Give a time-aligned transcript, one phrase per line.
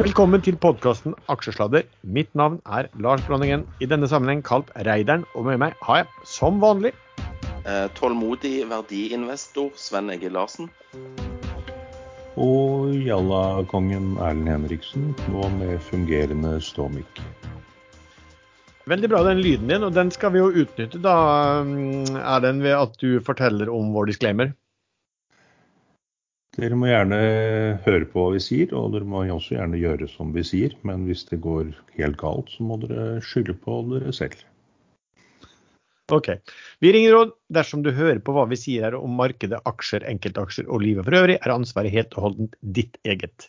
[0.00, 1.82] Velkommen til podkasten Aksjesladder.
[2.02, 3.66] Mitt navn er Lars Blandingen.
[3.80, 5.26] i denne sammenheng kalt Reideren.
[5.34, 6.94] Og med meg har jeg, som vanlig
[7.68, 10.70] Eh, tålmodig verdiinvestor Sven Egil Larsen.
[12.40, 17.20] Og Jalla-kongen Erlend Henriksen, nå med fungerende ståmikk.
[18.88, 21.14] Veldig bra den lyden din, og den skal vi jo utnytte da,
[21.60, 24.54] er den ved at du forteller om vår disclaimer.
[26.60, 27.18] Dere må gjerne
[27.86, 30.74] høre på hva vi sier, og dere må også gjerne gjøre som vi sier.
[30.84, 34.42] Men hvis det går helt galt, så må dere skylde på dere selv.
[36.12, 36.28] Ok.
[36.82, 37.32] Vi ringer råd.
[37.54, 41.16] Dersom du hører på hva vi sier her om markedet, aksjer, enkeltaksjer og livet for
[41.22, 43.48] øvrig, er ansvaret helt og holdent ditt eget.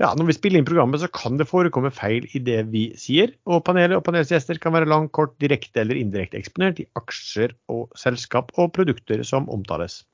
[0.00, 3.34] Ja, Når vi spiller inn programmet, så kan det forekomme feil i det vi sier.
[3.44, 7.52] Og panelet og panelets gjester kan være lang, kort, direkte eller indirekte eksponert i aksjer
[7.68, 10.06] og selskap og produkter som omtales.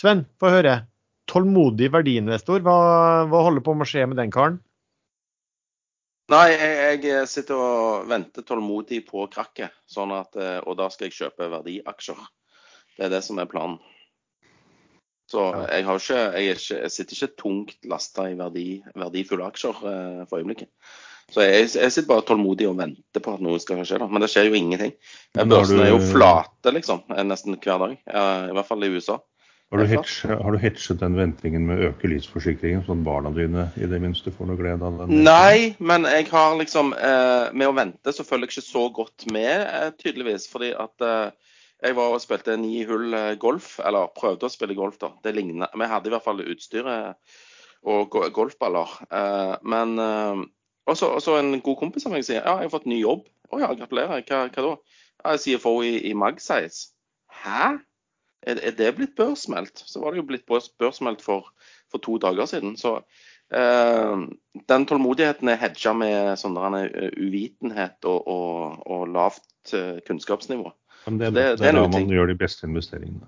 [0.00, 0.80] Sven, få høre.
[1.30, 2.78] Tålmodig verdiinvestor, hva,
[3.26, 4.60] hva holder på med å skje med den karen?
[6.30, 11.06] Nei, jeg, jeg sitter og venter tålmodig på krakket, sånn at, eh, og da skal
[11.06, 12.24] jeg kjøpe verdiaksjer.
[12.96, 13.78] Det er det som er planen.
[15.30, 18.66] Så jeg, har ikke, jeg, er ikke, jeg sitter ikke tungt lasta i verdi,
[18.98, 20.70] verdifulle aksjer eh, for øyeblikket.
[21.30, 23.98] Så jeg, jeg, sitter bare tålmodig og venter på at noe skal skje.
[24.02, 24.06] da.
[24.10, 24.94] Men det skjer jo ingenting.
[25.34, 27.96] Børsene er jo flate liksom, nesten hver dag.
[28.06, 29.18] I hvert fall i USA.
[29.70, 33.32] Har du, hedget, har du hedget den ventingen med å øke livsforsikringen, sånn at barna
[33.34, 35.24] dine i det minste får noe glede av den?
[35.26, 39.26] Nei, men jeg har liksom eh, Med å vente så følger jeg ikke så godt
[39.34, 40.46] med, eh, tydeligvis.
[40.52, 41.50] Fordi at eh,
[41.82, 45.10] jeg var og spilte ni hull eh, golf, eller prøvde å spille golf, da.
[45.26, 45.74] Det lignet.
[45.74, 47.34] Vi hadde i hvert fall utstyret
[47.90, 48.94] og golfballer.
[49.10, 50.46] Eh, men eh,
[50.86, 53.26] også, også, en god kompis av meg sier ja, jeg har fått ny jobb.
[53.50, 54.22] Å ja, gratulerer.
[54.30, 55.02] Hva, hva da?
[55.24, 56.92] Ja, jeg få i, i Magsize.
[57.42, 57.76] Hæ?
[58.46, 59.82] Er, er det blitt børsmeldt?
[59.86, 61.48] Så var det jo blitt børsmeldt for,
[61.92, 62.76] for to dager siden.
[62.78, 63.00] Så
[63.50, 64.26] eh,
[64.70, 70.70] den tålmodigheten er hedga med sånn uvitenhet og, og, og lavt eh, kunnskapsnivå.
[71.06, 73.26] Men det, det, det er da man gjør de beste investeringene.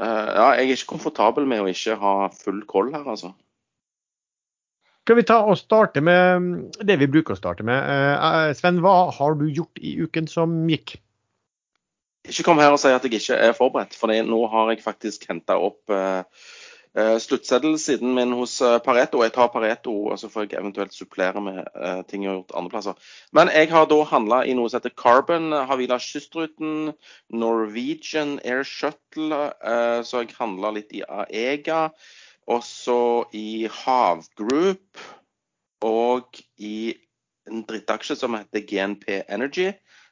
[0.00, 3.32] Uh, ja, jeg er ikke komfortabel med å ikke ha full koll her, altså.
[5.04, 6.52] Skal vi ta og starte med mm,
[6.86, 7.82] det vi bruker å starte med.
[7.82, 10.94] Uh, Sven, hva har du gjort i uken som gikk?
[12.28, 15.24] Ikke kom her og si at jeg ikke er forberedt, for nå har jeg faktisk
[15.30, 16.20] henta opp uh,
[16.98, 19.22] uh, sluttseddelsiden min hos uh, Pareto.
[19.24, 21.64] Jeg tar Pareto, og så får jeg eventuelt supplere med
[22.10, 23.12] ting jeg har gjort andre plasser.
[23.32, 26.92] Men jeg har da handla i noe som heter Carbon, Havila Kystruten,
[27.32, 29.42] Norwegian Air Shuttle.
[30.04, 31.88] så jeg handla litt i Aega,
[32.50, 35.08] også i Havgroup
[35.80, 36.92] og i
[37.48, 39.70] en drittaksje som heter GNP Energy.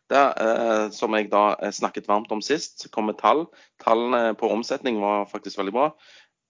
[0.08, 3.44] Det, eh, som jeg da eh, snakket varmt om sist, kom med tall.
[3.82, 5.88] Tallene på omsetning var faktisk veldig bra.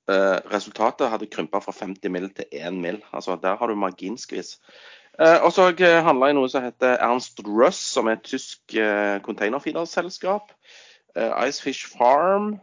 [0.09, 2.31] Eh, resultatet hadde krympa fra 50 mill.
[2.35, 3.03] til 1 mill.
[3.13, 4.59] Altså, der har du marginskvis.
[5.19, 10.53] Og så handla jeg noe som heter Ernst Russ, som er et tysk eh, containerfeederselskap.
[11.19, 12.61] Icefish Farm,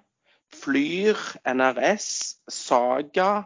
[0.54, 3.44] Flyr, NRS, Saga,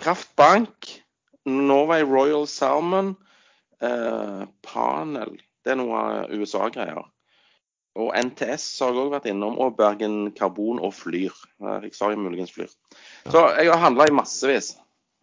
[0.00, 1.04] Kraftbank,
[1.46, 3.16] Norway Royal Salmon.
[3.84, 6.00] Eh, panel, det er noe
[6.34, 7.04] USA-greier.
[7.98, 11.34] Og NTS har jeg òg vært innom, og Bergen Karbon og Flyr.
[11.62, 12.70] Jeg sa jo muligens Flyr.
[13.26, 14.76] Så jeg har handla i massevis.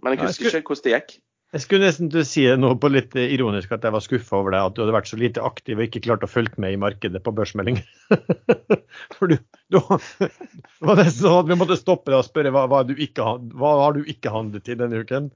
[0.04, 1.14] Men jeg husker ikke hvordan det gikk.
[1.56, 4.52] Jeg skulle nesten til å si noe på litt ironisk at jeg var skuffa over
[4.52, 4.66] deg.
[4.66, 7.22] At du hadde vært så lite aktiv og ikke klart å følge med i markedet
[7.24, 7.80] på børsmelding.
[9.16, 9.38] For du,
[9.72, 13.30] du var nesten sånn at vi måtte stoppe deg og spørre hva, hva, du ikke,
[13.56, 15.32] hva har du ikke handlet i denne uken?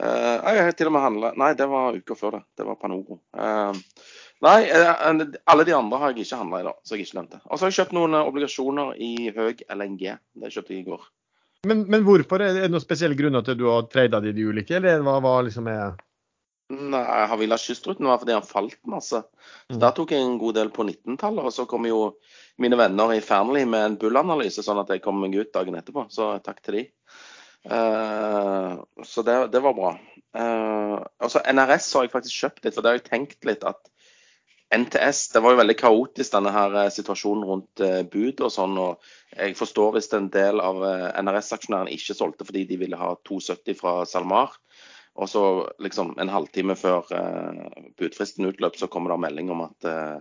[0.00, 2.42] Uh, jeg har til og med handla Nei, det var uka før det.
[2.56, 3.20] Det var Panoro.
[3.36, 3.76] Uh,
[4.46, 7.40] nei, uh, alle de andre har jeg ikke handla i da, så jeg ikke nevnte.
[7.44, 10.06] Og så har jeg kjøpt noen obligasjoner i høy LNG.
[10.40, 11.08] Det kjøpte jeg i går.
[11.68, 12.40] Men, men hvorfor?
[12.40, 15.18] Er det noen spesielle grunner til at du har trada de, de ulike, eller hva,
[15.20, 15.98] hva liksom er
[16.70, 19.18] Nei, Havila Kystruten var fordi han falt masse.
[19.66, 19.80] Så mm.
[19.82, 21.48] Der tok jeg en god del på 19-tallet.
[21.48, 22.12] Og så kom jo
[22.62, 26.06] mine venner i Fearnley med en Bull-analyse, sånn at jeg kom meg ut dagen etterpå.
[26.14, 26.84] Så takk til de.
[27.68, 29.92] Uh, så det, det, var bra.
[30.36, 33.90] Uh, altså NRS har jeg faktisk kjøpt litt, for det har jeg tenkt litt at
[34.70, 38.76] NTS Det var jo veldig kaotisk, denne her eh, situasjonen rundt uh, bud og sånn.
[38.78, 39.02] og
[39.34, 40.78] Jeg forstår hvis en del av
[41.18, 44.54] NRS-aksjonærene ikke solgte fordi de ville ha 2,70 fra SalMar.
[45.18, 45.42] Og så
[45.82, 47.10] liksom en halvtime før
[47.98, 50.20] budfristen utløp, så kommer det melding om at Eh,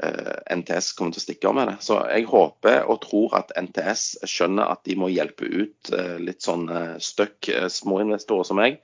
[0.00, 1.76] NTS kommer til å stikke av med det.
[1.84, 6.40] Så jeg håper og tror at NTS skjønner at de må hjelpe ut eh, litt
[6.46, 6.64] sånn
[7.04, 8.80] støkk småinvestorer som meg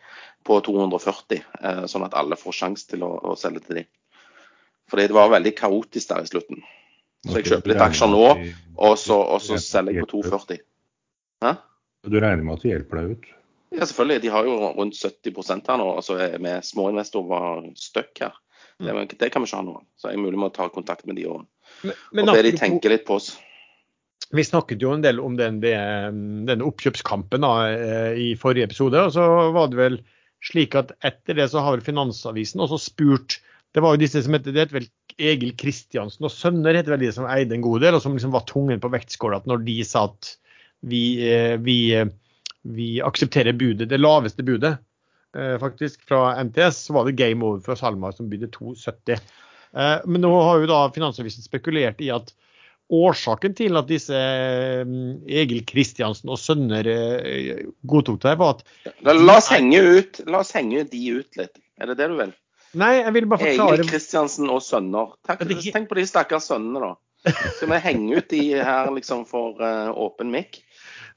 [0.46, 1.40] på 240,
[1.90, 3.88] sånn at alle får sjanse til å, å, selge til dem.
[4.86, 6.60] Fordi det var veldig kaotisk der i slutten.
[7.26, 8.26] Så jeg kjøper litt aksjer nå,
[8.76, 10.62] og så, og så selger jeg på 240.
[11.42, 11.56] Hæ?
[12.06, 13.26] Du regner med at de hjelper deg ut?
[13.74, 14.22] Ja, selvfølgelig.
[14.22, 18.36] De har jo rundt 70 her nå, og så er vi småinvestorer stuck her.
[18.78, 19.78] Det, det, kan vi ikke ha nå.
[19.96, 21.46] Så jeg er mulig med å ta kontakt med de og,
[22.12, 23.32] Men, og be de tenke litt på oss.
[24.34, 28.98] Vi snakket jo en del om den, denne oppkjøpskampen da, eh, i forrige episode.
[29.06, 29.24] og Så
[29.54, 29.98] var det vel
[30.44, 33.40] slik at etter det så har vel Finansavisen også spurt
[33.74, 37.02] Det var jo disse som heter, det heter vel Egil Kristiansen og sønner heter vel
[37.04, 39.76] de som eide en god del, og som liksom var tungen på vektskåla når de
[39.84, 40.30] sa at
[40.86, 42.08] vi, eh, vi, eh,
[42.62, 44.76] vi aksepterer budet, det laveste budet
[45.60, 49.20] faktisk fra NTS, så var det game over for SalMar som bydde 2,70.
[49.76, 52.32] Eh, Men nå har jo da Finansavisen spekulert i at
[52.92, 54.82] årsaken til at disse eh,
[55.42, 58.66] Egil Kristiansen og sønner eh, godtok det, var at
[59.02, 61.58] La, oss henge ut La oss henge de ut litt.
[61.80, 62.34] Er det det du vil?
[62.76, 65.16] Nei, jeg vil bare forklare Egil Kristiansen og sønner.
[65.26, 66.94] Tenk, tenk på de stakkars sønnene, da.
[67.56, 70.60] Skal vi henge ut de her liksom for eh, åpen mikk?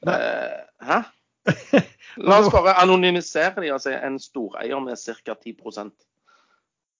[0.08, 1.02] Uh, hæ?
[2.28, 5.36] La oss bare anonymisere de, altså en storeier med ca.
[5.36, 5.94] 10%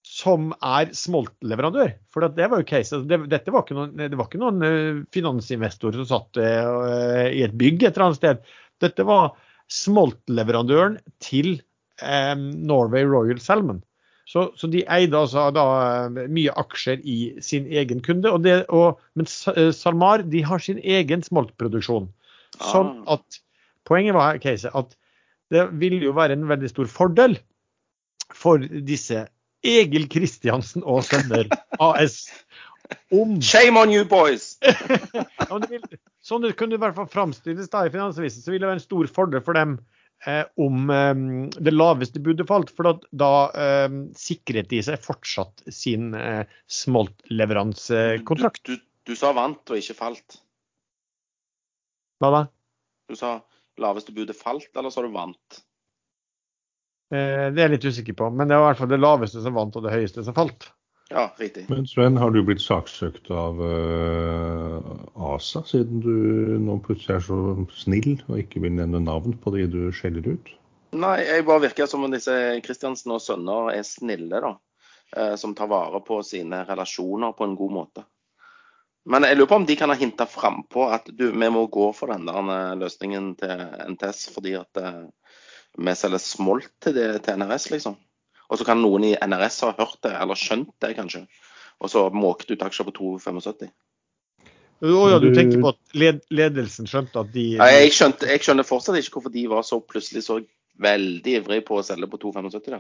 [0.10, 1.92] som er smoltleverandør.
[2.14, 3.02] For det var jo case.
[3.08, 4.64] Det, dette var ikke noen, det var ikke noen
[5.14, 8.42] finansinvestorer finansinvestor som satt eh, i et bygg et eller annet sted.
[8.82, 9.36] Dette var
[9.70, 11.60] smoltleverandøren til
[12.02, 13.84] eh, Norway Royal Salmon.
[14.30, 15.66] Så, så de eide altså da
[16.08, 18.32] eh, mye aksjer i sin egen kunde.
[18.32, 22.10] Og det, og, men eh, SalMar de har sin egen smoltproduksjon.
[22.60, 23.20] Sånn Ah.
[23.20, 23.44] at
[23.90, 24.96] Poenget var Keise, at
[25.50, 27.40] det vil jo være en veldig stor fordel
[28.38, 29.26] for disse
[29.66, 31.50] Egil Kristiansen og Sønner
[31.82, 32.28] AS
[33.14, 34.58] om Shame on you, boys!
[36.26, 38.86] Sånn det kunne i hvert fall framstilles da i Finansavisen, så ville det være en
[38.86, 39.78] stor fordel for dem
[40.26, 41.16] eh, om eh,
[41.58, 42.74] det laveste budet falt.
[42.76, 42.94] For da,
[43.24, 46.44] da eh, sikret de seg fortsatt sin eh,
[46.80, 48.64] smoltleveransekontrakt.
[48.66, 50.42] Du, du, du sa vant og ikke falt.
[52.20, 52.44] Hva da?
[53.10, 53.40] Du sa
[53.82, 55.62] laveste budet falt, eller så har du vant?
[57.14, 59.42] Eh, det er jeg litt usikker på, men det var i hvert fall det laveste
[59.46, 60.70] som vant og det høyeste som falt.
[61.10, 61.66] Ja, riktig.
[61.72, 64.78] Men Sven, har du blitt saksøkt av uh,
[65.32, 67.40] ASA, siden du nå plutselig er så
[67.74, 70.52] snill og ikke vil nevne navn på de du skjeller ut?
[70.94, 72.36] Nei, jeg bare virker som om disse
[72.66, 74.54] Kristiansen og sønner er snille, da.
[75.18, 78.06] Eh, som tar vare på sine relasjoner på en god måte.
[79.10, 81.90] Men jeg lurer på om de kan ha hinta frampå at du, vi må gå
[81.98, 83.64] for den der eh, løsningen til
[83.96, 85.08] NTS fordi at eh,
[85.80, 87.98] vi selger smolt til, det, til NRS, liksom.
[88.50, 91.24] Og så kan noen i NRS ha hørt det, eller skjønt det, kanskje.
[91.80, 93.70] Og så måkte ut aksjer på 2,75.
[94.80, 98.46] Å ja, du tenker på at led ledelsen skjønte at de Nei, jeg, skjønte, jeg
[98.46, 100.40] skjønner fortsatt ikke hvorfor de var så plutselig så
[100.80, 102.80] veldig ivrige på å selge på 2,75.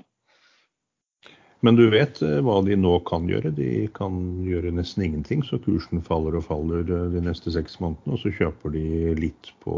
[1.60, 3.52] Men du vet eh, hva de nå kan gjøre.
[3.56, 4.16] De kan
[4.48, 8.16] gjøre nesten ingenting, så kursen faller og faller eh, de neste seks månedene.
[8.16, 8.86] Og så kjøper de
[9.20, 9.76] litt på,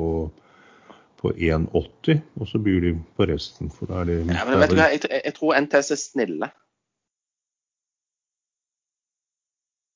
[1.21, 3.73] på 1,80, og så byr de på resten.
[3.73, 6.51] For da er det, Ja, men vet du hva, jeg, jeg, tror NTS er snille.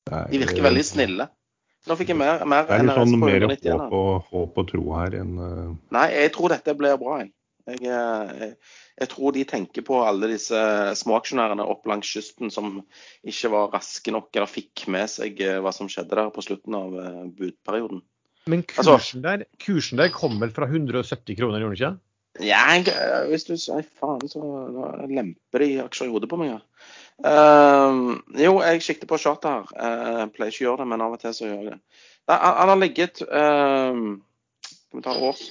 [0.06, 1.30] De virker veldig snille.
[1.86, 3.82] Nå fikk jeg mer, mer Det er litt sånn mer 190 igjen.
[3.82, 7.20] håp og, håp og tro her enn eh, Nei, jeg tror dette blir bra.
[7.22, 7.30] Jeg.
[7.66, 8.52] Jeg, eh,
[9.02, 10.58] jeg tror de tenker på alle disse
[11.00, 12.84] småaksjonærene opp langs kysten som
[13.26, 16.78] ikke var raske nok eller fikk med seg eh, hva som skjedde der på slutten
[16.78, 18.04] av eh, budperioden.
[18.46, 21.96] Men Altså- kursen der, kursen der kom vel fra 170 kroner, gjorde den ikke?
[22.46, 22.92] Ja, jeg,
[23.32, 24.44] hvis du sier faen, så
[25.08, 26.52] lemper de aksjer i hodet på meg.
[26.52, 26.62] Ja.
[27.16, 31.22] Uh, jo, jeg sikter på charter Jeg pleier ikke å gjøre det, men av og
[31.22, 31.78] til så gjør jeg det.
[32.28, 34.10] Han, han har ligget ehm,
[34.68, 35.46] Skal vi ta års...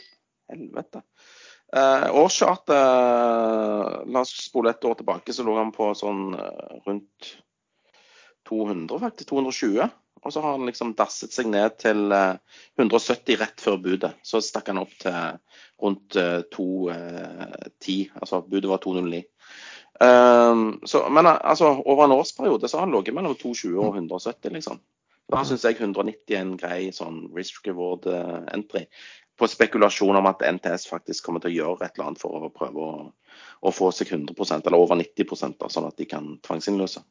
[0.53, 1.01] Helvete.
[1.75, 2.77] Uh, Årschartet
[4.07, 7.31] La oss spole et år tilbake, så lå han på sånn eh, rundt
[8.49, 9.29] 200, faktisk.
[9.33, 9.89] 220.
[10.25, 12.37] Og så har han liksom dasset seg ned til eh,
[12.81, 14.13] 170 rett før budet.
[14.25, 15.19] Så stakk han opp til
[15.83, 17.99] rundt eh, 210.
[18.21, 19.25] Altså budet var 209.
[20.01, 24.01] Um, så, men eh, altså, over en årsperiode så har han ligget mellom 220 og
[24.01, 24.81] 170, liksom.
[25.33, 28.85] Da syns jeg 190 er en grei sånn risk reward eh, entry.
[29.39, 32.53] På spekulasjon om at NTS faktisk kommer til å gjøre et eller annet for å
[32.55, 33.07] prøve å,
[33.67, 37.03] å få seg 100% eller over 90% da, sånn at de kan tvangsinnløse.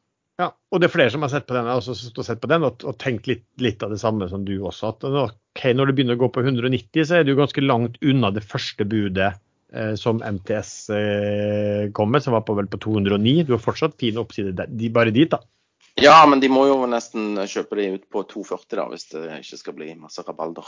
[0.41, 2.65] Ja, og det er flere som har sett på den, også og sett på den
[2.65, 4.89] og, og tenkt litt, litt av det samme som du også.
[4.95, 8.31] At okay, når du begynner å gå på 190, så er du ganske langt unna
[8.33, 13.43] det første budet eh, som MTS eh, kom med, som var på, vel på 209.
[13.45, 15.43] Du har fortsatt fin oppside der, de, bare dit, da.
[16.01, 19.61] Ja, men de må jo nesten kjøpe de ut på 240 da, hvis det ikke
[19.61, 20.65] skal bli masse rabalder.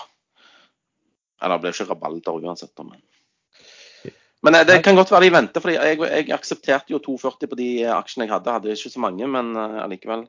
[1.41, 3.01] Eller det blir ikke rabalder uansett, men
[4.45, 7.57] Men eh, det kan godt være de venter, for jeg, jeg aksepterte jo 240 på
[7.59, 8.53] de aksjene jeg hadde.
[8.53, 10.27] Hadde ikke så mange, men eh, allikevel.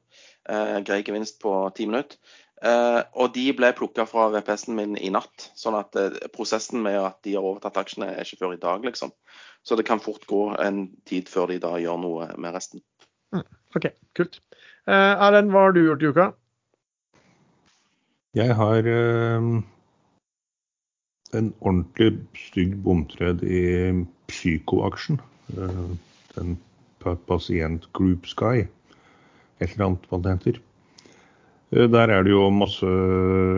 [0.49, 2.17] Eh, grei gevinst på ti minutter.
[2.65, 5.51] Eh, og de ble plukka fra VPS-en min i natt.
[5.59, 8.87] Sånn at eh, prosessen med at de har overtatt aksjene, er ikke før i dag,
[8.89, 9.13] liksom.
[9.67, 12.81] Så det kan fort gå en tid før de da gjør noe med resten.
[13.77, 14.41] OK, kult.
[14.87, 16.27] Eh, Erlend, hva har du gjort i uka?
[18.37, 19.51] Jeg har eh,
[21.35, 23.63] en ordentlig stygg bomtred i
[24.31, 25.19] Psyko-aksjen.
[25.57, 25.83] Eh,
[26.37, 26.57] den
[27.27, 28.67] pasient Group Sky.
[29.61, 30.61] Et eller annet hva det heter.
[31.73, 32.87] Eh, Der er det jo masse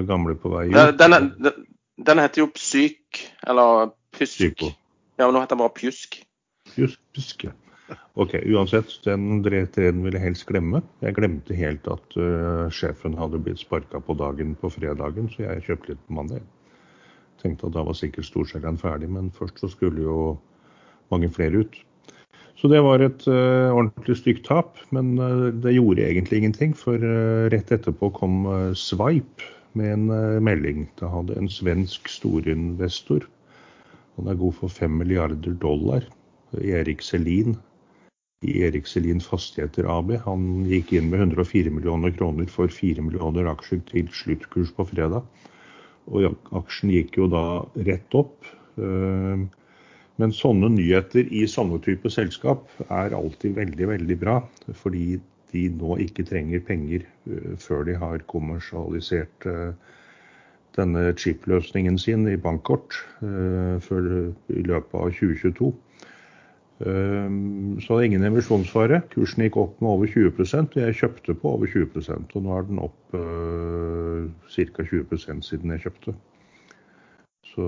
[0.08, 0.98] gamle på vei Den, ut.
[0.98, 1.66] den, er- den,
[2.10, 4.38] den heter jo Psyk, eller Pysk.
[4.38, 4.72] Psyko.
[5.18, 6.20] Ja, men nå heter den bare Pjusk.
[7.14, 7.50] Pysk, ja.
[8.18, 10.82] Ok, uansett, den treden ville jeg helst glemme.
[11.00, 15.62] Jeg glemte helt at uh, sjefen hadde blitt sparka på dagen på fredagen, så jeg
[15.64, 16.42] kjøpte litt på mandag.
[17.42, 20.22] Tenkte at da var sikkert storselgeren ferdig, men først så skulle jo
[21.12, 21.78] mange flere ut.
[22.58, 26.74] Så det var et uh, ordentlig stygt tap, men uh, det gjorde egentlig ingenting.
[26.74, 28.42] For uh, rett etterpå kom
[28.74, 29.46] Swipe
[29.78, 30.88] med en melding.
[30.98, 33.28] Da hadde en svensk storinvestor,
[34.18, 36.02] han er god for 5 milliarder dollar,
[36.58, 37.54] Erik Selin,
[38.42, 40.16] i Erik Selin Fastigheter AB.
[40.24, 45.22] Han gikk inn med 104 millioner kroner for 4 millioner aksjer til sluttkurs på fredag.
[46.08, 47.44] Og aksjen gikk jo da
[47.88, 48.48] rett opp.
[48.80, 49.46] Eh,
[50.18, 54.40] Men sånne nyheter i sånne type selskap er alltid veldig, veldig bra.
[54.74, 55.20] Fordi
[55.52, 59.72] de nå ikke trenger penger eh, før de har kommersialisert eh,
[60.76, 65.72] denne chip-løsningen sin i bankkort eh, i løpet av 2022.
[66.78, 69.00] Um, Så det er ingen emisjonsfare.
[69.10, 72.66] Kursen gikk opp med over 20 og jeg kjøpte på over 20% Og nå er
[72.68, 74.84] den opp uh, ca.
[74.86, 76.14] 20 siden jeg kjøpte.
[77.50, 77.66] Så,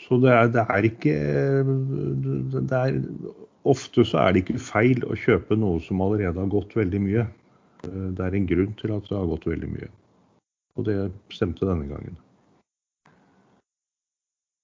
[0.00, 1.16] så det, er, det er ikke
[2.56, 3.02] det er,
[3.68, 7.26] Ofte så er det ikke feil å kjøpe noe som allerede har gått veldig mye.
[7.84, 9.90] Uh, Det er en grunn til at det har gått veldig mye.
[10.78, 10.96] Og det
[11.34, 12.16] stemte denne gangen.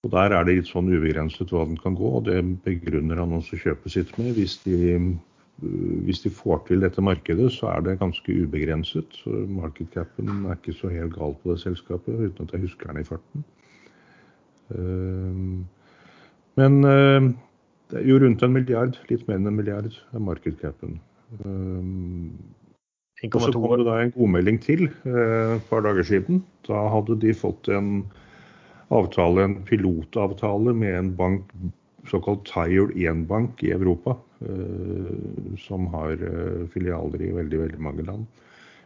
[0.04, 3.32] Og Der er det litt sånn ubegrenset hva den kan gå, og det begrunner han
[3.38, 4.34] også kjøpet sitt med.
[4.36, 9.16] Hvis de, øh, hvis de får til dette markedet, så er det ganske ubegrenset.
[9.24, 13.08] Markedcapen er ikke så helt gal på det selskapet, uten at jeg husker den i
[13.08, 13.46] farten.
[14.76, 15.64] Ehm,
[16.56, 17.32] Men øh,
[17.90, 21.00] det er jo rundt en milliard, litt mer enn en milliard, er markedcapen.
[21.44, 22.28] Ehm,
[23.24, 26.44] og så kom det da en godmelding til eh, et par dager siden.
[26.68, 28.04] Da hadde de fått en
[28.94, 31.50] avtale, en pilotavtale med en bank,
[32.10, 38.26] såkalt Tier 1-bank i Europa, eh, som har eh, filialer i veldig, veldig mange land.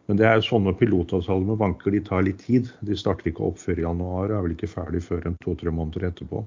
[0.09, 2.71] Men det er sånne pilotavtaler med banker, de tar litt tid.
[2.81, 6.09] De starter ikke opp før i januar, er vel ikke ferdig før en to-tre måneder
[6.11, 6.45] etterpå.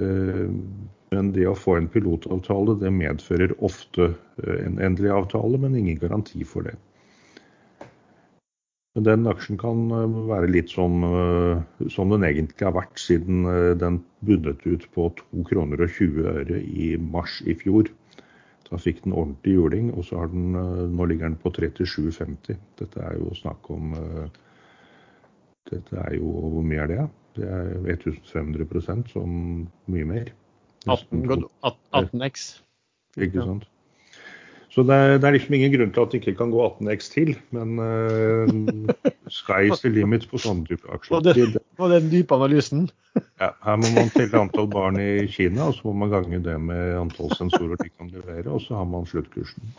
[0.00, 0.48] Eh,
[1.12, 6.40] Men det å få en pilotavtale, det medfører ofte en endelig avtale, men ingen garanti
[6.48, 6.72] for det.
[8.94, 13.46] Men Den aksjen kan eh, være litt som, eh, som den egentlig har vært siden
[13.48, 17.88] eh, den bundet ut på 2 kroner og 20 øre i mars i fjor.
[18.68, 20.52] Da fikk den ordentlig juling, og så har den,
[20.96, 22.60] nå ligger den på 37,50.
[22.80, 23.90] Dette er jo snakk om
[25.68, 27.02] Dette er jo Hvor mye er det?
[27.36, 29.34] Det er 1500 som
[29.92, 30.32] mye mer.
[30.88, 32.46] 18, gått 18x.
[33.20, 33.68] Ikke sant?
[34.72, 37.10] Så det er, det er liksom ingen grunn til at det ikke kan gå 18x
[37.12, 38.92] til, men uh,
[39.38, 41.18] sky's the limit på sånne type aksjer.
[41.18, 42.86] Og det- Og den dype analysen.
[43.42, 46.54] Ja, her må man telle antall barn i Kina, og så må man gange det
[46.62, 49.74] med antall sensorer de kan levere, og så har man sluttkursen.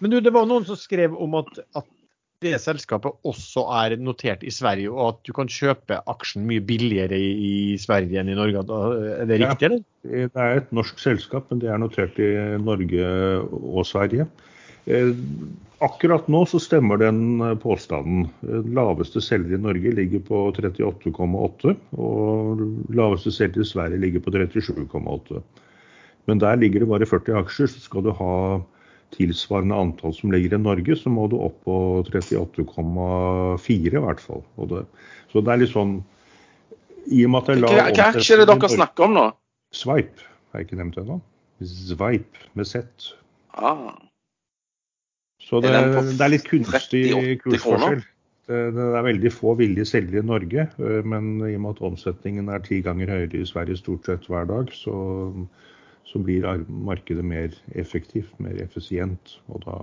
[0.00, 1.84] Men du, det var noen som skrev om at, at
[2.44, 7.16] det selskapet også er notert i Sverige, og at du kan kjøpe aksjen mye billigere
[7.18, 8.64] i, Sverige enn i Norge.
[8.66, 9.84] Er det riktig, eller?
[10.06, 13.14] Det er et norsk selskap, men det er notert i Norge
[13.56, 14.28] og Sverige.
[14.86, 15.14] Eh,
[15.84, 18.30] Akkurat nå så stemmer den eh, påstanden.
[18.40, 22.62] Den laveste selger i Norge ligger på 38,8, og
[22.96, 25.42] laveste selger i Sverige ligger på 37,8.
[26.26, 28.32] Men der ligger det bare 40 aksjer, så skal du ha
[29.14, 31.76] tilsvarende antall som ligger i Norge, så må du opp på
[32.08, 34.42] 38,4 i hvert fall.
[34.72, 34.82] Det,
[35.32, 35.98] så det er litt sånn
[37.12, 39.28] I og med at Hva, hva aksje er det dere snakker om nå?
[39.76, 41.20] Swipe, har jeg ikke nevnt ennå.
[41.62, 43.12] Swipe med Z.
[43.56, 43.94] Ah,
[45.40, 47.06] Så det, Er det er litt kunstig
[47.44, 48.04] kursforskjell.
[48.46, 51.80] Det, det er veldig få villige selgere i Norge, øh, men i og med at
[51.88, 54.94] omsetningen er ti ganger høyere i Sverige stort sett hver dag, så,
[56.06, 59.36] så blir markedet mer effektivt, mer effisient.
[59.50, 59.76] Og da,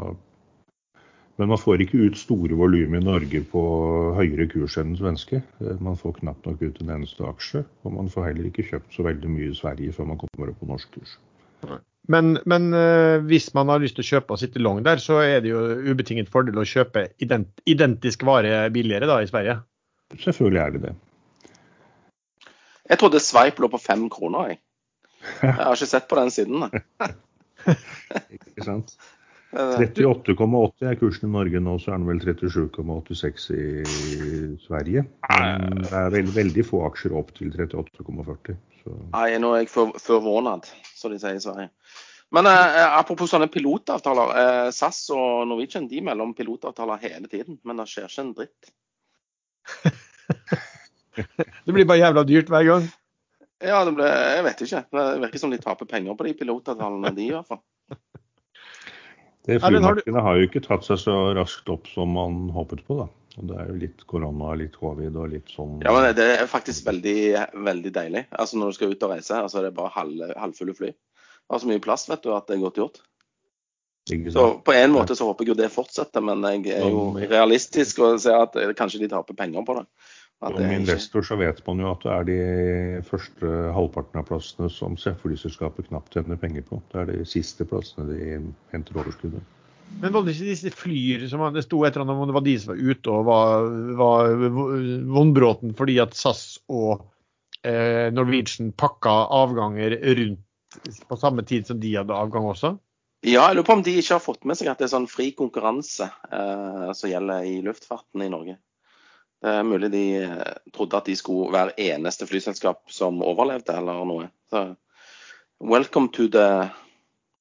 [1.42, 3.62] men man får ikke ut store volum i Norge på
[4.18, 5.42] høyere kurs enn den svenske.
[5.60, 8.94] Eh, Man får knapt nok ut en eneste aksje, og man får heller ikke kjøpt
[8.96, 11.18] så veldig mye i Sverige før man kommer opp på norsk kurs.
[12.12, 15.22] Men, men eh, hvis man har lyst til å kjøpe og sitte long der, så
[15.24, 19.62] er det jo ubetinget fordel å kjøpe ident identisk vare billigere da i Sverige.
[20.20, 20.94] Selvfølgelig er det det.
[22.92, 24.60] Jeg trodde Sveip lå på fem kroner, jeg.
[25.42, 26.63] Jeg har ikke sett på den siden.
[26.65, 27.10] da.
[28.38, 28.96] Ikke sant?
[29.53, 33.58] Eh, 38,80 er kursen i Norge nå, så er den vel 37,86 i
[34.63, 35.03] Sverige.
[35.30, 38.56] Men det er veldig, veldig få aksjer opp til 38,40.
[39.13, 41.70] Nei, nå er jeg for- forvånet, som de sier i Sverige.
[42.34, 44.34] Men eh, apropos sånne pilotavtaler.
[44.42, 48.34] Eh, SAS og Norwegian de melder om pilotavtaler hele tiden, men det skjer ikke en
[48.42, 48.74] dritt.
[51.13, 52.89] Det blir bare jævla dyrt hver gang.
[53.63, 54.84] Ja, det ble, jeg vet ikke.
[54.91, 57.62] Det virker som de taper penger på de pilotavtalene, de i hvert fall.
[59.48, 62.84] det Ja, har flymarkedet har jo ikke tatt seg så raskt opp som man håpet
[62.88, 63.08] på, da.
[63.39, 66.50] Og det er jo litt korona, litt covid og litt sånn Ja, men Det er
[66.50, 67.17] faktisk veldig,
[67.65, 68.27] veldig deilig.
[68.29, 70.91] Altså Når du skal ut og reise, altså det er bare halv, halvfulle fly.
[70.93, 73.01] Det har så mye plass vet du, at det er godt gjort.
[74.34, 78.01] Så på en måte så håper jeg jo det fortsetter, men jeg er jo realistisk
[78.03, 79.86] og ser at kanskje de taper penger på det.
[80.43, 82.38] Som investor så vet man jo at det er de
[83.07, 86.81] første halvparten av plassene som flyselskapet knapt tjener penger på.
[86.91, 88.39] Det er de siste plassene de
[88.73, 89.43] henter overskuddet.
[90.01, 92.45] Men var det ikke disse flyr som det sto et eller annet om det var
[92.45, 93.67] de som var ute og var,
[94.00, 94.31] var
[95.17, 97.03] vondbråten fordi at SAS og
[97.62, 100.41] eh, Norwegian pakka avganger rundt
[101.07, 102.73] på samme tid som de hadde avgang også?
[103.23, 105.07] Ja, jeg lurer på om de ikke har fått med seg at det er sånn
[105.07, 108.57] fri konkurranse eh, som gjelder i luftfarten i Norge.
[109.43, 114.05] Det er mulig de eh, trodde at de skulle være eneste flyselskap som overlevde, eller
[114.07, 114.29] noe.
[114.47, 114.69] Så
[115.59, 116.69] welcome to the,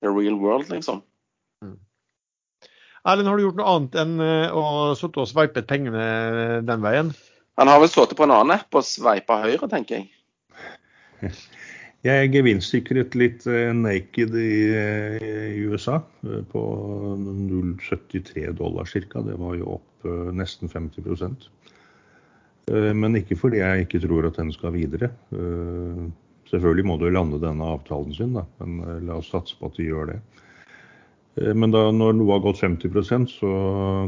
[0.02, 1.04] the real world, liksom.
[3.02, 7.14] Erlend, har du gjort noe annet enn eh, å sitte og sveipe pengene den veien?
[7.59, 11.32] Han har vel sittet på en annen app og sveipa høyre, tenker jeg.
[12.02, 16.62] Jeg gevinstsikret litt eh, naked i, eh, USA eh, på
[17.14, 19.23] 0,73 dollar ca.
[19.23, 21.62] Det var jo opp eh, nesten 50 Eh,
[22.73, 25.11] Men ikke fordi jeg ikke tror at den skal videre.
[25.37, 26.05] Eh,
[26.52, 29.79] Selvfølgelig må du lande denne avtalen sin, da, men eh, la oss satse på at
[29.79, 30.18] de gjør det.
[31.40, 33.53] Eh, Men da, når noe har gått 50% så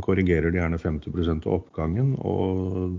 [0.04, 2.12] korrigerer de gjerne 50 av oppgangen.
[2.20, 2.98] Og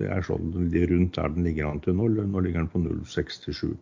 [0.00, 0.54] det er sånn
[0.92, 2.08] rundt der den ligger an til nå.
[2.08, 3.76] Nå ligger den på 0,67.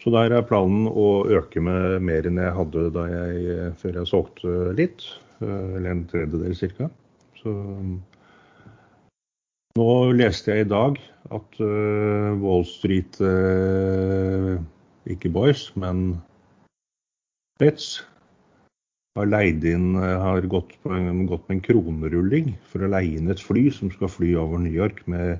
[0.00, 4.56] Så der er planen å øke med mer enn jeg hadde jeg, før jeg solgte
[4.78, 5.04] litt.
[5.42, 6.88] eh, Eller en tredjedel ca.
[7.42, 7.52] Så
[9.76, 10.98] nå leste jeg i dag
[11.36, 14.56] at uh, Wall Street uh,
[15.10, 16.16] Ikke Boys, men
[17.60, 18.00] Betz
[19.16, 23.14] har leid inn eh, har gått, på en, gått med en kronerulling for å leie
[23.16, 25.38] inn et fly som skal fly over New York med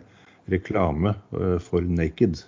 [0.48, 1.12] reklame
[1.60, 2.40] for Naked.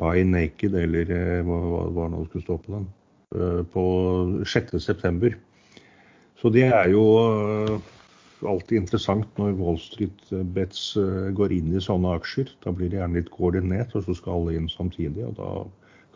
[0.00, 1.12] By Naked, eller
[1.46, 1.60] hva,
[1.94, 2.88] hva, nå skulle stå på den.
[3.70, 3.84] På
[4.42, 5.30] 6.9.
[6.42, 7.06] Så det er jo
[8.48, 12.52] alltid interessant når Wall Street Bets eh, går inn i sånne aksjer.
[12.64, 15.26] Da blir det gjerne litt koordinert, og så skal alle inn samtidig.
[15.26, 15.50] og Da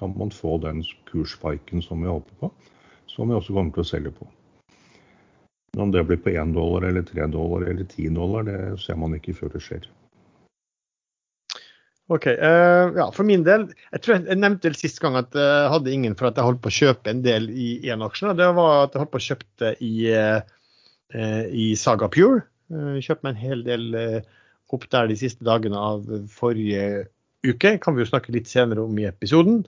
[0.01, 2.53] kan man få den kursspiken som vi håper på,
[3.11, 4.31] som vi også kommer til å selge på.
[5.75, 8.97] Men Om det blir på 1 dollar eller 3 dollar eller 10 dollar, det ser
[8.97, 9.87] man ikke før det skjer.
[12.13, 15.71] Ok, uh, ja, For min del, jeg tror jeg, nevnte vel sist gang at jeg
[15.73, 18.35] hadde ingen for at jeg holdt på å kjøpe en del i én aksje.
[18.37, 20.43] Det var at jeg holdt på å kjøpte i, eh,
[21.15, 22.43] i Saga Pure.
[22.71, 24.21] Kjøpt kjøpte meg en hel del eh,
[24.75, 27.07] opp der de siste dagene av forrige
[27.45, 27.75] uke.
[27.83, 29.63] Kan vi jo snakke litt senere om i episoden.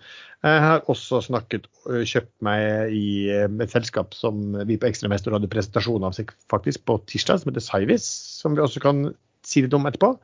[0.46, 5.36] Jeg har også snakket, eh, kjøpt meg i eh, et selskap som vi på Ekstremester
[5.36, 6.16] hadde presentasjon av
[6.52, 8.08] faktisk på tirsdag, som heter Cyvis,
[8.40, 9.10] som vi også kan
[9.46, 10.16] si litt om etterpå.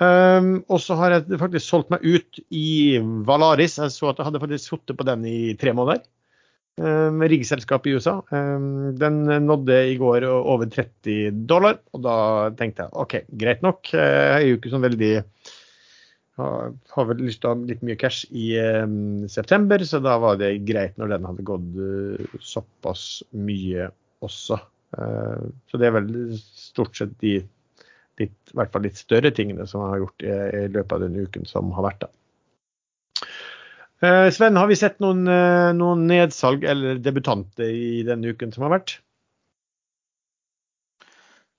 [0.00, 2.96] Um, og så har jeg faktisk solgt meg ut i
[3.28, 3.76] Valaris.
[3.76, 6.00] Jeg så at jeg hadde faktisk sittet på den i tre måneder.
[6.80, 8.14] Um, riggselskap i USA.
[8.32, 12.14] Um, den nådde i går over 30 dollar, og da
[12.58, 13.92] tenkte jeg OK, greit nok.
[13.92, 15.12] Jeg er jo ikke sånn veldig
[16.40, 18.54] har, vel lyst til å ha litt mye cash i
[19.30, 23.04] september, så da var det greit når den hadde gått såpass
[23.36, 23.90] mye
[24.24, 24.56] også.
[24.96, 26.08] Så det er vel
[26.40, 27.36] stort sett de
[28.20, 30.34] litt, hvert fall litt større tingene som jeg har gjort i,
[30.72, 32.06] løpet av den uken som har vært.
[32.06, 32.21] da.
[34.02, 38.64] Eh, Sven, har vi sett noen, eh, noen nedsalg eller debutanter i denne uken som
[38.66, 38.96] har vært?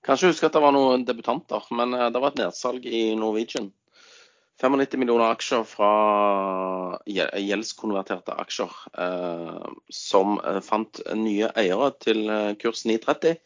[0.04, 3.14] Kan ikke huske at det var noen debutanter, men eh, det var et nedsalg i
[3.16, 3.70] Norwegian.
[4.60, 5.88] 95 millioner aksjer fra
[7.10, 12.28] gjel- gjeldskonverterte aksjer, eh, som fant nye eiere til
[12.60, 13.40] kurs 930.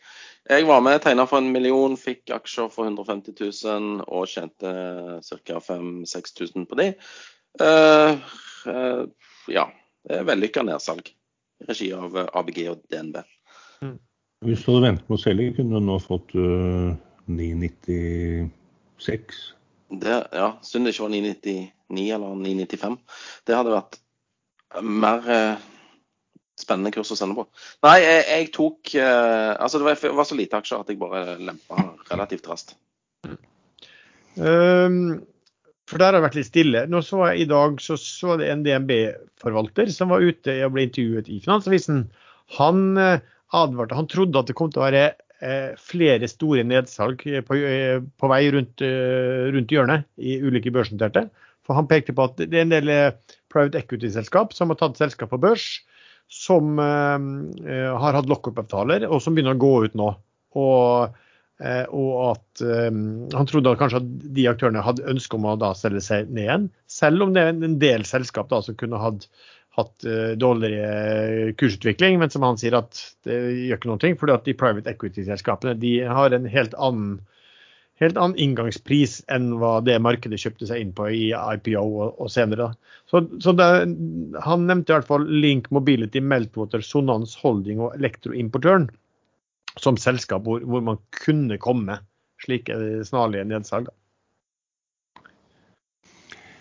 [0.50, 4.74] Jeg var med, tegna for en million, fikk aksjer for 150 000 og tjente
[5.22, 5.62] ca.
[5.70, 6.90] 5000-6000 på de.
[7.62, 8.38] Eh,
[9.52, 9.66] ja.
[10.08, 13.18] Er vellykka nedsalg i regi av eh, ABG og DNB.
[14.46, 16.92] Hvis du hadde ventet med å selge, kunne du nå fått uh,
[17.26, 19.40] 996.
[19.88, 22.96] Det, ja, Synd det ikke var 999 eller 995.
[23.48, 23.98] Det hadde vært
[24.84, 25.64] mer eh,
[26.60, 27.46] spennende kurs å sende på.
[27.86, 31.00] Nei, jeg, jeg tok eh, Altså, det var, det var, så lite aksjer at jeg
[31.00, 32.76] bare lempa relativt raskt.
[34.38, 35.24] Um,
[35.88, 36.84] for der har det vært litt stille.
[36.90, 40.84] Nå så jeg I dag så, så det en DNB-forvalter som var ute og ble
[40.88, 42.02] intervjuet i Finansavisen.
[42.58, 43.24] Han eh,
[43.56, 45.04] advarte, han trodde at det kom til å være
[45.40, 51.28] eh, flere store nedsalg på, eh, på vei rundt, eh, rundt, hjørnet i ulike børsnoterte.
[51.64, 55.00] For han pekte på at det er en del eh, private equity-selskap som har tatt
[55.00, 55.70] selskap på børs,
[56.28, 60.10] som har hatt lockup-avtaler, og som begynner å gå ut nå.
[60.60, 61.24] Og Eh,
[61.58, 65.72] og at um, han trodde at kanskje at de aktørene hadde ønske om å da
[65.74, 66.66] selge seg ned igjen.
[66.90, 69.26] Selv om det er en del selskap da som kunne hatt,
[69.74, 72.20] hatt uh, dårligere kursutvikling.
[72.22, 75.96] Men som han sier at det gjør ikke noe, for fordi de private equity-selskapene de
[76.06, 77.18] har en helt annen,
[77.98, 82.30] helt annen inngangspris enn hva det markedet kjøpte seg inn på i IPO og, og
[82.30, 82.70] senere.
[83.10, 83.66] Så, så det,
[84.46, 88.86] Han nevnte i hvert fall Link Mobility, Meltwater, Sonans Holding og Elektroimportøren
[89.76, 92.00] som selskap hvor, hvor, man kunne komme
[92.42, 93.90] slike snarlige nedsalg.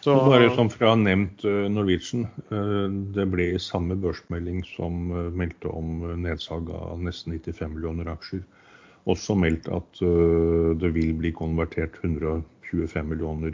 [0.08, 2.28] Så, Bare som fra nevnt eh, Norwegian.
[2.54, 8.08] Eh, det ble i samme børsmelding som eh, meldte om nedsalg av nesten 95 millioner
[8.14, 8.46] aksjer.
[9.12, 13.54] Også meldt at det vil bli konvertert 125 millioner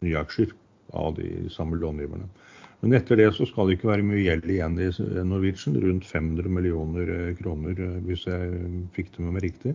[0.00, 0.54] nye aksjer
[0.96, 2.24] av de samme långiverne.
[2.86, 4.86] Men etter det så skal det ikke være mye gjeld igjen i
[5.26, 5.74] Norwegian.
[5.82, 8.60] Rundt 500 millioner eh, kroner, eh, hvis jeg
[8.94, 9.72] fikk det med meg riktig.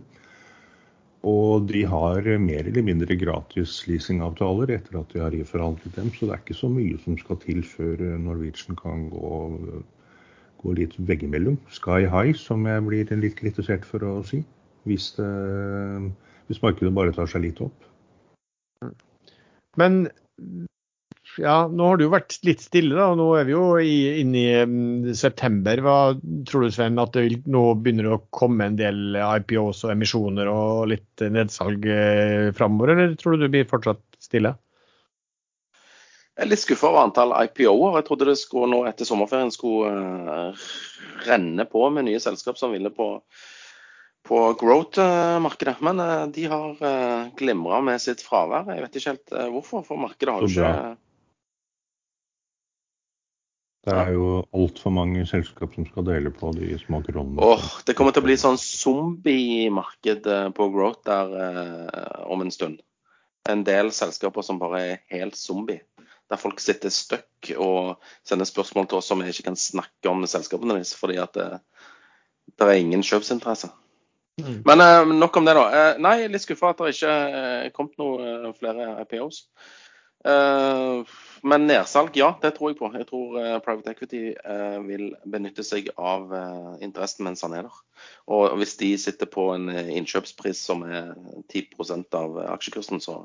[1.28, 6.08] Og de har mer eller mindre gratis leasingavtaler etter at de har reforhandlet dem.
[6.16, 9.34] Så det er ikke så mye som skal til før eh, Norwegian kan gå,
[10.64, 11.60] gå litt veggimellom.
[11.68, 14.40] Sky high, som jeg blir litt kritisert for å si.
[14.88, 15.28] Hvis, det,
[16.48, 17.76] hvis markedet bare tar seg litt opp.
[19.76, 20.06] Men
[21.40, 23.12] ja, nå har det jo vært litt stille, da.
[23.16, 25.80] Nå er vi jo inne i um, september.
[25.80, 25.96] Hva
[26.48, 29.94] tror du, Sven, at det vil, nå begynner det å komme en del IPOs og
[29.94, 34.52] emisjoner og litt nedsalg eh, framover, eller tror du det blir fortsatt stille?
[36.32, 37.96] Jeg er litt skuffa over antall IPO-er.
[38.00, 39.92] Jeg trodde det skulle nå etter sommerferien skulle
[40.26, 40.68] uh,
[41.28, 43.08] renne på med nye selskap som ville på,
[44.28, 45.78] på growth-markedet.
[45.84, 48.68] Men uh, de har uh, glimra med sitt fravær.
[48.72, 50.74] Jeg vet ikke helt hvorfor, for markedet har jo ikke
[53.82, 57.42] det er jo altfor mange selskap som skal dele på de små kronene.
[57.42, 62.54] Oh, det kommer til å bli sånn zombie-marked eh, på growth der eh, om en
[62.54, 62.78] stund.
[63.50, 65.82] En del selskaper som bare er helt zombie.
[66.30, 70.22] Der folk sitter stuck og sender spørsmål til oss som vi ikke kan snakke om
[70.30, 71.90] selskapene deres fordi at det, eh,
[72.54, 73.72] det er ingen kjøpsinteresse.
[74.40, 74.62] Mm.
[74.64, 75.64] Men eh, nok om det, da.
[75.68, 79.44] Eh, nei, litt skuffa at det ikke er eh, kommet noen flere IPOs.
[80.22, 81.02] Uh,
[81.42, 82.90] men nedsalg, ja, det tror jeg på.
[82.94, 86.30] Jeg tror uh, private equity uh, vil benytte seg av
[86.82, 87.80] interessen mens han er der.
[88.30, 91.12] Og hvis de sitter på en innkjøpspris som er
[91.50, 93.24] 10% av aksjekursen, så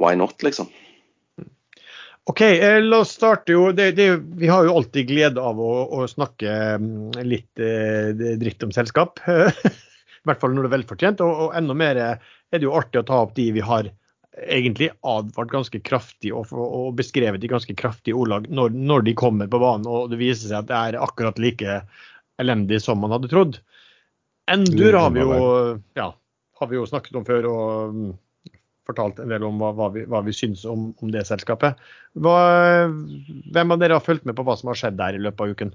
[0.00, 0.68] why not, liksom.
[2.28, 2.42] OK,
[2.84, 6.56] la oss starte jo det, det, Vi har jo alltid glede av å, å snakke
[6.76, 7.62] mm, litt
[8.42, 9.22] dritt om selskap.
[9.24, 11.24] I hvert fall når det er velfortjent.
[11.24, 12.20] Og, og enda mer er
[12.52, 13.88] det jo artig å ta opp de vi har
[14.46, 19.50] egentlig advart ganske kraftig og, og beskrevet i ganske kraftige ordlag når, når, de kommer
[19.50, 21.80] på banen og det viser seg at det er akkurat like
[22.38, 23.58] elendig som man hadde trodd.
[24.48, 25.34] Endur har vi jo,
[25.98, 26.08] ja,
[26.60, 28.12] har vi jo snakket om før og um,
[28.88, 31.76] fortalt en del om hva, hva, vi, hva vi, syns om, om det selskapet.
[32.16, 32.38] Hva,
[33.52, 35.52] hvem av dere har fulgt med på hva som har skjedd der i løpet av
[35.52, 35.74] uken?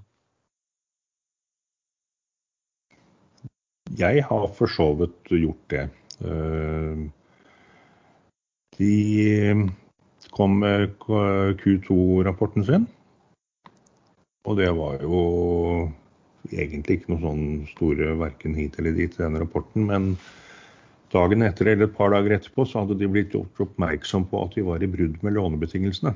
[3.99, 5.83] Jeg har for så vidt gjort det.
[6.23, 7.11] Uh,
[8.77, 9.69] de
[10.33, 10.95] kom med
[11.61, 12.87] Q2-rapporten sin.
[14.43, 15.19] Og det var jo
[16.51, 19.87] egentlig ikke noe sånn store verken hit eller dit i den rapporten.
[19.87, 20.09] Men
[21.13, 24.57] dagen etter eller et par dager etterpå så hadde de blitt gjort oppmerksom på at
[24.57, 26.15] de var i brudd med lånebetingelsene.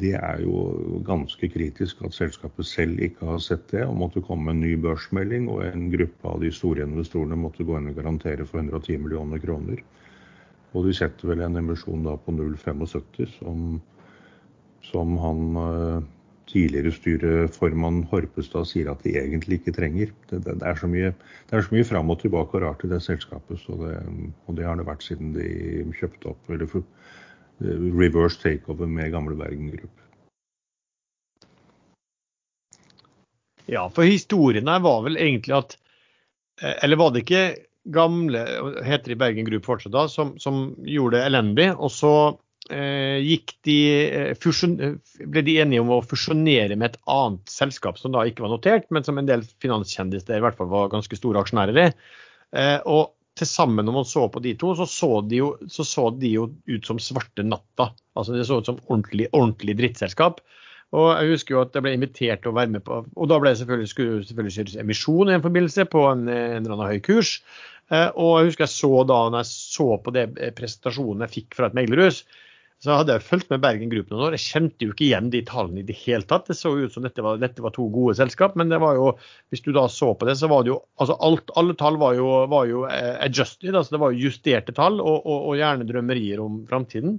[0.00, 4.46] Det er jo ganske kritisk at selskapet selv ikke har sett det, og måtte komme
[4.48, 7.98] med en ny børsmelding, og en gruppe av de store investorene måtte gå inn og
[7.98, 9.82] garantere for 110 millioner kroner.
[10.74, 13.80] Og de setter vel en emisjon da på 0,75 som,
[14.86, 16.08] som han eh,
[16.50, 20.12] tidligere styreformann Horpestad sier at de egentlig ikke trenger.
[20.30, 21.12] Det, det, det er så mye,
[21.50, 23.96] det er så mye fram og tilbake og rart i det selskapet, det,
[24.46, 25.48] og det har det vært siden de
[25.98, 26.86] kjøpte opp eller for,
[27.60, 29.92] reverse takeover med gamle Bergen Group.
[33.70, 35.76] Ja, for historien her var vel egentlig at
[36.62, 37.44] eh, Eller var det ikke
[37.84, 38.44] gamle,
[38.84, 41.68] heter i Bergen Group fortsatt da, som, som gjorde det elendig.
[41.76, 42.14] Og så
[42.70, 44.76] eh, gikk de, eh, fusion,
[45.24, 48.90] ble de enige om å fusjonere med et annet selskap som da ikke var notert,
[48.90, 51.88] men som en del finanskjendiser i hvert fall var ganske store aksjonærer i.
[52.56, 55.86] Eh, og til sammen når man så på de to, så så de, jo, så
[55.86, 57.92] så de jo ut som svarte natta.
[58.18, 60.42] Altså Det så ut som ordentlig, ordentlig drittselskap.
[60.96, 63.38] Og jeg husker jo at jeg ble invitert til å være med på Og da
[63.38, 66.94] ble det selvfølgelig, skulle selvfølgelig kjøres emisjon i en forbindelse på en, en eller annen
[66.96, 67.36] høy kurs.
[67.90, 71.58] Eh, og jeg husker jeg så da når jeg så på det presentasjonen jeg fikk
[71.58, 72.24] fra et meglerhus,
[72.80, 74.34] så hadde jeg fulgt med Bergen Group noen år.
[74.38, 76.46] Jeg kjente jo ikke igjen de tallene i det hele tatt.
[76.48, 79.10] Det så ut som dette var, dette var to gode selskap, men det var jo,
[79.52, 82.16] hvis du da så på det, så var det jo altså alt, Alle tall var
[82.16, 86.40] jo, var jo eh, adjusted, altså det var justerte tall, og, og, og gjerne drømmerier
[86.40, 87.18] om framtiden.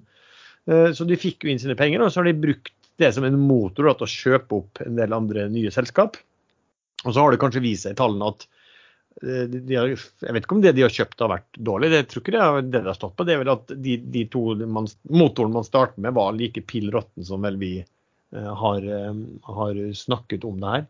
[0.65, 3.15] Eh, så de fikk jo inn sine penger, og så har de brukt det er
[3.17, 6.19] som en motor da, til å kjøpe opp en del andre nye selskap.
[7.01, 8.45] Og så har det kanskje vist seg i tallene at
[9.19, 12.05] Eh, de har, jeg vet ikke om det de har kjøpt har vært dårlig, det
[12.09, 13.27] tror ikke det er det det har stått på.
[13.27, 16.89] Det er vel at de, de to man, motoren man starter med var like pill
[16.93, 19.11] råtten som vel vi uh, har, uh,
[19.57, 20.89] har, snakket om det her.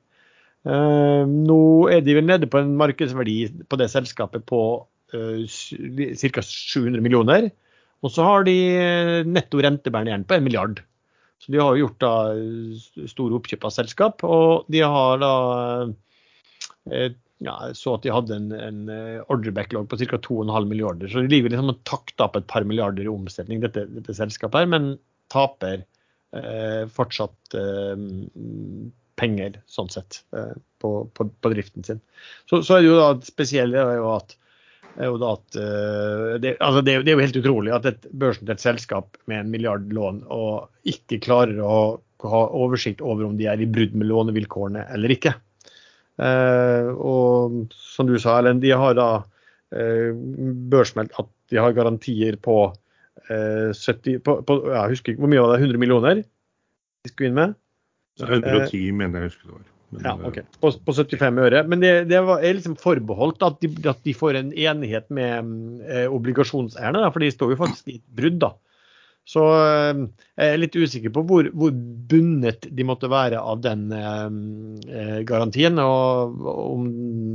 [0.62, 4.60] Nå er de vel nede på en markedsverdi på det selskapet på
[5.10, 6.44] ca.
[6.46, 7.48] 700 millioner.
[8.06, 8.54] Og så har de
[9.26, 10.84] netto rentebærende gjerne på en milliard.
[11.42, 12.14] Så de har gjort da
[13.10, 15.34] store oppkjøp av selskap, og de har da
[17.42, 20.20] ja, så at de hadde en, en eh, ordrebacklog på ca.
[20.22, 21.10] 2,5 milliarder.
[21.10, 24.62] Så de ligger liksom og takter opp et par milliarder i omsetning, dette, dette selskapet
[24.62, 24.92] her, men
[25.34, 25.82] taper
[26.38, 28.06] eh, fortsatt eh,
[29.22, 32.04] penger, sånn sett, eh, på, på, på, driften sin.
[32.46, 34.38] Så, så, er det jo da spesielt er jo at,
[34.98, 38.08] er jo da at eh, det, altså det, det, er jo helt utrolig at et
[38.12, 43.48] børsnotert selskap med en milliard lån og ikke klarer å ha oversikt over om de
[43.50, 45.34] er i brudd med lånevilkårene eller ikke.
[46.22, 49.10] Eh, og som du sa, Ellen, de har da
[49.74, 50.12] eh,
[50.72, 52.60] børsmeldt at de har garantier på
[53.32, 57.32] 70 eh, på, på, Jeg husker ikke hvor mye var det, 100 millioner de skulle
[57.32, 57.58] inn med?
[58.22, 59.71] 110 mener jeg husker det var.
[60.00, 60.40] Ja, ok.
[60.64, 61.62] På, på 75 øre.
[61.68, 65.52] Men det, det var, er liksom forbeholdt at de, at de, får en enighet med
[65.84, 68.40] eh, obligasjonseierne, for de står jo faktisk i et brudd.
[68.44, 68.54] da.
[69.28, 70.02] Så eh,
[70.40, 74.28] jeg er litt usikker på hvor, hvor bundet de måtte være av den eh,
[74.88, 75.80] eh, garantien.
[75.84, 76.88] Og om,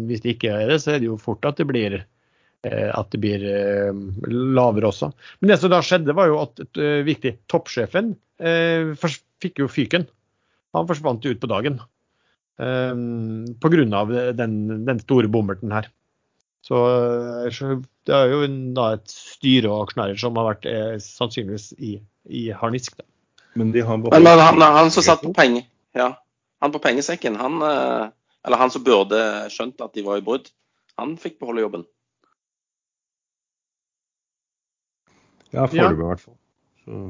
[0.08, 1.98] hvis det ikke er det, så er det jo fort at det blir,
[2.66, 5.12] eh, at det blir eh, lavere også.
[5.40, 6.64] Men det som da skjedde, var jo at
[7.04, 8.96] viktig, toppsjefen eh,
[9.44, 10.08] fikk jo fyken.
[10.76, 11.78] Han forsvant ut på dagen.
[12.58, 12.92] Eh,
[13.60, 14.04] Pga.
[14.36, 15.90] Den, den store bommerten her.
[16.66, 16.78] Så,
[17.54, 21.92] så det er jo da et styre og aksjonærer som har vært eh, sannsynligvis i,
[22.26, 22.96] i harnisk.
[22.98, 23.06] Da.
[23.56, 26.10] Men, de har men, men han, han, som satt på penger, ja,
[26.60, 28.08] han på pengesekken, han, eh,
[28.46, 29.20] eller han som burde
[29.54, 30.50] skjønt at de var i brudd,
[30.98, 31.86] han fikk beholde jobben.
[35.54, 36.38] Ja, foreløpig i hvert fall.
[36.82, 37.02] Så...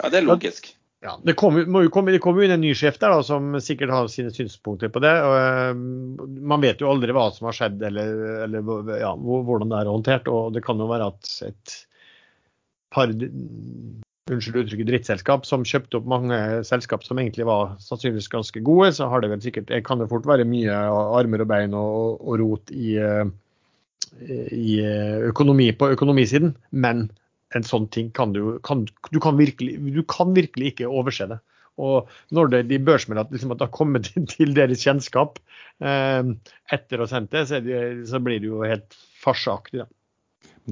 [0.00, 3.24] Ja, det er logisk ja, det kommer, jo komme, inn en ny sjef der da,
[3.26, 5.12] som sikkert har sine synspunkter på det.
[5.20, 8.14] og uh, Man vet jo aldri hva som har skjedd eller,
[8.46, 10.30] eller ja, hvordan det er håndtert.
[10.32, 11.74] og Det kan jo være at et
[12.94, 18.94] par unnskyld uttrykket drittselskap som kjøpte opp mange selskap som egentlig var sannsynligvis ganske gode,
[18.96, 20.72] så har det vel sikkert, det kan det fort være mye
[21.18, 23.28] armer og bein og, og rot i, uh,
[24.48, 24.80] i
[25.28, 26.56] økonomi på økonomisiden.
[26.72, 27.10] Men
[27.54, 31.40] en sånn ting kan du, kan, du, kan virkelig, du kan virkelig ikke overse det.
[31.82, 35.40] Og når det, de børsmelder at, liksom, at det har kommet til deres kjennskap
[35.82, 36.22] eh,
[36.74, 39.82] etter å ha sendt det, så, det, så, blir det jo helt farseaktig.
[39.82, 39.90] Da.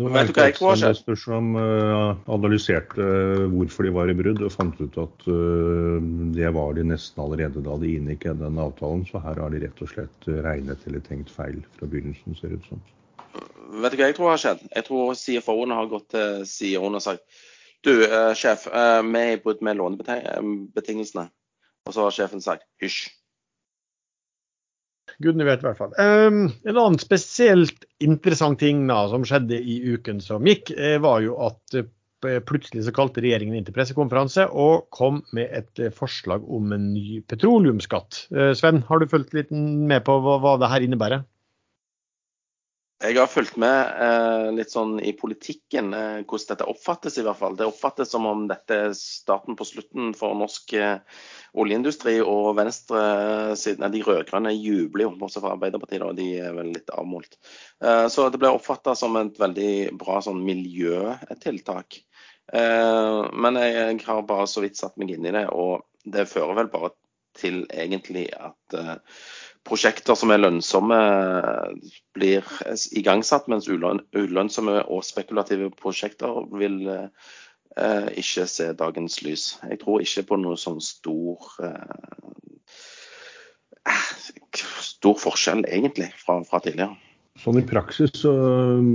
[0.00, 0.92] Nå vet du hva jeg ikke?
[1.04, 5.98] Det som uh, analyserte uh, hvorfor de var i brudd, og fant ut at uh,
[6.32, 9.04] det var de nesten allerede da de inngikk den avtalen.
[9.10, 12.62] Så her har de rett og slett regnet eller tenkt feil fra begynnelsen, ser det
[12.62, 12.80] ut som.
[13.72, 14.66] Vet du hva jeg tror har skjedd?
[14.68, 17.24] Jeg tror CFO-ene har gått til CEO-en og sagt
[17.82, 21.24] du, eh, sjef, eh, vi i brudd med lånebetingelsene.
[21.86, 23.08] Og så har sjefen sagt hysj.
[25.22, 25.96] Gudene vet i hvert fall.
[25.98, 31.24] Um, en annen spesielt interessant ting da, som skjedde i uken som gikk, eh, var
[31.24, 36.46] jo at uh, plutselig så kalte regjeringen inn til pressekonferanse og kom med et forslag
[36.46, 38.28] om en ny petroleumsskatt.
[38.54, 41.26] Sven, har du fulgt litt med på hva, hva det her innebærer?
[43.02, 47.40] Jeg har fulgt med eh, litt sånn i politikken eh, hvordan dette oppfattes, i hvert
[47.40, 47.56] fall.
[47.58, 51.00] Det oppfattes som om dette er starten på slutten for norsk eh,
[51.58, 52.20] oljeindustri.
[52.22, 57.40] Og venstresiden, de rød-grønne jubler jo, bortsett fra Arbeiderpartiet, og de er vel litt avmålt.
[57.82, 61.98] Eh, så det ble oppfatta som et veldig bra sånn miljøtiltak.
[62.54, 66.30] Eh, men jeg, jeg, har bare så vidt satt meg inn i det, og det
[66.30, 66.94] fører vel bare
[67.38, 68.96] til egentlig at uh,
[69.68, 70.98] prosjekter som er lønnsomme,
[72.16, 72.48] blir
[72.98, 79.46] igangsatt, mens ulønnsomme og spekulative prosjekter vil eh, ikke se dagens lys.
[79.70, 81.52] Jeg tror ikke på noe sånn stor
[85.02, 86.94] stor forskjell, egentlig, fra, fra tidligere.
[87.40, 88.32] Sånn I praksis så,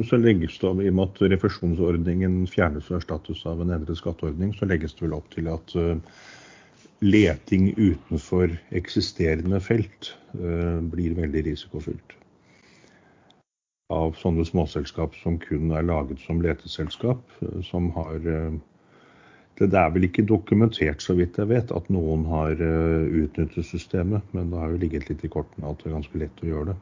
[0.08, 4.53] så, legges det, i og med at refusjonsordningen fjernes og erstattes av en endret skatteordning,
[4.56, 5.97] så legges det vel opp til at uh,
[6.99, 12.15] leting utenfor eksisterende felt uh, blir veldig risikofylt.
[13.93, 20.05] Av sånne småselskap som kun er laget som leteselskap, uh, som har det, er vel
[20.05, 24.81] ikke dokumentert, så vidt jeg vet, at noen har utnyttet systemet, men det har jo
[24.83, 26.77] ligget litt i kortene at det er ganske lett å gjøre det.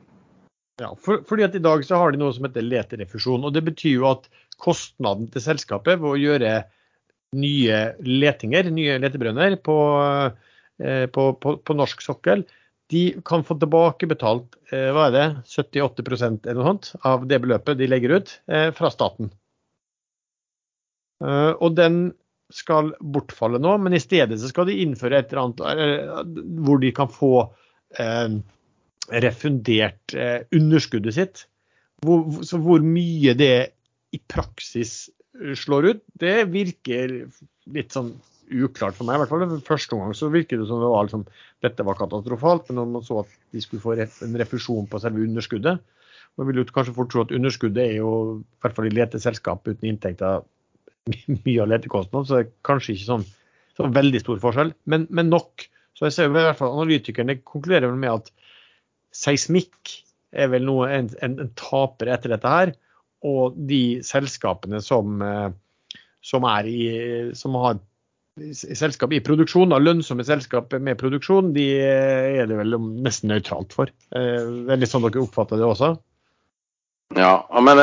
[0.81, 3.45] Ja, for, fordi at I dag så har de noe som heter leterefusjon.
[3.47, 4.27] og Det betyr jo at
[4.59, 6.55] kostnaden til selskapet ved å gjøre
[7.33, 9.77] nye letinger, nye letebrønner på,
[10.83, 12.45] eh, på, på, på, norsk sokkel,
[12.93, 17.79] de kan få tilbakebetalt eh, hva er det, 78 eller noe sånt av det beløpet
[17.79, 19.33] de legger ut eh, fra staten.
[21.25, 22.09] Og den
[22.53, 26.91] skal bortfalle nå, men i stedet så skal de innføre et eller annet hvor de
[26.93, 27.47] kan få
[29.23, 30.13] refundert
[30.53, 31.45] underskuddet sitt.
[32.03, 33.55] Hvor, så hvor mye det
[34.13, 35.07] i praksis
[35.59, 37.17] slår ut, det virker
[37.75, 38.13] litt sånn
[38.51, 39.17] uklart for meg.
[39.17, 41.25] I hvert fall Første gang så virket det som det var liksom,
[41.65, 45.23] dette var katastrofalt, men når man så at de skulle få en refusjon på selve
[45.25, 45.81] underskuddet
[46.35, 48.09] Man vil jo kanskje fort tro at underskuddet er jo,
[48.43, 50.43] i hvert fall i leteselskap uten inntekter,
[51.45, 53.23] mye av letekostnadene, så det er kanskje ikke sånn,
[53.77, 55.63] sånn veldig stor forskjell, men, men, nok.
[55.95, 58.33] Så jeg ser jo i hvert fall analytikerne konkluderer med at
[59.15, 59.93] seismikk
[60.35, 62.73] er vel noe en, en, en, taper etter dette her.
[63.23, 65.51] Og de selskapene som, eh,
[66.25, 66.79] som, i,
[67.37, 67.79] som har
[68.55, 72.75] selskap i produksjon, da, lønnsomme selskap med produksjon, de eh, er det vel
[73.05, 73.93] nesten nøytralt for.
[74.11, 75.95] Eh, det er litt sånn dere oppfatter det også?
[77.15, 77.79] Ja, men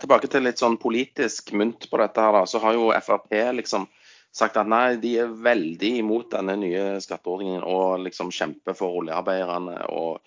[0.00, 2.44] tilbake til litt sånn politisk mynt på dette her, da.
[2.46, 3.88] Så har jo Frp liksom
[4.34, 9.76] sagt at nei, de er veldig imot denne nye skatteordningen og liksom kjemper for oljearbeiderne.
[9.90, 10.22] og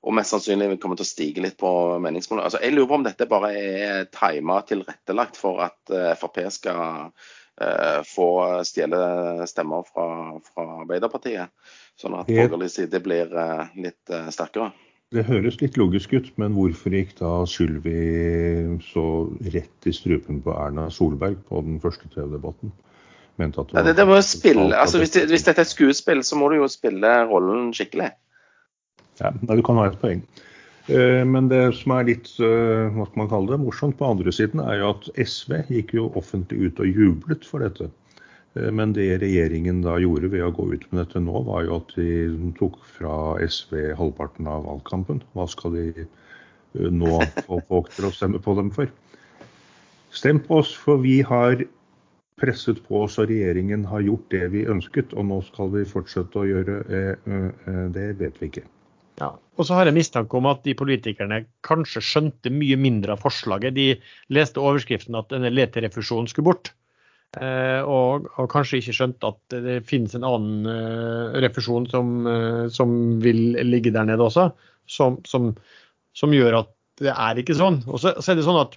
[0.00, 2.46] og mest sannsynlig kommer til å stige litt på meningsmålet.
[2.46, 7.10] Altså, jeg lurer på om dette bare er tima tilrettelagt for at uh, Frp skal
[7.60, 8.28] eh, få
[8.64, 9.00] stjele
[9.50, 10.06] stemmer fra,
[10.46, 11.52] fra, Arbeiderpartiet,
[12.00, 14.72] sånn at borgerlig side blir eh, litt sterkere.
[15.10, 19.04] Det høres litt logisk ut, men hvorfor gikk da Sylvi så
[19.52, 22.72] rett i strupen på Erna Solberg på den første TV-debatten?
[23.40, 26.58] Det, det, det, må spille, altså hvis, hvis dette er et skuespill, så må du
[26.58, 28.10] jo spille rollen skikkelig.
[29.20, 30.24] Ja, du kan ha et poeng.
[30.90, 34.32] Eh, men det som er litt eh, hva skal man kalle det, morsomt på andre
[34.34, 37.90] siden, er jo at SV gikk jo offentlig ut og jublet for dette.
[38.56, 41.76] Eh, men det regjeringen da gjorde ved å gå ut med dette nå, var jo
[41.78, 45.22] at de tok fra SV halvparten av valgkampen.
[45.36, 46.08] Hva skal de
[46.90, 48.90] nå få folk til å stemme på dem for?
[50.10, 51.60] Stem på oss, for vi har
[52.40, 55.14] presset på oss og regjeringen har gjort det vi ønsket.
[55.14, 56.82] Og nå skal vi fortsette å gjøre
[57.94, 58.66] det, vet vi ikke.
[59.20, 59.34] Ja.
[59.60, 63.76] Og så har jeg mistanke om at de politikerne kanskje skjønte mye mindre av forslaget.
[63.76, 63.88] De
[64.32, 66.72] leste overskriften at denne leterefusjonen skulle bort.
[67.38, 72.64] Eh, og, og, kanskje ikke skjønte at det finnes en annen uh, refusjon som, uh,
[72.74, 74.48] som, vil ligge der nede også,
[74.90, 75.52] som, som,
[76.16, 77.84] som, gjør at det er ikke sånn.
[77.86, 78.74] Og så, så er det sånn at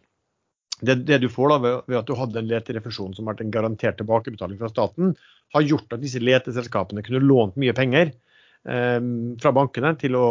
[0.86, 3.48] det, det du får da ved, ved, at du hadde en leterefusjon som har vært
[3.48, 5.16] en garantert tilbakebetaling fra staten,
[5.56, 8.14] har gjort at disse leteselskapene kunne lånt mye penger.
[8.64, 10.28] Ehm, fra bankene til å,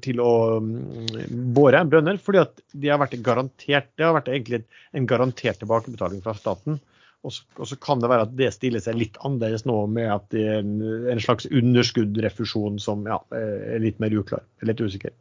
[0.00, 0.32] til å
[0.64, 4.62] mm, bore brønner, fordi at de har vært garantert, det har vært egentlig
[4.96, 6.80] en garantert tilbakebetaling fra staten.
[7.26, 10.44] Og så, kan det være at det stiller seg litt annerledes nå med at det
[10.46, 10.76] er en,
[11.10, 14.44] en slags underskuddrefusjon som ja, er litt mer uklar.
[14.62, 15.12] Litt usikker.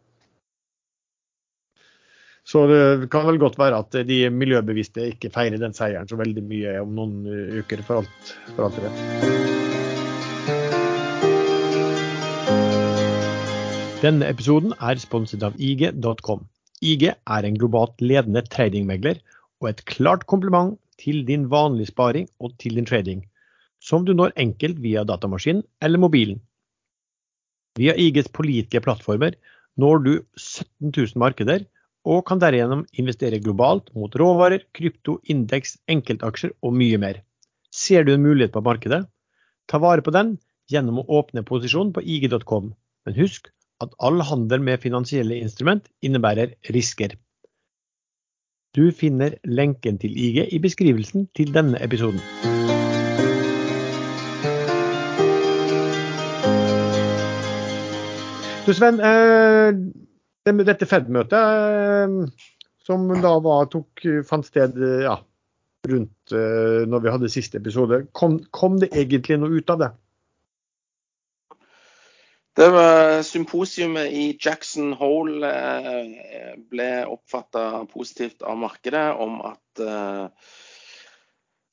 [2.46, 6.46] Så det kan vel godt være at de miljøbevisste ikke feirer den seieren så veldig
[6.46, 9.45] mye om noen uker, for alt, for alt det vet.
[14.06, 16.42] Denne episoden er sponset av IG.com.
[16.86, 19.18] IG er en globalt ledende tradingmegler
[19.64, 23.24] og et klart kompliment til din vanlige sparing og til din trading,
[23.82, 26.38] som du når enkelt via datamaskinen eller mobilen.
[27.80, 29.40] Via IGs pålitelige plattformer
[29.82, 31.66] når du 17 000 markeder
[32.06, 37.24] og kan derigjennom investere globalt mot råvarer, krypto, indeks, enkeltaksjer og mye mer.
[37.74, 39.02] Ser du en mulighet på markedet?
[39.66, 40.36] Ta vare på den
[40.70, 42.70] gjennom å åpne posisjon på ig.com,
[43.06, 43.50] men husk
[43.84, 47.16] at all handel med finansielle instrument innebærer risker.
[48.76, 52.20] Du finner lenken til IG i beskrivelsen til denne episoden.
[58.66, 59.72] Du Sven, eh,
[60.66, 62.16] dette Fed-møtet eh,
[62.82, 65.20] som da var, tok, fant sted eh, ja,
[65.86, 66.34] rundt
[66.90, 69.92] når vi hadde siste episode, kom, kom det egentlig noe ut av det?
[72.56, 80.54] Det var Symposiumet i Jackson Hole eh, ble oppfatta positivt av markedet om at eh,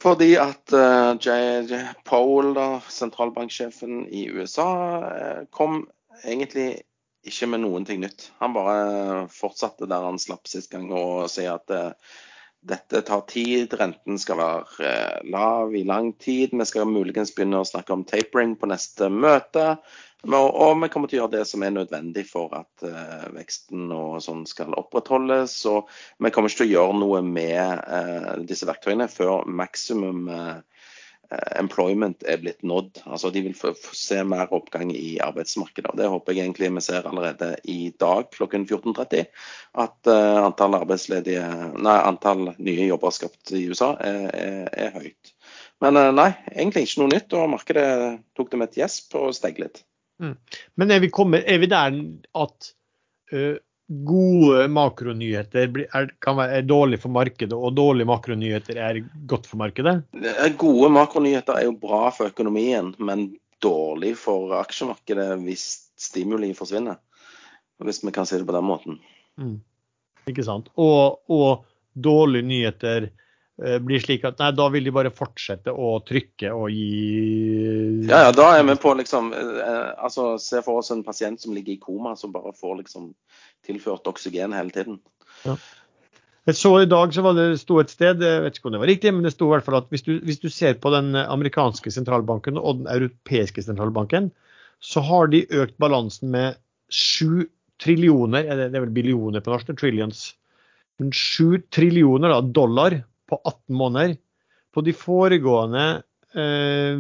[0.03, 1.37] fordi at eh, J.
[1.71, 1.79] J.
[2.05, 4.67] Powell, da, sentralbanksjefen i USA,
[5.07, 5.85] eh, kom
[6.25, 6.83] egentlig
[7.23, 8.33] ikke med noen ting nytt.
[8.43, 12.19] Han bare fortsatte der han slapp sist gang og sier at eh,
[12.63, 16.55] dette tar tid, renten skal være eh, lav i lang tid.
[16.55, 19.77] Vi skal muligens begynne å snakke om tapering på neste møte.
[20.23, 24.21] Og vi kommer til å gjøre det som er nødvendig for at eh, veksten og
[24.23, 25.57] sånn skal opprettholdes.
[25.73, 25.91] Og
[26.23, 30.29] vi kommer ikke til å gjøre noe med eh, disse verktøyene før maksimum
[31.57, 33.03] employment er blitt nådd.
[33.07, 35.91] Altså De vil få, se mer oppgang i arbeidsmarkedet.
[35.91, 39.27] og Det håper jeg egentlig vi ser allerede i dag klokken 14.30.
[39.85, 45.35] At eh, antall nei, antall nye jobber skapt i USA er, er, er høyt.
[45.83, 47.39] Men eh, nei, egentlig ikke noe nytt.
[47.39, 47.89] Og markedet
[48.37, 49.85] tok det med et gjesp og steg litt.
[50.79, 51.97] Men er vi, kommet, er vi der
[52.39, 52.73] at
[53.33, 53.57] eh,
[54.07, 59.61] gode makronyheter er, kan være, er dårlig for markedet, og dårlige makronyheter er godt for
[59.63, 60.01] markedet?
[60.17, 63.31] Eh, Gode makronyheter er jo bra for økonomien, men
[63.63, 65.67] dårlig for aksjemarkedet hvis
[65.99, 66.99] stimuli forsvinner.
[67.83, 68.99] Hvis vi kan si det på den måten.
[69.41, 69.59] Mm.
[70.31, 70.71] Ikke sant?
[70.79, 75.97] Og, og dårlige nyheter eh, blir slik at nei, da vil de bare fortsette å
[76.07, 80.93] trykke og gi Ja, ja, da er vi på liksom eh, Altså, se for oss
[80.95, 83.11] en pasient som ligger i koma, som bare får liksom
[83.67, 85.01] tilført oksygen hele tiden.
[86.43, 88.83] Jeg så i dag så var det sto et sted, jeg vet ikke om det
[88.83, 90.91] var riktig, men det sto i hvert fall at hvis du, hvis du ser på
[90.95, 94.33] den amerikanske sentralbanken og den europeiske sentralbanken,
[94.83, 96.59] så har de økt balansen med
[96.91, 97.47] sju
[97.83, 100.33] trillioner, er det, er vel billioner på norsk, trillions,
[100.99, 102.99] men sju trillioner da, dollar
[103.31, 104.17] på 18 måneder.
[104.73, 105.87] På de foregående
[106.35, 106.99] eh,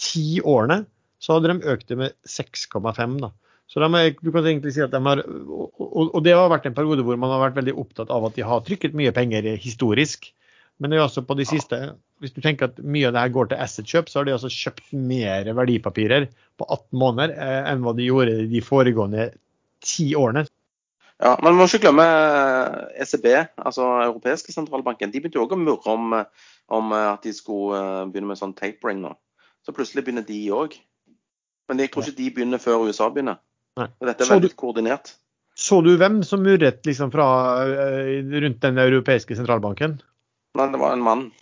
[0.00, 0.82] ti årene
[1.22, 3.32] så hadde de økt det med 6,5 da.
[3.70, 5.70] Så er, du kan egentlig si at de har, og,
[6.04, 8.44] og, det har vært en periode hvor man har vært veldig opptatt av at de
[8.46, 10.28] har trykket mye penger historisk.
[10.82, 11.78] Men det er også på de siste,
[12.22, 14.50] hvis du tenker at mye av det her går til asset-kjøp, så har de altså
[14.50, 19.28] kjøpt mer verdipapirer på 18 måneder eh, enn hva de gjorde de foregående
[19.84, 20.44] ti årene.
[21.22, 22.04] Ja, Men man må ikke glemme
[23.00, 23.28] ECB,
[23.62, 25.12] altså europeiske sentralbanken.
[25.14, 26.16] De begynte jo også å murre om,
[26.74, 29.14] om at de skulle eh, begynne med sånn tapering nå.
[29.64, 30.74] Så plutselig begynner de òg.
[31.70, 33.38] Men jeg tror ikke de begynner før USA begynner.
[33.80, 33.88] Nei.
[34.00, 35.14] Og Dette er Så veldig du- koordinert.
[35.56, 37.26] Så du hvem som murret liksom fra,
[37.62, 40.00] eh, rundt den europeiske sentralbanken?
[40.58, 41.32] Nei, det var en mann.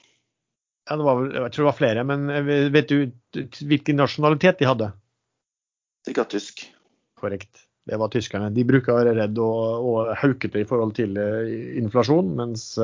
[0.90, 4.66] Ja, det var, jeg tror det var flere, men eh, vet du hvilken nasjonalitet de
[4.68, 4.92] hadde?
[6.06, 6.66] Sikkert tysk.
[7.20, 7.66] Korrekt.
[7.86, 8.52] Det var tyskerne.
[8.54, 12.76] De bruker å være redd og, og haukete i forhold til eh, inflasjon, mens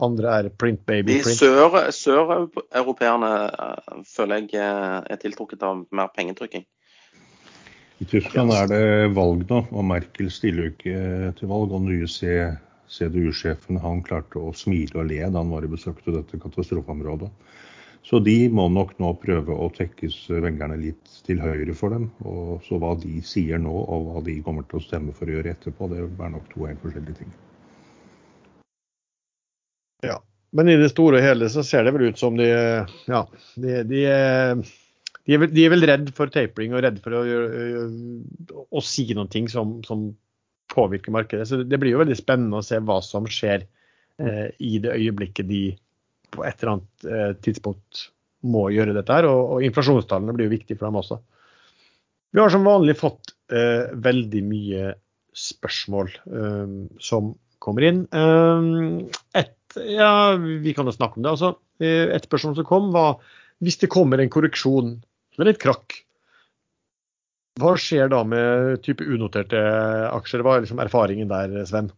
[0.00, 1.38] andre er print baby De print.
[1.40, 3.32] sør- søreuropeerne
[4.08, 6.64] føler jeg er tiltrukket av mer pengetrykking.
[8.00, 11.74] I Tyskland er det valg nå, og Merkel stiller jo ikke til valg.
[11.76, 16.40] Og nye CDU-sjefen han klarte å smile og le da han var i besøkte dette
[16.40, 17.28] katastrofeområdet.
[18.02, 22.08] Så de må nok nå prøve å tekkes velgerne litt til høyre for dem.
[22.24, 25.36] Og så hva de sier nå og hva de kommer til å stemme for å
[25.36, 27.34] gjøre etterpå, det er nok to helt forskjellige ting.
[30.08, 30.16] Ja.
[30.56, 33.20] Men i det store og hele så ser det vel ut som de Ja,
[33.60, 34.64] de, de, er-
[35.26, 38.82] de, er, vel, de er vel redd for tapering og redd for å, å, å
[38.84, 40.08] si ting som, som
[40.72, 41.48] påvirker markedet.
[41.48, 45.48] Så det blir jo veldig spennende å se hva som skjer eh, i det øyeblikket
[45.50, 45.64] de
[46.30, 48.06] på et eller annet eh, tidspunkt
[48.46, 49.28] må gjøre dette her.
[49.28, 51.20] Og, og inflasjonstallene blir jo viktige for dem også.
[52.30, 54.94] Vi har som vanlig fått eh, veldig mye
[55.36, 56.08] spørsmål
[56.98, 57.28] som
[57.62, 58.00] kommer inn.
[59.38, 61.30] Et, ja, vi kan jo snakke om det.
[61.30, 63.20] Altså, et spørsmål som kom, var
[63.62, 64.96] hvis det kommer en korreksjon
[65.40, 65.96] eller litt krakk,
[67.60, 69.60] hva skjer da med type unoterte
[70.12, 70.44] aksjer?
[70.44, 71.90] Hva er liksom erfaringen der, Sven?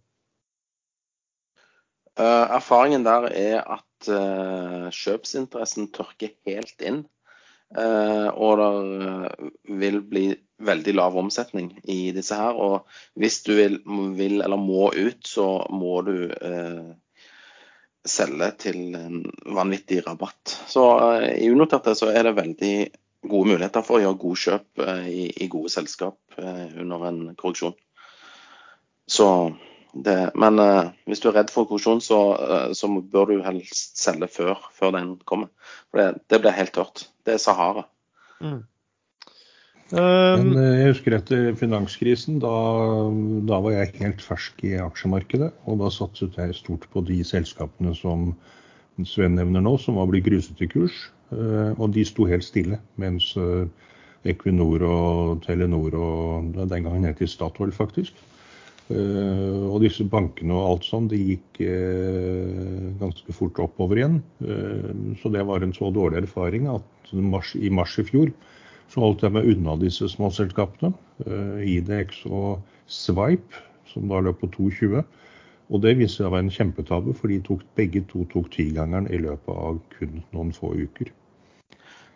[2.18, 7.02] Uh, erfaringen der er at uh, kjøpsinteressen tørker helt inn.
[7.72, 10.24] Uh, og det vil bli
[10.62, 12.58] veldig lav omsetning i disse her.
[12.58, 12.88] Og
[13.18, 13.78] hvis du vil,
[14.18, 16.16] vil eller må ut, så må du
[18.02, 19.22] selge til en
[19.54, 20.56] vanvittig rabatt.
[20.68, 20.84] Så
[21.30, 22.74] i unoterte så er det veldig
[23.22, 27.20] gode muligheter for å gjøre gode kjøp eh, i, i gode selskap eh, under en
[27.38, 27.76] korreksjon.
[29.10, 29.28] Så
[29.92, 34.00] det, men eh, hvis du er redd for korreksjon, så, eh, så bør du helst
[34.00, 35.52] selge før, før den kommer.
[35.90, 37.06] For det, det blir helt tørt.
[37.26, 37.86] Det er Sahara.
[38.42, 38.62] Mm.
[39.92, 42.52] Men jeg husker etter finanskrisen, da,
[43.44, 45.50] da, var jeg helt fersk i aksjemarkedet.
[45.68, 48.30] Og da satset jeg stort på de selskapene som
[49.08, 50.96] Sven nevner nå, som var blitt gruset i kurs.
[51.32, 52.78] Og de sto helt stille.
[53.00, 53.32] Mens
[54.28, 58.18] Equinor og Telenor og den gangen het de Statoil, faktisk.
[58.92, 61.62] Uh, og disse bankene og alt sånn, det gikk
[63.00, 64.18] ganske fort oppover igjen.
[65.22, 68.32] Så det var en så dårlig erfaring at i mars i fjor
[68.92, 70.92] så holdt jeg meg unna disse småselskapene.
[71.64, 72.60] IDX og
[72.90, 75.04] Swipe, som da løp på 2,20.
[75.72, 79.08] Og det viste seg å være en kjempetabbe, for de tok, begge to tok tigangeren
[79.08, 81.08] i løpet av kun noen få uker.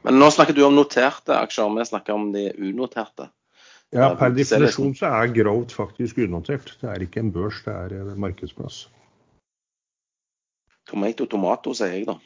[0.06, 3.26] Men nå snakker du om noterte aksjer, vi snakker om de unoterte.
[3.94, 6.72] Ja, per definisjon så er Growth faktisk unotert.
[6.80, 8.84] Det er ikke en børs, det er en markedsplass.
[10.86, 12.16] Tomato tomato, sier jeg da.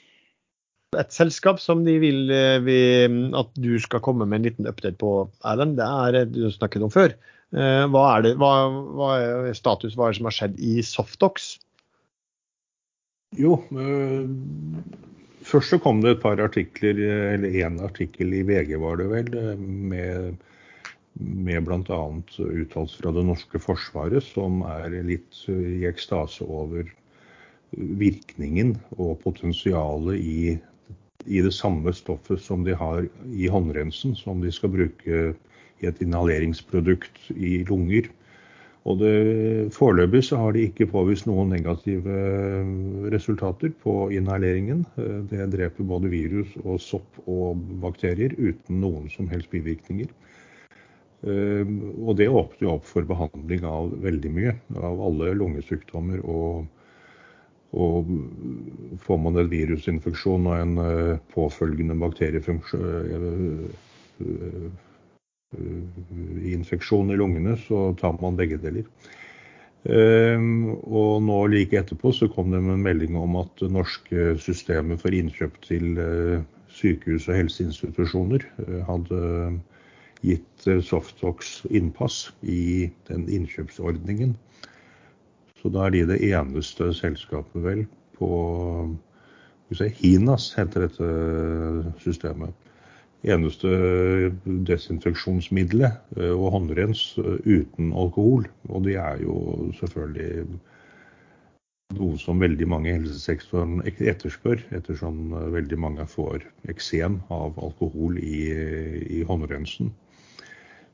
[1.00, 5.30] Et selskap som de vil eh, at du skal komme med en liten update på,
[5.46, 7.14] Erlend, det er det du snakket om før.
[7.54, 8.52] Eh, hva er, det, hva,
[8.98, 11.54] hva er status, hva er det som har skjedd i Softox?
[13.38, 13.60] Jo,
[15.50, 16.98] først så kom det et par artikler,
[17.34, 20.38] eller én artikkel i VG var det vel, med
[21.18, 22.00] med bl.a.
[22.38, 26.86] uttalelser fra det norske forsvaret, som er litt i ekstase over
[28.00, 30.56] virkningen og potensialet i,
[31.26, 35.20] i, det samme stoffet som de har i håndrensen, som de skal bruke
[35.80, 38.10] i et inhaleringsprodukt i lunger.
[38.88, 39.14] Og det,
[39.76, 42.14] Foreløpig så har de ikke påvist noen negative
[43.12, 44.86] resultater på inhaleringen.
[45.28, 50.08] Det dreper både virus og sopp og bakterier uten noen som helst bivirkninger.
[51.28, 54.54] Ehm, og det åpner jo opp for behandling av veldig mye.
[54.80, 56.22] Av alle lungesykdommer.
[56.24, 56.64] Og,
[57.76, 58.08] og
[59.04, 62.80] får man en virusinfeksjon og en eh, påfølgende bakterieinfeksjon
[65.56, 68.84] eh, i lungene, så tar man begge deler.
[69.80, 74.34] Um, og nå like etterpå så kom det med en melding om at det norske
[74.36, 79.22] systemet for innkjøp til uh, sykehus og helseinstitusjoner uh, hadde
[80.20, 84.34] gitt eh, Softox innpass i den innkjøpsordningen.
[85.60, 87.86] Så da er de det eneste selskapet, vel,
[88.20, 88.28] på
[89.70, 91.08] Hinas heter dette
[92.02, 92.59] systemet.
[93.20, 93.68] Eneste
[94.68, 98.46] desinfeksjonsmiddelet eh, og håndrens eh, uten alkohol.
[98.72, 99.34] Og det er jo
[99.76, 100.46] selvfølgelig
[101.98, 108.46] noe som veldig mange i helsesektoren etterspør, ettersom veldig mange får eksem av alkohol i,
[109.18, 109.90] i håndrensen.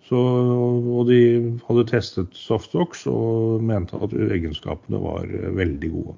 [0.06, 1.20] Så, og de
[1.66, 5.26] hadde testet Softox og mente at egenskapene var
[5.58, 6.16] veldig gode.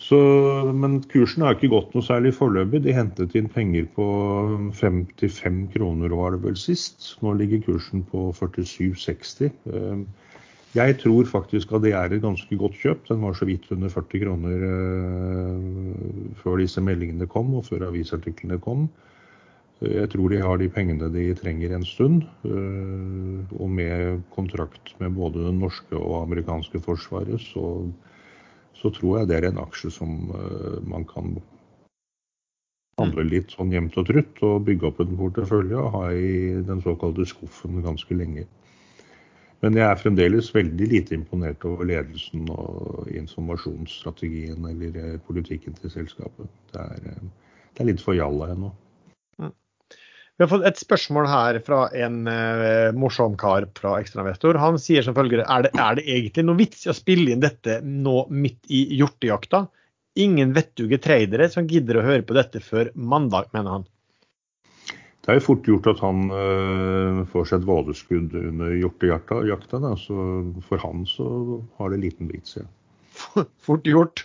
[0.00, 0.18] Så,
[0.72, 2.80] men kursen har ikke gått noe særlig foreløpig.
[2.86, 4.06] De hentet inn penger på
[4.78, 7.18] 55 kroner var det vel sist.
[7.20, 9.50] Nå ligger kursen på 47,60.
[9.68, 10.00] Eh,
[10.78, 13.04] jeg tror faktisk at det er et ganske godt kjøp.
[13.10, 18.60] Den var så vidt under 40 kroner eh, før disse meldingene kom og før avisartiklene
[18.64, 18.88] kom.
[19.84, 22.24] Jeg tror de har de pengene de trenger en stund.
[22.48, 27.82] Eh, og med kontrakt med både det norske og amerikanske forsvaret, så,
[28.80, 31.34] så tror jeg det er en aksje som eh, man kan
[33.00, 36.32] handle litt sånn jevnt og trutt og bygge opp en portefølje og ha i
[36.66, 38.46] den såkalte skuffen ganske lenge.
[39.60, 46.48] Men jeg er fremdeles veldig lite imponert over ledelsen og informasjonsstrategien eller politikken til selskapet.
[46.72, 48.72] Det er, eh, det er litt for jalla ennå.
[50.40, 54.56] Vi har fått et spørsmål her fra en uh, morsom kar fra Ekstrainvestor.
[54.56, 57.42] Han sier som følger er det, er det egentlig noe vits i å spille inn
[57.42, 59.66] dette nå midt i hjortejakta?
[60.24, 63.84] Ingen vettuge tradere som gidder å høre på dette før mandag, mener han.
[65.20, 69.42] Det er jo fort gjort at han uh, får seg et vådeskudd under hjortejakta.
[70.00, 70.16] Så
[70.70, 71.28] for han så
[71.82, 72.64] har det liten vits, ja.
[73.68, 74.24] Fort gjort.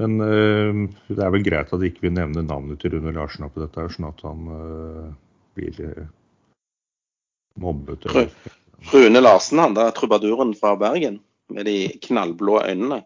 [0.00, 3.52] Men uh, det er vel greit at vi ikke vil nevne navnet til Rune Larsen
[3.52, 4.50] på dette, sånn at han
[5.56, 6.08] blir eh,
[7.60, 8.06] mobbet.
[8.06, 8.32] Eller.
[8.92, 11.20] Rune Larsen, han der trubaduren fra Bergen
[11.52, 13.02] med de knallblå øynene.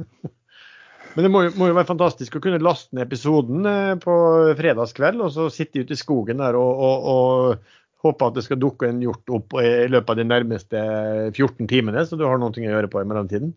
[1.14, 4.14] Men det må jo, må jo, være fantastisk å kunne laste ned episoden eh, på
[4.58, 8.56] fredagskveld, og så sitte ute i skogen der og, og, og, håpe at det skal
[8.56, 10.84] dukke en hjort opp i løpet av de nærmeste
[11.34, 13.50] 14 timene, så du har noe å gjøre på i mellomtiden.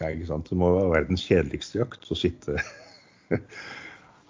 [0.00, 0.48] Ja, ikke sant.
[0.50, 2.56] Det må være verdens kjedeligste jakt å sitte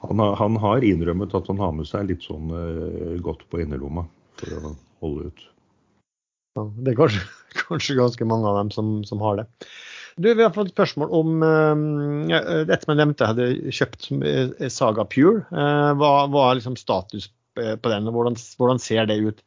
[0.07, 3.61] Han har, han har, innrømmet at han har med seg litt sånn uh, godt på
[3.63, 4.07] innerlomma
[4.41, 4.75] for å
[5.05, 5.47] holde ut.
[6.57, 7.25] Ja, det er kanskje,
[7.67, 9.47] kanskje, ganske mange av dem som, som har det.
[10.21, 15.05] Du, Vi har fått spørsmål om uh, dette som jeg nevnte, hadde kjøpt uh, Saga
[15.09, 15.45] Pure.
[15.51, 17.29] Hva, hva, er liksom status
[17.61, 19.45] eh, på den, og hvordan, hvordan ser det ut?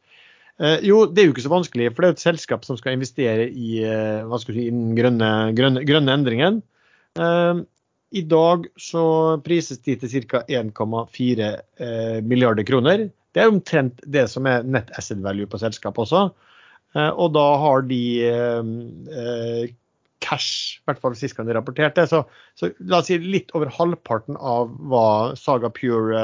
[0.62, 2.94] Eh, jo, det er jo ikke så vanskelig, for det er et selskap som skal
[2.94, 6.62] investere i eh, hva skal si, den grønne, grønne, grønne endringen.
[8.14, 9.04] I dag så
[9.42, 10.44] prises de til ca.
[10.46, 11.46] 1,4
[11.82, 13.08] eh, milliarder kroner.
[13.34, 16.28] Det er omtrent det som er net asset value på selskapet også.
[16.94, 19.72] Eh, og da har de eh,
[20.22, 22.04] cash, i hvert fall sist gang de rapporterte.
[22.10, 22.22] Så,
[22.54, 25.08] så, la oss si litt over halvparten av hva
[25.38, 26.22] Saga Pure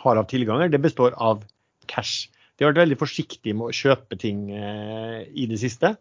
[0.00, 1.44] har av tilganger, det består av
[1.92, 2.30] cash.
[2.56, 5.92] De har vært veldig forsiktige med å kjøpe ting i det siste.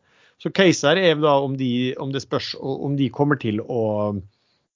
[0.41, 3.83] Så case her er da om, de, om det spørs om de kommer til å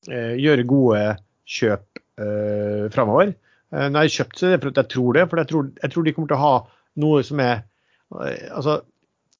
[0.09, 1.03] gjøre gode
[1.49, 3.33] kjøp eh, framover.
[3.73, 6.07] Eh, når jeg har kjøpt det, for jeg tror det, for jeg tror, jeg tror
[6.07, 6.55] de kommer til å ha
[6.99, 7.65] noe som er
[8.09, 8.79] altså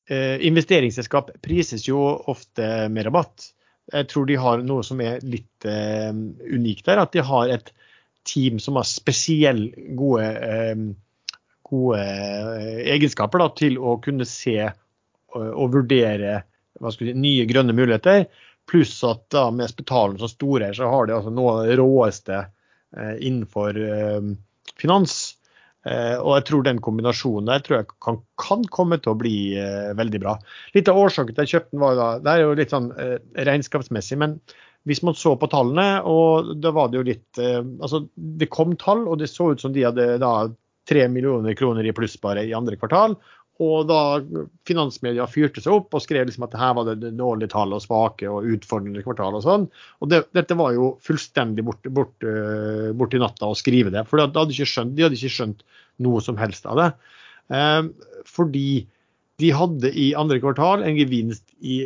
[0.09, 1.99] Eh, investeringsselskap prises jo
[2.32, 3.51] ofte med rabatt.
[3.93, 6.09] Jeg tror de har noe som er litt eh,
[6.49, 7.03] unikt der.
[7.03, 7.70] At de har et
[8.26, 10.82] team som har spesielt gode, eh,
[11.70, 16.39] gode eh, egenskaper da, til å kunne se og, og vurdere
[16.95, 18.26] si, nye grønne muligheter.
[18.70, 22.38] Pluss at da med Spetalen som store, så har de altså noe av det råeste
[22.39, 24.32] eh, innenfor eh,
[24.80, 25.20] finans.
[25.88, 29.36] Eh, og jeg tror den kombinasjonen der tror jeg kan, kan komme til å bli
[29.57, 30.36] eh, veldig bra.
[30.76, 32.89] Litt av årsaken til at jeg kjøpte den var da, det er jo litt sånn
[32.99, 33.15] eh,
[33.49, 34.39] regnskapsmessig, men
[34.88, 38.76] hvis man så på tallene, og da var det jo litt eh, Altså, det kom
[38.80, 40.34] tall, og det så ut som de hadde da
[40.89, 43.15] 3 millioner kroner i pluss bare i andre kvartal.
[43.60, 43.99] Og da
[44.68, 48.30] finansmedia fyrte seg opp og skrev liksom at her var det dårlige tall og svake
[48.32, 49.66] og utfordrende kvartal og sånn.
[49.99, 52.24] Og det, dette var jo fullstendig borte bort,
[52.95, 54.05] bort i natta å skrive det.
[54.07, 55.66] For de hadde, ikke skjønt, de hadde ikke skjønt
[56.05, 56.88] noe som helst av det.
[57.49, 57.84] Eh,
[58.30, 58.70] fordi
[59.39, 61.82] de hadde i andre kvartal en gevinst i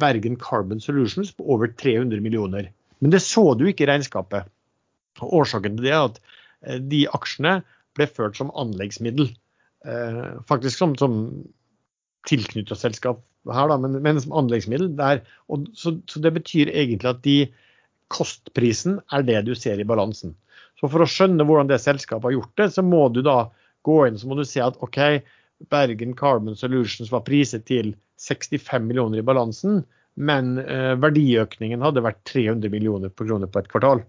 [0.00, 2.70] Bergen Carbon Solutions på over 300 millioner.
[3.00, 4.48] Men det så du ikke i regnskapet.
[5.22, 7.60] Og årsaken til det er at eh, de aksjene
[7.96, 9.32] ble ført som anleggsmiddel.
[9.84, 11.16] Eh, faktisk som, som
[12.28, 14.92] tilknyttet selskap her, da, men, men, som anleggsmiddel.
[14.98, 17.36] Der, og, så, så, det betyr egentlig at de,
[18.12, 20.34] kostprisen er det du ser i balansen.
[20.78, 23.46] Så for å skjønne hvordan det selskapet har gjort det, så må du da
[23.86, 24.98] gå inn så må du se at OK,
[25.72, 29.82] Bergen Carbon Solutions var priset til 65 millioner i balansen,
[30.14, 34.02] men eh, verdiøkningen hadde vært 300 millioner på kroner på et kvartal.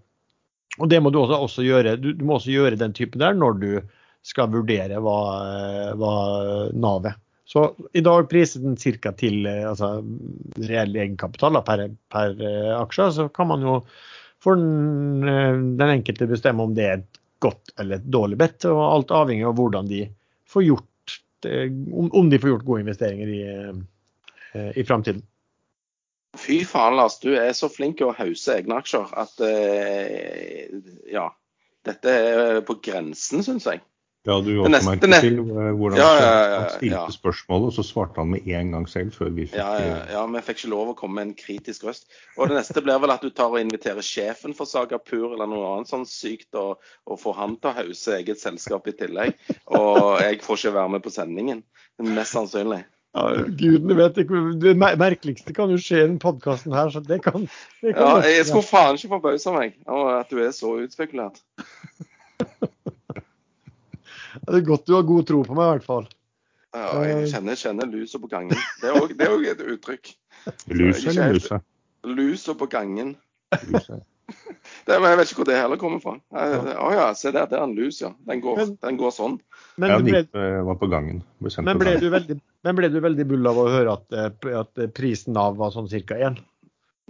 [0.82, 1.96] Og det må du også, også gjøre.
[2.02, 3.68] Du, du, må også gjøre den typen der når du
[4.24, 5.18] skal vurdere hva,
[6.00, 6.14] hva
[6.72, 7.18] Nav er.
[7.44, 9.12] Så i dag priser den ca.
[9.12, 9.98] til eh, altså,
[10.64, 13.10] reell egenkapital per, per uh, aksje.
[13.18, 13.76] Så kan man jo
[14.42, 18.64] for den, uh, den, enkelte bestemme om det er et godt eller et dårlig bet.
[18.70, 20.06] Og alt avhengig av hvordan de
[20.48, 21.18] får gjort,
[21.50, 21.68] uh,
[22.08, 23.44] om, de får gjort gode investeringer i,
[24.80, 25.22] i framtiden.
[26.40, 27.20] Fy faen, Lars.
[27.20, 29.38] Du er så flink til å hause egne aksjer at
[31.12, 31.28] ja.
[31.84, 33.82] Dette er på grensen, syns jeg.
[34.24, 37.82] Ja, du også neste, merket til hvordan ja, ja, ja, han stilte spørsmålet, og så
[37.84, 40.70] svarte han med en gang selv før vi fikk Ja, ja, ja, vi fikk ikke
[40.72, 42.08] lov å komme med en kritisk røst.
[42.38, 45.50] Og det neste blir vel at du tar og inviterer sjefen for Saga Pur eller
[45.50, 49.36] noe annet sånn sykt, og, og får han til å hause eget selskap i tillegg.
[49.76, 51.60] Og jeg får ikke være med på sendingen.
[52.00, 52.80] Mest sannsynlig.
[53.14, 56.88] Ja, Gudene vet ikke, Det merkeligste kan jo skje i denne podkasten her.
[56.90, 57.44] så det kan,
[57.84, 61.44] det kan ja, Jeg skulle faen ikke forbause meg over at du er så utspekulert.
[64.42, 66.08] Det er godt du har god tro på meg, i hvert fall.
[66.74, 67.28] Ja, jeg eh.
[67.30, 68.58] kjenner, kjenner lusa på gangen.
[68.82, 70.10] Det er òg et uttrykk.
[70.74, 71.60] Lus eller lusa?
[72.04, 73.14] Lusa på gangen.
[74.88, 76.14] Det, jeg vet ikke hvor det heller kommer fra.
[76.32, 76.44] Å
[76.80, 78.08] oh, ja, se der, det er en lus, ja.
[78.24, 79.34] Den går, men, den går sånn.
[79.80, 80.22] Men ble,
[80.64, 81.20] var på gangen.
[81.44, 84.80] Men ble, du veldig, men ble du veldig bull av å høre at, eh, at
[84.96, 86.16] prisen av var sånn ca.
[86.16, 86.40] én?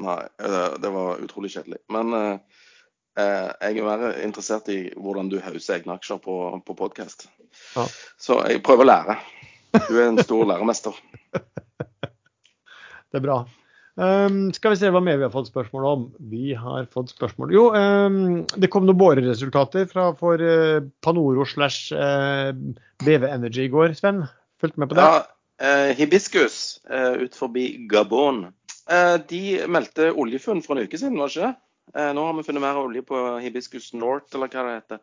[0.03, 1.79] Nei, det, det, var utrolig kjedelig.
[1.95, 2.41] Men uh, Eh,
[3.14, 6.36] jeg er mer interessert i hvordan du hauser egne aksjer på,
[6.66, 7.28] på podkast.
[7.76, 7.86] Ja.
[8.18, 9.18] Så jeg prøver å lære.
[9.88, 10.96] Du er en stor læremester.
[13.14, 13.44] Det er bra.
[13.94, 16.06] Um, skal vi se hva mer vi har fått spørsmål om.
[16.32, 21.94] Vi har fått spørsmål Jo, um, det kom noen boreresultater fra for uh, Panoro slash
[21.94, 22.50] uh,
[23.04, 24.24] BV Energy i går, Sven.
[24.58, 25.06] Fulgte med på det?
[25.06, 25.22] Ja,
[25.62, 28.48] uh, Hibiscus uh, ut forbi Gabon.
[29.30, 29.42] de
[29.72, 31.54] meldte oljefunn for en uke siden, var det ikke det?
[31.93, 35.03] Eh, nå har vi funnet mer olje på Hibiscus North, eller hva det heter.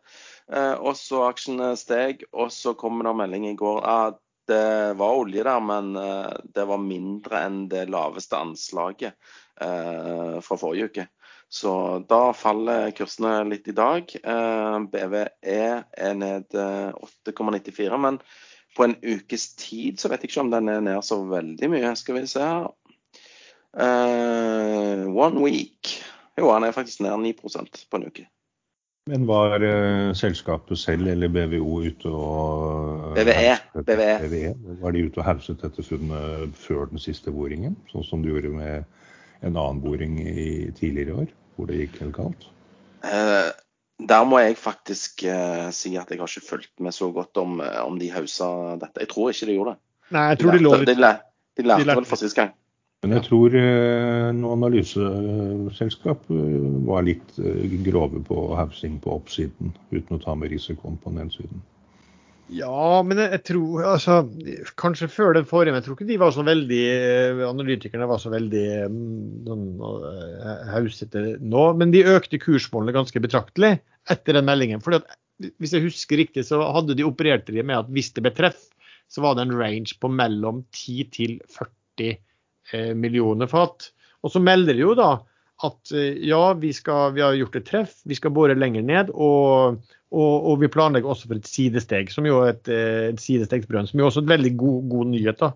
[0.52, 4.20] Eh, og så aksjene steg, og så kom det melding i går at
[4.50, 9.18] det var olje der, men eh, det var mindre enn det laveste anslaget
[9.62, 11.02] fra forrige uke.
[11.52, 11.72] Så
[12.08, 14.08] da faller kursene litt i dag.
[14.90, 17.98] BVE er ned 8,94.
[18.00, 18.18] Men
[18.74, 21.92] på en ukes tid så vet jeg ikke om den er ned så veldig mye.
[22.00, 22.72] Skal vi se her.
[25.12, 25.92] one week
[26.38, 28.28] jo, han er faktisk nær 9% på en uke.
[29.10, 33.56] Men var uh, selskapet selv eller BVO ute og BVE.
[33.74, 34.12] BVE.
[34.22, 34.52] BVE.
[34.82, 38.52] Var de ute og hauset dette funnet før den siste boringen, sånn som du gjorde
[38.54, 38.86] med
[39.42, 42.46] en annen boring i tidligere år, hvor det gikk helt galt?
[43.02, 43.50] Uh,
[44.06, 47.58] der må jeg faktisk uh, si at jeg har ikke fulgt med så godt om,
[47.58, 49.02] om de hausa dette.
[49.02, 49.82] Jeg tror ikke de gjorde det.
[50.14, 52.54] Nei, jeg tror de, lærte, de, lærte, de, lærte, de lærte vel for sist gang.
[53.02, 59.72] Men jeg tror eh, noen analyseselskap eh, var litt eh, grove på hausing på oppsiden,
[59.90, 61.64] uten å ta med risikoen på nedsiden.
[62.52, 64.20] Ja, men jeg, tror altså,
[64.78, 66.82] Kanskje før den forrige, men jeg tror ikke de var så veldig
[67.48, 68.64] analytikerne var så veldig
[69.48, 69.68] sånn,
[70.68, 71.62] hausete nå.
[71.80, 73.78] Men de økte kursmålene ganske betraktelig
[74.12, 74.84] etter den meldingen.
[74.84, 78.26] fordi at Hvis jeg husker riktig, så hadde de operert de med at hvis det
[78.26, 78.68] ble treff,
[79.10, 82.16] så var det en range på mellom 10 til 40 Eh,
[82.96, 83.90] millioner fat.
[84.22, 85.10] Og så melder de jo da
[85.66, 89.12] at eh, ja, vi, skal, vi har gjort et treff, vi skal bore lenger ned.
[89.14, 89.82] Og,
[90.12, 93.88] og, og, vi planlegger også for et sidesteg, som jo et, eh, et sidestegsbrønn.
[93.90, 95.42] Som jo også er et veldig god, god nyhet.
[95.42, 95.52] da.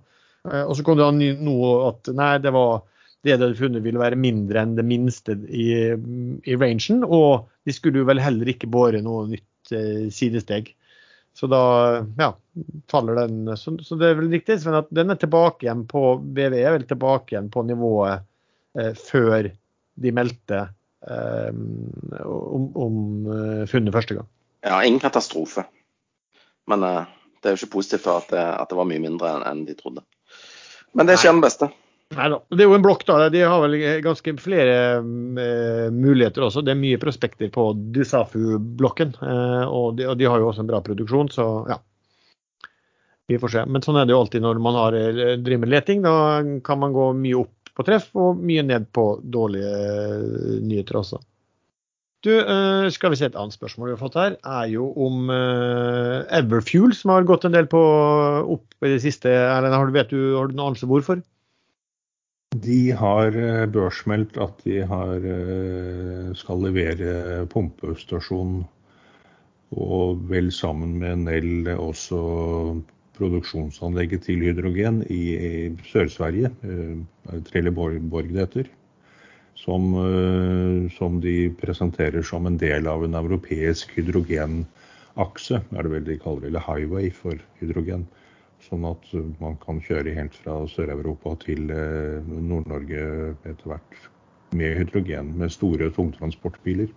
[0.46, 2.84] Og så kom det noe at nei, det var
[3.26, 5.72] det de hadde funnet ville være mindre enn det minste i,
[6.46, 7.02] i rangen.
[7.02, 10.70] Og de skulle jo vel heller ikke bore noe nytt eh, sidesteg.
[11.36, 11.60] Så da
[12.16, 12.30] ja,
[12.90, 13.56] faller den.
[13.56, 16.78] Så, så, det er vel riktig Sven, at den er tilbake igjen på BVE er
[16.78, 18.24] vel tilbake igjen på nivået
[18.78, 19.50] eh, før
[19.96, 20.62] de meldte
[21.10, 21.52] eh,
[22.24, 22.96] om, om
[23.36, 24.30] eh, funnet første gang.
[24.64, 25.66] Ja, ingen katastrofe.
[26.72, 27.02] Men eh,
[27.42, 30.06] det er jo ikke positivt at det, at det var mye mindre enn de trodde.
[30.96, 31.68] Men det skjer den beste.
[32.14, 32.38] Nei da.
[32.54, 33.26] Det er jo en blokk, da.
[33.32, 36.62] De har vel ganske flere uh, muligheter også.
[36.62, 39.16] Det er mye prospekter på Dusafu-blokken.
[39.18, 41.80] Uh, og, og, de har jo også en bra produksjon, så ja.
[43.26, 43.66] Vi får se.
[43.66, 46.04] Men sånn er det jo alltid når man har, eh, driver med leting.
[46.04, 46.12] Da
[46.62, 51.18] kan man gå mye opp på treff og mye ned på dårlige nyheter også.
[52.22, 52.30] Du,
[52.90, 57.12] skal vi se Et annet spørsmål vi har fått her, er jo om Everfuel, som
[57.12, 57.82] har gått en del på
[58.56, 59.30] opp i det siste.
[59.30, 61.20] Erlend, har du, vet du, har du noen anelse hvorfor?
[62.62, 68.60] De har eh, børsmeldt at de har, eh, skal levere pumpestasjon
[69.76, 72.20] og vel sammen med Nell også
[73.18, 75.22] produksjonsanlegget til hydrogen i,
[75.90, 78.00] Sør-Sverige, eh, Trelleborg
[78.30, 78.72] det heter.
[79.56, 79.94] Som,
[80.92, 86.44] som, de presenterer som en del av en europeisk hydrogenakse, er det vel de kaller
[86.44, 88.04] det, eller highway for hydrogen.
[88.64, 89.04] Sånn at
[89.38, 93.02] man kan kjøre helt fra Sør-Europa til eh, Nord-Norge
[93.44, 93.98] etter hvert
[94.56, 96.90] med hydrogen, med store tungtransportbiler.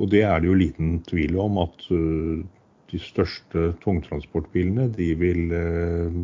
[0.00, 2.42] Og det er det jo liten tvil om at eh,
[2.90, 6.18] de største tungtransportbilene de vil eh,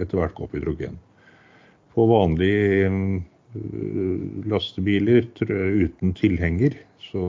[0.00, 0.98] etter hvert gå på hydrogen.
[1.94, 2.90] På vanlige
[4.50, 7.22] lastebiler uten tilhenger så,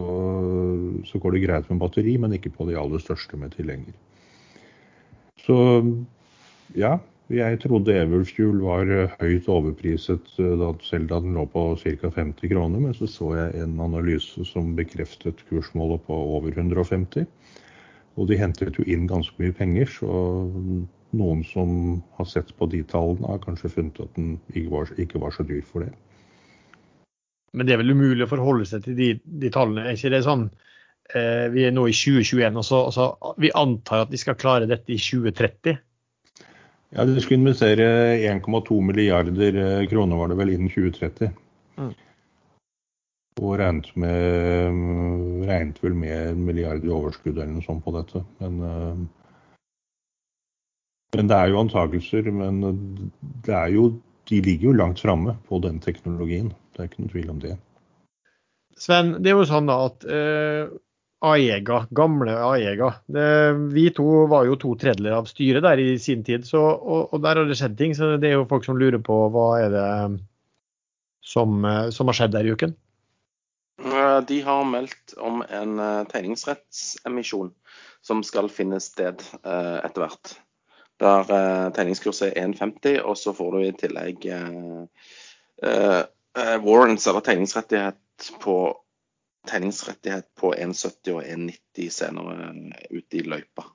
[1.07, 3.93] så, går det greit med batteri, men ikke på de aller største med tilhenger.
[5.39, 5.55] Så
[6.75, 6.97] ja,
[7.27, 12.11] jeg trodde Everfuel var eh, høyt overpriset eh, da den lå på ca.
[12.15, 17.27] 50 kroner, men så så jeg en analyse som bekreftet kursmålet på over 150.
[18.17, 20.09] Og de hentet jo inn ganske mye penger, så
[21.17, 25.21] noen som har sett på de tallene, har kanskje funnet at den ikke var, ikke
[25.21, 25.91] var så dyr for det.
[27.53, 29.85] Men det er vel umulig å forholde seg til de, de tallene?
[29.85, 30.47] Er ikke det sånn
[31.13, 34.39] eh, vi er nå i 2021, og så, og så vi antar at de skal
[34.39, 35.77] klare dette i 2030?
[36.89, 37.83] Ja, De skulle investere
[38.15, 41.33] 1,2 milliarder eh, kroner var det vel innen 2030.
[41.77, 41.93] Mm.
[43.37, 48.23] Og regnet, med, regnet, vel med en milliard i overskudd eller noe sånt på dette.
[48.39, 48.97] Men, eh,
[51.17, 52.31] men det er jo antakelser.
[52.31, 52.63] Men
[53.45, 53.91] det er jo,
[54.31, 56.53] de ligger jo langt framme på den teknologien.
[56.73, 57.55] Det er ikke noen tvil om det.
[58.77, 60.69] Sven, det er jo sånn da at eh,
[61.25, 62.91] Aega, gamle Aega.
[63.73, 67.21] Vi to var jo to tredjedeler av styret der i sin tid, så, og, og,
[67.23, 67.95] der har det skjedd ting.
[67.97, 69.87] Så det er jo folk som lurer på hva er det
[71.25, 72.77] som, som har skjedd der i uken?
[74.27, 77.51] De har meldt om en eh, tegningsrettsemisjon
[78.01, 80.33] som skal finne sted eh, etter hvert.
[81.01, 84.27] Der eh, tegningskurset er 1,50, og så får du i tillegg
[85.57, 88.01] warrants, eller tegningsrettighet,
[88.41, 88.57] på
[89.49, 92.51] tegningsrettighet på 1,70 og 1,90 senere
[92.91, 93.65] ute i løypa.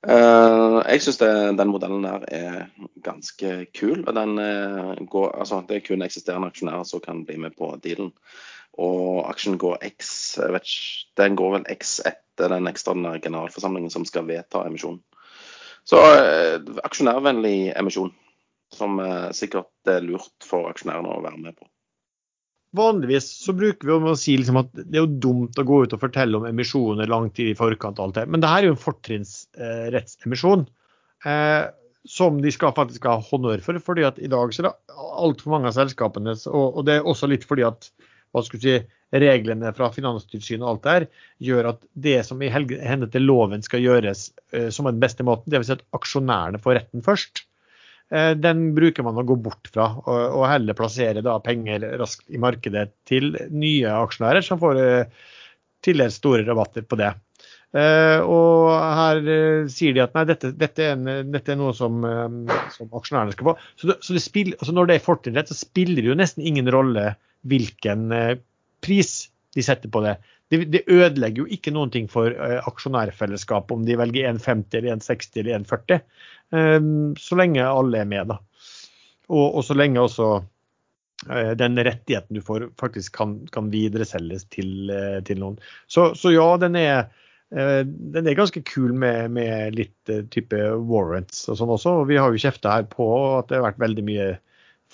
[0.00, 2.60] Eh, jeg syns den modellen der er
[3.04, 4.06] ganske kul.
[4.08, 8.12] og eh, går, altså, Det er kun eksisterende aksjonærer som kan bli med på dealen.
[8.78, 14.26] Og aksjen går X ikke, den går vel X etter den ekstraordinære generalforsamlingen som skal
[14.26, 15.02] vedta emisjonen.
[15.84, 18.14] Så eh, aksjonærvennlig emisjon,
[18.72, 19.00] som
[19.32, 21.66] sikkert er lurt for aksjonærene å være med på.
[22.76, 25.96] Vanligvis så bruker vi å si liksom at det er jo dumt å gå ut
[25.96, 27.98] og fortelle om emisjoner lang tid i forkant.
[27.98, 28.26] og alt det.
[28.30, 30.66] Men det her er jo en fortrinnsrettsemisjon.
[31.26, 31.64] Eh,
[32.08, 33.78] som de skal faktisk ha honnør for.
[33.78, 37.08] fordi at i dag så er det altfor mange av selskapene, og, og det er
[37.08, 37.90] også litt fordi at
[38.32, 38.78] hva skal si,
[39.10, 41.06] reglene fra Finanstilsynet og alt der
[41.42, 45.50] gjør at det som i henhold til loven skal gjøres eh, som den beste måten,
[45.50, 45.66] dvs.
[45.66, 47.49] Si at aksjonærene får retten først, eh,
[48.10, 52.88] den bruker man å gå bort fra, og, heller plassere da penger raskt i markedet
[53.06, 55.28] til nye aksjonærer som får eh,
[55.86, 57.12] tildelt store rabatter på det.
[57.70, 59.20] Uh, og her
[59.70, 62.02] sier de at nei, dette, dette, er, en, dette er, noe som,
[62.74, 63.54] som aksjonærene skal få.
[63.78, 66.48] Så, det, så det spiller, altså når det er fortrinnsrett, så spiller det jo nesten
[66.50, 67.12] ingen rolle
[67.46, 68.10] hvilken
[68.82, 70.16] pris de setter på det.
[70.52, 70.60] det.
[70.72, 72.34] Det, ødelegger jo ikke noen ting for
[72.70, 76.00] aksjonærfellesskapet om de velger 1,50 eller 1,60 eller 1,40,
[76.54, 78.30] um, så lenge alle er med.
[78.30, 78.38] da.
[79.30, 80.32] Og, og så lenge også
[81.60, 84.88] den rettigheten du får, faktisk kan, kan videreselges til,
[85.28, 85.58] til noen.
[85.84, 87.10] Så, så ja, den er
[87.50, 91.94] Eh, den er ganske kul med, med litt uh, type warrants og sånn også.
[92.02, 93.06] og Vi har jo kjefta her på
[93.40, 94.26] at det har vært veldig mye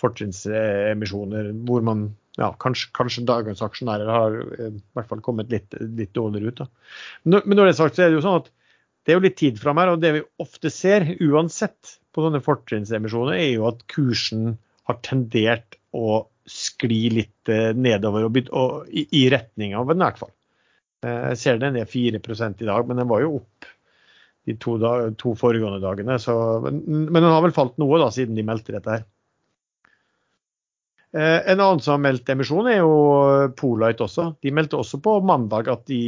[0.01, 2.09] fortrinnsemisjoner hvor man
[2.41, 6.63] ja, kanskje, kanskje, dagens aksjonærer har uh, i hvert fall kommet litt, litt dårligere ut.
[6.63, 6.69] Da.
[7.25, 8.53] Men, når det er sagt, så er det jo sånn at
[9.07, 12.43] det er jo litt tid fram her, og det vi ofte ser, uansett på sånne
[12.43, 14.57] fortrinnsemisjoner, er jo at kursen
[14.91, 20.21] har tendert å skli litt uh, nedover og, og, i, i retning av en hvert
[20.21, 20.35] fall.
[21.05, 23.69] Eh, jeg ser den er 4 i dag, men den var jo opp
[24.47, 26.19] de to, da, to foregående dagene.
[26.23, 26.35] Så,
[26.65, 29.07] men, men, den har vel falt noe da, siden de meldte dette her.
[31.17, 32.97] Eh, en annen som har meldt emisjon, er jo
[33.57, 34.31] Polite også.
[34.45, 36.01] De meldte også på mandag at de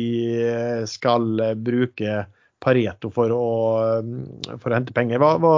[0.44, 2.24] eh, skal bruke
[2.60, 3.46] Pareto for å,
[4.58, 5.22] for å hente penger.
[5.22, 5.54] Hva, hva,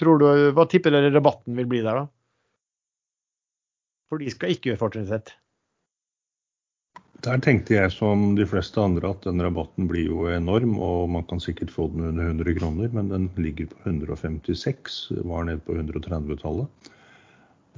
[0.00, 0.26] tror du,
[0.56, 2.08] hva tipper dere rabatten vil bli der, da?
[4.10, 5.36] For de skal ikke gjøre fortrinnsrett.
[7.22, 11.26] Der tenkte jeg som de fleste andre at den rabatten blir jo enorm, og man
[11.30, 15.76] kan sikkert få den under 100 kroner, men den ligger på 156, var nede på
[15.76, 16.90] 130-tallet.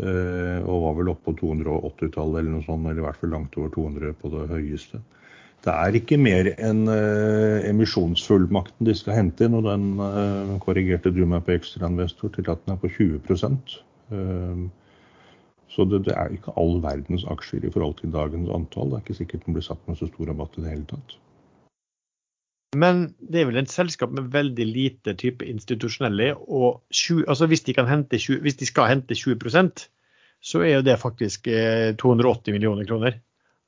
[0.03, 3.59] Eh, og var vel oppe på 280-tallet eller noe sånt, eller i hvert fall langt
[3.61, 4.99] over 200 på det høyeste.
[5.63, 11.13] Det er ikke mer enn eh, emisjonsfullmakten de skal hente inn, og den eh, korrigerte
[11.15, 14.65] du meg på ekstrainvestor til at den er på 20 eh,
[15.73, 18.91] så det, det, er ikke all verdens aksjer i forhold til dagens antall.
[18.91, 21.15] Det er ikke sikkert den blir satt med så stor rabatt i det hele tatt.
[22.77, 26.35] Men det er vel et selskap med veldig lite type institusjonelle.
[26.37, 29.89] og 20, altså hvis, de 20, hvis, de skal hente 20%
[30.43, 33.19] så er jo det faktisk 280 eh, millioner kroner.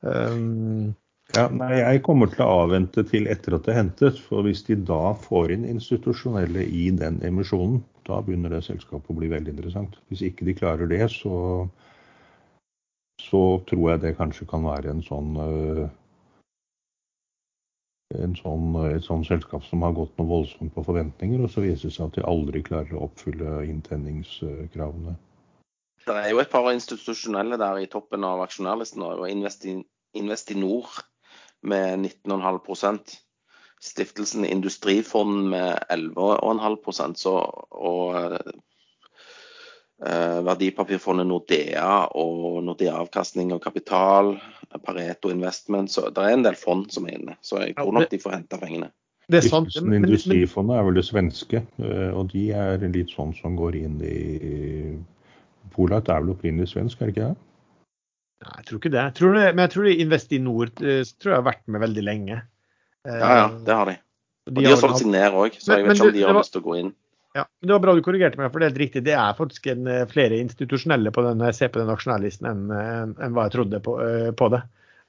[0.01, 0.95] Um,
[1.35, 4.19] ja, nei, Jeg kommer til å avvente til etter at det er hentet.
[4.27, 9.19] For hvis de da får inn institusjonelle i den emisjonen, da begynner det selskapet å
[9.21, 9.97] bli veldig interessant.
[10.11, 11.69] Hvis ikke de klarer det, så
[13.25, 15.87] så tror jeg det kanskje kan være en sånn, en
[18.39, 21.97] sånn et sånt selskap som har gått noe voldsomt på forventninger, og så viser det
[21.97, 25.17] seg at de aldri klarer å oppfylle inntenningskravene.
[26.05, 29.03] Det er jo et par institusjonelle der i toppen av aksjonærlisten.
[29.03, 29.29] og
[30.15, 30.91] Investinor
[31.65, 33.15] med 19,5%
[33.85, 38.39] Stiftelsen Industrifond med 11,5% og
[39.99, 44.35] verdipapirfondet Nordea og Nordea Avkastning og Kapital,
[44.83, 45.93] Pareto Investment.
[45.95, 47.37] Så det er en del fond som er inne.
[47.41, 48.91] Så jeg tror nok de får henta pengene.
[49.31, 49.73] Det er sant.
[49.81, 53.99] Men, Industrifondet er vel det svenske, eh, og de er litt sånn som går inn
[54.05, 54.97] i
[55.75, 57.39] Polat er vel opprinnelig svensk, er det ikke det?
[58.45, 59.01] Nei, jeg tror ikke det.
[59.01, 62.43] Jeg tror det men jeg tror Investinor eh, tror jeg har vært med veldig lenge.
[63.09, 63.97] Ja, ja, det har de.
[64.45, 66.53] Og de har solgt seg ned òg, så jeg vet ikke om de har lyst
[66.53, 66.93] til å gå inn.
[67.35, 69.01] Ja, men Det var bra du korrigerte meg, for det er helt riktig.
[69.09, 72.61] Det er faktisk en, eh, flere institusjonelle på den, jeg ser på den aksjonærlisten enn
[72.71, 74.61] en, en hva jeg trodde på, uh, på det.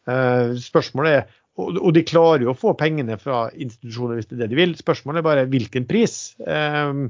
[0.09, 4.39] Uh, spørsmålet er, og, og, de klarer jo å få pengene fra institusjoner hvis det
[4.39, 4.73] er det de vil.
[4.79, 6.17] Spørsmålet er bare hvilken pris
[6.49, 7.05] uh,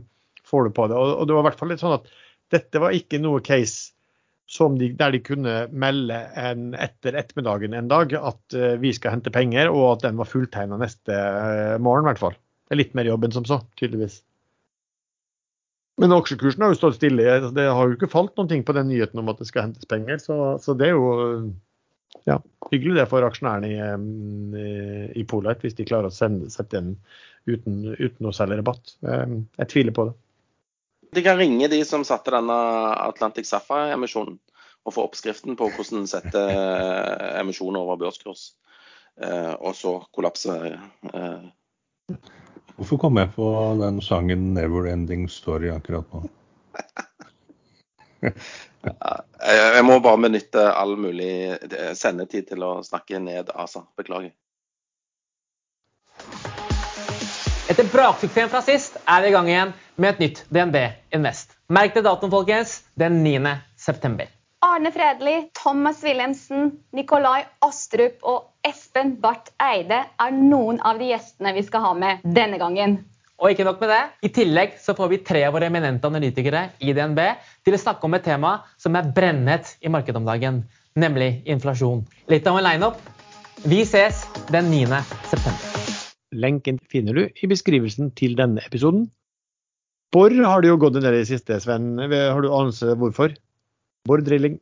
[0.52, 1.00] får du på det.
[1.00, 2.12] Og, og, det var i hvert fall litt sånn at
[2.52, 3.96] dette var ikke noe case
[4.78, 9.72] de, der de kunne melde en, etter ettermiddagen en dag at vi skal hente penger,
[9.74, 11.18] og at den var fulltegna neste
[11.82, 12.38] morgen, i hvert fall.
[12.68, 14.20] Det er litt mer jobb enn som så, tydeligvis.
[16.02, 17.38] Men aksjekursen har jo stått stille.
[17.56, 19.88] Det har jo ikke falt noen ting på den nyheten om at det skal hentes
[19.88, 20.20] penger.
[20.20, 21.54] Så, så det er jo
[22.28, 22.40] ja,
[22.72, 24.66] hyggelig det for aksjonærene i,
[25.22, 26.96] i Polite, hvis de klarer å sende, sette den
[27.48, 28.98] uten, uten å selge rabatt.
[29.06, 30.18] Jeg tviler på det.
[31.16, 32.56] De kan ringe de som satte denne
[33.06, 34.36] Atlantic Sapphire-emisjonen,
[34.86, 36.42] og få oppskriften på hvordan sette
[37.40, 38.52] emisjoner over børskurs.
[39.16, 41.46] Eh, og så kollapser eh,
[42.76, 43.50] Hvorfor kom jeg på
[43.80, 46.26] den sangen 'Never Ending Story' akkurat nå?
[49.46, 51.58] Jeg må bare benytte all mulig
[51.98, 53.86] sendetid til å snakke ned ASA.
[53.98, 54.34] Beklager.
[57.66, 60.78] Etter braksuksessen fra sist er vi i gang igjen med et nytt DNB
[61.18, 61.56] Invest.
[61.74, 62.84] Merk det datoen, folkens.
[62.94, 63.56] Den 9.
[63.76, 64.35] september.
[64.66, 71.52] Arne Fredli, Thomas Wilhelmsen, Nikolai Astrup og Espen Barth Eide er noen av de gjestene
[71.54, 72.96] vi skal ha med denne gangen.
[73.38, 76.64] Og ikke nok med det, i tillegg så får vi tre av våre eminente analytikere
[76.82, 77.22] i DNB
[77.68, 80.64] til å snakke om et tema som er brennhett i markedet om dagen,
[80.98, 82.02] nemlig inflasjon.
[82.34, 82.98] Litt av en lineup.
[83.70, 85.04] Vi ses den 9.
[85.30, 85.96] september.
[86.34, 89.12] Lenken finner du i beskrivelsen til denne episoden.
[90.16, 92.00] Borr har det jo gått en del i det siste, Sven.
[92.02, 93.36] Har du anelse hvorfor?
[94.06, 94.60] Borr-drilling.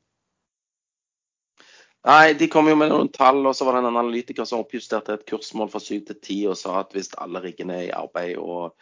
[2.03, 5.15] Nei, de kom jo med noen tall, og så var det en analytiker som oppjusterte
[5.15, 8.41] et kursmål fra 7 til 10 og sa at hvis alle riggene er i arbeid
[8.43, 8.73] og,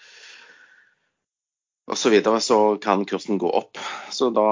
[1.85, 3.77] og så videre, så kan kursen gå opp.
[4.09, 4.47] Så da,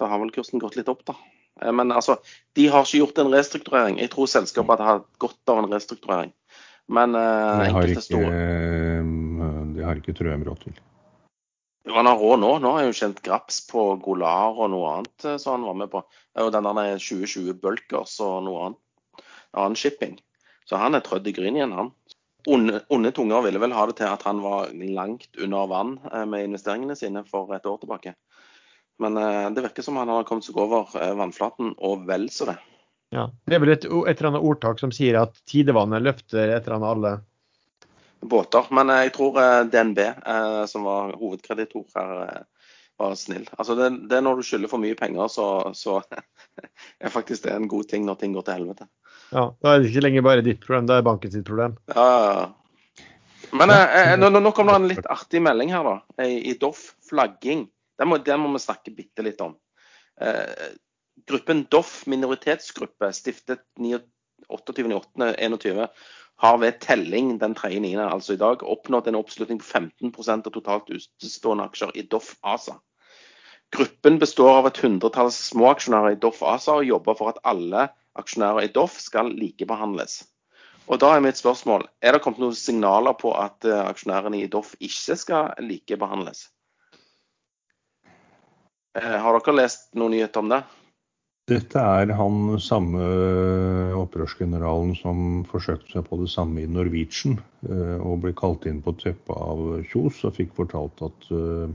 [0.00, 1.18] da har vel kursen gått litt opp, da.
[1.60, 2.16] Eh, men altså,
[2.56, 4.00] de har ikke gjort en restrukturering.
[4.00, 6.32] Jeg tror selskapet hadde hatt godt av en restrukturering.
[6.88, 8.36] Men uh, enkelte store
[9.76, 10.78] De har ikke råd til.
[11.94, 12.50] Han har råd nå.
[12.62, 15.78] Nå har jeg jo kjent graps på Golar og noe annet eh, som han var
[15.82, 16.02] med på.
[16.42, 18.82] Og den der 2020 Bulkers og noe annet.
[19.56, 20.18] Annen shipping.
[20.68, 21.92] Så han er trødd i gryn igjen, han.
[22.48, 26.48] Onde, tunger ville vel ha det til at han var langt under vann eh, med
[26.48, 28.14] investeringene sine for et år tilbake.
[29.02, 32.58] Men eh, det virker som han har kommet seg over vannflaten, og vel så det.
[33.14, 36.60] Ja, Det er vel et, et eller annet ordtak som sier at tidevannet løfter et
[36.60, 37.12] eller annet alle
[38.20, 38.68] båter.
[38.74, 42.44] Men eh, jeg tror eh, DNB, eh, som var hovedkreditor her,
[42.98, 43.46] var snill.
[43.56, 45.48] Altså det, det, er når du skylder for mye penger, så,
[45.78, 46.00] så
[47.04, 48.88] er faktisk det en god ting når ting går til helvete.
[49.30, 51.76] Ja, Da er det ikke lenger bare ditt problem, da er banken sitt problem.
[51.94, 52.50] Ja,
[53.54, 56.26] Men eh, nå, nå kommer det en litt artig melding her, da.
[56.26, 57.68] I Doff flagging.
[57.98, 59.56] Den må, den må vi snakke bitte litt om.
[60.20, 60.68] Eh,
[61.28, 65.86] gruppen Doff minoritetsgruppe stiftet 28.8.21
[66.38, 70.90] har ved telling den 3.9., altså i dag, oppnådd en oppslutning på 15% av totalt
[70.90, 72.76] utestående aksjer i Doff ASA.
[73.74, 78.68] Gruppen består av et hundretalls småaksjonærer i Doff ASA og jobber for at alle aksjonærer
[78.68, 80.22] i Doff skal likebehandles.
[80.88, 84.48] Og Da er mitt spørsmål, er det kommet noen signaler på at eh, aksjonærene i
[84.48, 86.46] Doff ikke skal likebehandles?
[88.96, 90.62] Eh, har dere lest noen nyheter om det?
[91.48, 93.00] Dette er han samme
[93.96, 98.92] opprørsgeneralen som forsøkte seg på det samme i Norwegian, eh, og ble kalt inn på
[99.00, 101.72] teppet av Kjos og fikk fortalt at eh,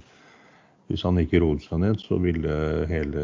[0.91, 2.53] hvis han ikke roet seg ned, så ville
[2.91, 3.24] hele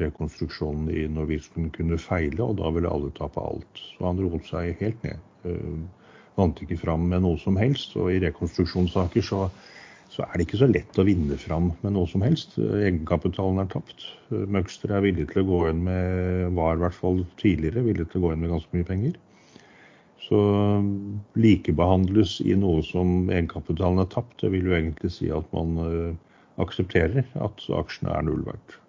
[0.00, 3.82] rekonstruksjonen i Norwegian kunne feile, og da ville alle tape alt.
[3.92, 5.22] Så han roet seg helt ned.
[5.46, 5.76] Eh,
[6.36, 7.94] vant ikke fram med noe som helst.
[8.00, 9.46] Og i rekonstruksjonssaker så
[10.16, 12.54] så er det ikke så lett å vinne fram med noe som helst.
[12.56, 14.06] Egenkapitalen er tapt.
[14.32, 18.22] Møgster er villig til å gå inn med, var i hvert fall tidligere villig til
[18.22, 19.18] å gå inn med ganske mye penger.
[20.26, 20.40] Så
[21.38, 26.40] likebehandles i noe som egenkapitalen er tapt, det vil jo egentlig si at man uh,
[26.64, 28.80] aksepterer at aksjene er null verdt.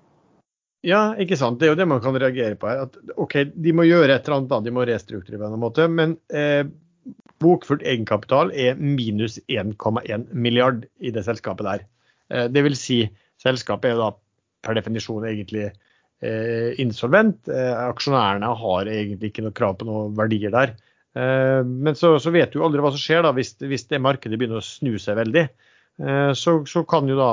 [0.87, 1.59] Ja, ikke sant.
[1.59, 2.85] Det er jo det man kan reagere på her.
[2.87, 4.61] At OK, de må gjøre et eller annet, da.
[4.63, 5.87] de må restrukturere på en måte.
[5.91, 6.63] Men eh,
[7.43, 11.83] bokført egenkapital er minus 1,1 milliard i det selskapet der.
[12.33, 13.03] Eh, det vil si,
[13.41, 14.11] selskapet er da
[14.65, 17.45] per definisjon egentlig eh, insolvent.
[17.51, 20.77] Eh, aksjonærene har egentlig ikke noe krav på noen verdier der.
[21.17, 24.59] Men så, så, vet du aldri hva som skjer da, hvis, hvis, det markedet begynner
[24.59, 25.47] å snu seg veldig.
[26.37, 27.29] Så, så, kan jo da,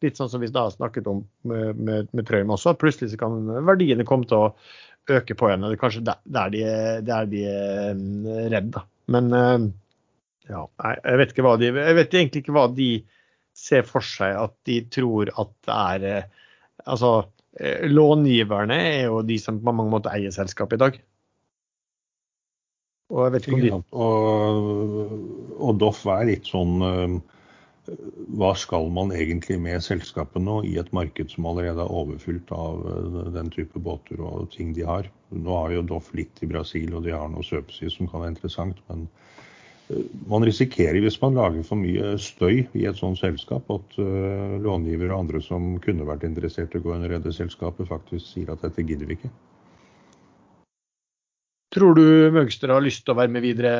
[0.00, 3.36] litt sånn som vi da snakket om med, med, med Trøim også, plutselig så kan
[3.68, 4.48] verdiene komme til å
[5.12, 5.66] øke på igjen.
[5.66, 6.64] Det er kanskje der, de,
[7.04, 8.00] der de er
[8.54, 8.72] redd.
[8.78, 8.86] da.
[9.12, 9.68] Men eh,
[10.48, 10.64] ja,
[11.04, 12.90] jeg vet, de, jeg vet egentlig ikke hva de
[13.58, 16.34] ser for seg at de tror at det er eh,
[16.88, 17.08] Altså,
[17.58, 20.94] eh, långiverne er jo de som på mange måter eier selskapet i dag.
[23.12, 23.72] Og jeg vet ikke om de...
[23.98, 26.78] Og, og Doff er litt sånn
[28.38, 32.82] hva skal man egentlig med selskapet nå i et marked som allerede er overfylt av
[33.34, 35.08] den type båter og ting de har?
[35.32, 38.34] Nå har jo Doff litt i Brasil, og de har noe subsea som kan være
[38.34, 38.80] interessant.
[38.88, 39.06] Men
[39.88, 44.56] eh, man risikerer, hvis man lager for mye støy i et sånt selskap, at uh,
[44.64, 48.24] långivere og andre som kunne vært interessert i å gå inn og redde selskapet, faktisk
[48.26, 49.32] sier at dette gidder vi ikke.
[51.76, 53.72] Tror du Møgster har lyst til å være med videre,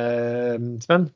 [0.85, 1.09] Sven?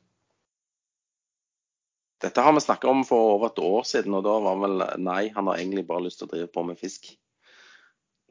[2.24, 5.28] Dette har vi snakka om for over et år siden, og da var vel nei,
[5.34, 7.10] han har egentlig bare lyst til å drive på med fisk.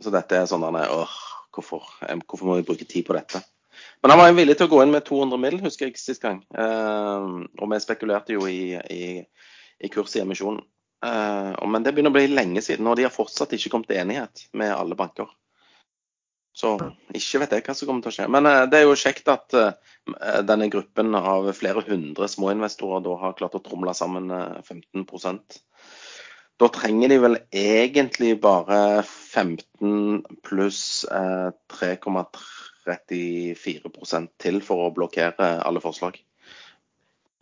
[0.02, 1.18] Så dette er sånn åh,
[1.54, 1.86] hvorfor,
[2.26, 3.44] hvorfor må vi bruke tid på dette?
[4.02, 6.41] Men han var villig til å gå inn med 200 mill., husker jeg sist gang.
[6.50, 7.28] Eh,
[7.62, 9.04] og vi spekulerte jo i, i,
[9.80, 10.62] i kurs i emisjonen.
[11.06, 14.02] Eh, men det begynner å bli lenge siden, og de har fortsatt ikke kommet til
[14.02, 15.30] enighet med alle banker.
[16.54, 16.76] Så
[17.18, 18.28] ikke vet jeg hva som kommer til å skje.
[18.32, 19.74] Men eh, det er jo kjekt at eh,
[20.45, 25.41] denne gruppen av flere hundre småinvestorer da har klart å tromle sammen eh, 15%
[26.62, 35.82] Da trenger de vel egentlig bare 15 pluss eh, 3,34 til for å blokkere alle
[35.82, 36.22] forslag.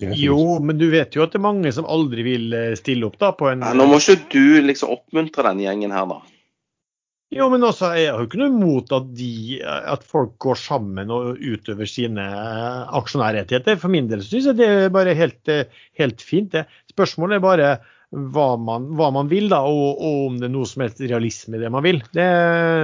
[0.01, 3.19] Jo, men du vet jo at det er mange som aldri vil eh, stille opp
[3.21, 6.21] da på en nå må ikke du liksom oppmuntre denne gjengen her, da.
[7.31, 11.13] Jo, men også, jeg har jo ikke noe imot at, de, at folk går sammen
[11.15, 13.79] og utøver sine eh, aksjonærrettigheter.
[13.79, 16.51] For min del syns jeg det er bare helt, eh, helt fint.
[16.51, 16.65] det.
[16.91, 17.69] Spørsmålet er bare
[18.11, 21.55] hva man, hva man vil, da, og, og om det er noe som helst realisme
[21.55, 22.01] i det man vil.
[22.11, 22.27] Det,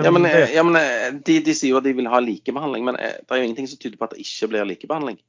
[0.08, 3.02] Ja, men, ja, men eh, de, de sier jo at de vil ha likebehandling, men
[3.02, 5.20] det er jo ingenting som tyder på at det ikke blir likebehandling.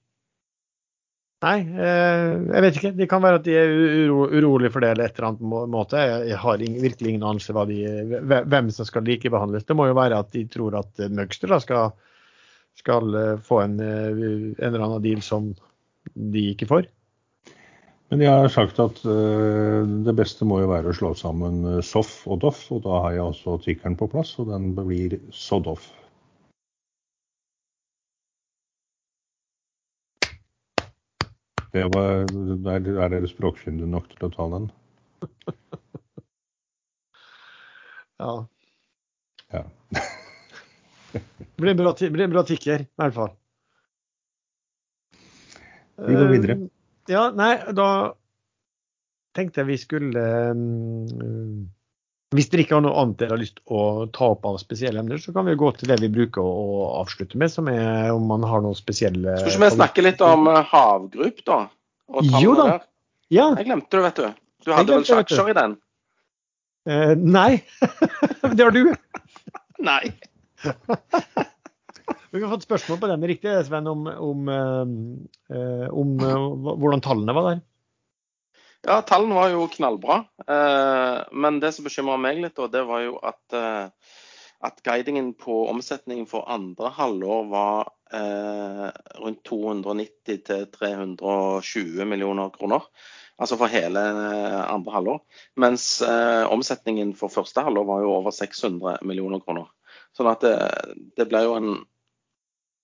[1.39, 2.91] Nei, eh, jeg vet ikke.
[2.99, 3.70] Det kan være at de er
[4.09, 6.01] uro, urolige for det eller et eller annet måte.
[6.03, 9.66] Jeg, har virkelig ingen anelse hva hvem som skal likebehandles.
[9.68, 11.93] Det må jo være at de tror at eh, Møgster skal,
[12.80, 15.53] skal eh, få en, en eller annen deal som
[16.14, 16.91] de ikke får.
[18.11, 22.39] Men jeg har sagt at det beste må jo være å slå sammen SOF og
[22.41, 25.91] DOF, og da har jeg også tikkeren på plass, og den blir SODOF.
[31.73, 32.25] Det var,
[32.64, 34.71] der er dere språkkyndige nok til å ta den?
[38.19, 38.33] Ja.
[39.55, 39.61] Ja.
[41.12, 41.23] Det
[41.62, 43.31] blir en bra, blir en bra tikker, i hvert fall.
[46.03, 46.59] Vi går videre.
[46.59, 46.66] Uh,
[47.09, 48.12] Ja, nei, da
[49.39, 50.25] tenkte jeg vi skulle
[50.59, 51.62] mm,
[52.37, 55.20] Hvis dere ikke har noe annet dere har lyst å ta opp av spesielle emner,
[55.22, 58.45] så kan vi gå til det vi bruker å, avslutte med, som er om man
[58.45, 61.61] har noen spesielle Skal ikke vi snakke litt om havgrupp, havgrup, da?
[62.43, 62.66] Jo da.
[63.33, 63.51] Ja.
[63.57, 64.29] Jeg glemte det, vet du.
[64.66, 65.76] Du hadde glemte vel vet aksjer i den?
[66.89, 67.62] Eh, nei.
[68.57, 68.83] det har du.
[69.85, 70.03] Nei.
[72.31, 77.05] Vi har fått spørsmål på den riktig, Sven, om, om, eh, eh, om eh, hvordan
[77.05, 77.62] tallene var der.
[78.87, 80.22] Ja, tallene var jo knallbra.
[80.47, 84.12] Eh, men det som bekymra meg litt, det var jo at, eh,
[84.68, 88.85] at guidingen på omsetningen for andre halvår var eh,
[89.18, 92.87] rundt 290 til 320 millioner kroner.
[93.39, 95.18] Altså for hele andre halvår.
[95.62, 99.68] Mens omsetningen for første halvår var jo over 600 millioner kroner.
[100.16, 100.57] Sånn at det,
[101.14, 101.68] det ble jo en,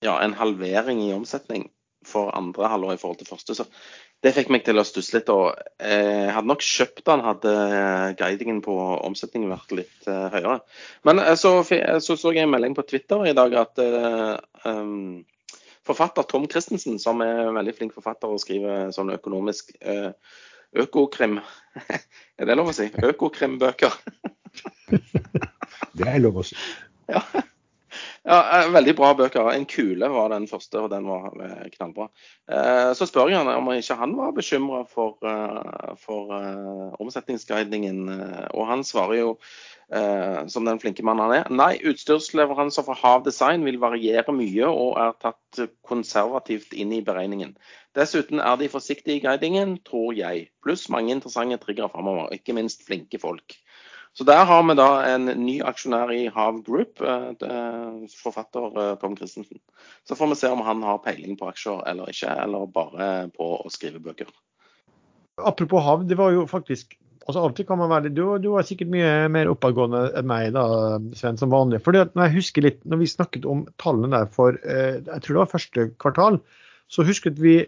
[0.07, 1.67] ja, en halvering i omsetning
[2.07, 3.57] for andre halvår i forhold til første.
[3.59, 3.67] Så
[4.25, 5.29] det fikk meg til å stusse litt.
[5.33, 7.53] og eh, Jeg hadde nok kjøpt den hadde
[8.21, 10.59] guidingen på omsetningen vært litt eh, høyere.
[11.05, 14.33] Men eh, så, så så jeg en melding på Twitter i dag at eh,
[14.65, 15.21] um,
[15.85, 20.13] forfatter Tom Christensen, som er en veldig flink forfatter og skriver sånn økonomisk uh,
[20.75, 21.43] økokrim
[22.41, 22.89] Er det lov å si?
[22.89, 23.93] Økokrimbøker.
[25.99, 26.57] Det er lov å si.
[27.13, 27.21] Ja.
[28.25, 29.51] Ja, eh, veldig bra bøker.
[29.53, 32.09] En kule var den første, og den var eh, knallbra.
[32.49, 35.19] Eh, Så spør jeg han om ikke han var bekymra for,
[36.01, 36.35] for
[37.05, 39.39] omsetningsguidingen, eh, og han svarer jo
[40.51, 41.51] som den flinke mannen han er.
[41.53, 47.53] Nei, utstyrsleveranser fra Hav Design vil variere mye og er tatt konservativt inn i beregningen.
[47.95, 50.49] Dessuten er de forsiktige i guidingen, tror jeg.
[50.65, 53.55] Pluss mange interessante triggere framover, ikke minst flinke folk.
[54.15, 59.17] Så der har vi da en ny aksjonær i Hav Group, eh, forfatter eh, Tom
[59.19, 59.59] Christensen.
[60.07, 63.49] Så får vi se om han har peiling på aksjer eller ikke, eller bare på
[63.59, 64.31] å skrive bøker.
[65.43, 66.95] Apropos hav, det var jo faktisk
[67.25, 70.65] altså Av kan man være du, du var sikkert mye mer oppadgående enn meg da,
[71.17, 71.81] Sven, som vanlig.
[71.81, 75.33] For når jeg husker litt, når vi snakket om tallene der for eh, jeg tror
[75.33, 76.37] det var første kvartal,
[76.93, 77.63] så husket vi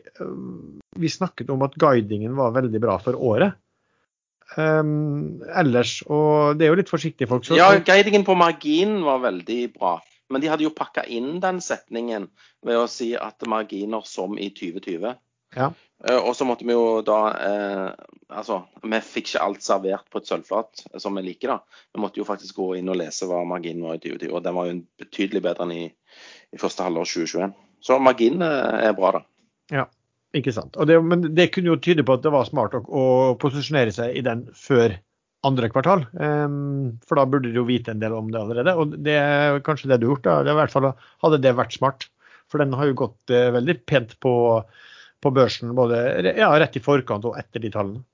[1.00, 3.56] vi snakket om at guidingen var veldig bra for året.
[4.54, 7.44] Um, ellers, og det er jo litt forsiktige folk.
[7.44, 9.96] Så, Ja, guidingen på marginen var veldig bra.
[10.30, 12.28] Men de hadde jo pakka inn den setningen
[12.66, 15.14] ved å si at marginer som i 2020.
[15.56, 15.70] Ja.
[16.04, 17.90] Eh, Og så måtte vi jo da eh,
[18.26, 21.84] Altså, vi fikk ikke alt servert på et sølvfat som vi liker, da.
[21.94, 24.56] Vi måtte jo faktisk gå inn og lese hva marginen var i 2020, og den
[24.56, 25.84] var jo betydelig bedre enn i,
[26.50, 27.54] i første halvår 2021.
[27.86, 29.22] Så marginen eh, er bra, da.
[29.70, 29.86] Ja,
[30.38, 30.76] ikke sant.
[30.88, 33.04] Det, men det kunne jo tyde på at det var smart å, å
[33.40, 34.96] posisjonere seg i den før
[35.46, 36.04] andre kvartal.
[36.18, 38.74] Um, for da burde du jo vite en del om det allerede.
[38.74, 40.26] Og det er kanskje det du har gjort.
[40.26, 40.36] da.
[40.46, 40.90] Det i hvert fall
[41.24, 42.08] Hadde det vært smart.
[42.50, 44.32] For den har jo gått eh, veldig pent på,
[45.18, 45.98] på børsen både
[46.38, 48.04] ja, rett i forkant og etter de tallene.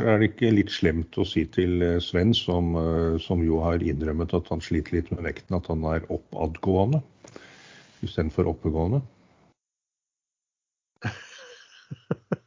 [0.00, 3.84] Er det ikke litt slemt å si til eh, Sven, som, eh, som jo har
[3.84, 7.02] innrømmet at han sliter litt med vekten, at han er oppadgående
[8.02, 9.02] istedenfor oppegående?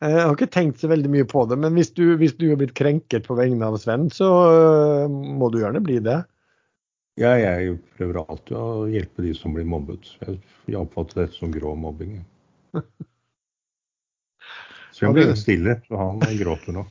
[0.00, 2.56] Jeg har ikke tenkt så veldig mye på det, men hvis du, hvis du har
[2.56, 6.22] blitt krenket på vegne av Sven, så øh, må du gjerne bli det.
[7.20, 10.08] Ja, jeg prøver alltid å hjelpe de som blir mobbet.
[10.22, 10.38] Jeg,
[10.70, 12.16] jeg oppfatter dette som grå mobbing.
[12.16, 12.80] jeg.
[14.96, 16.86] Sven ble stille, så han gråter nå.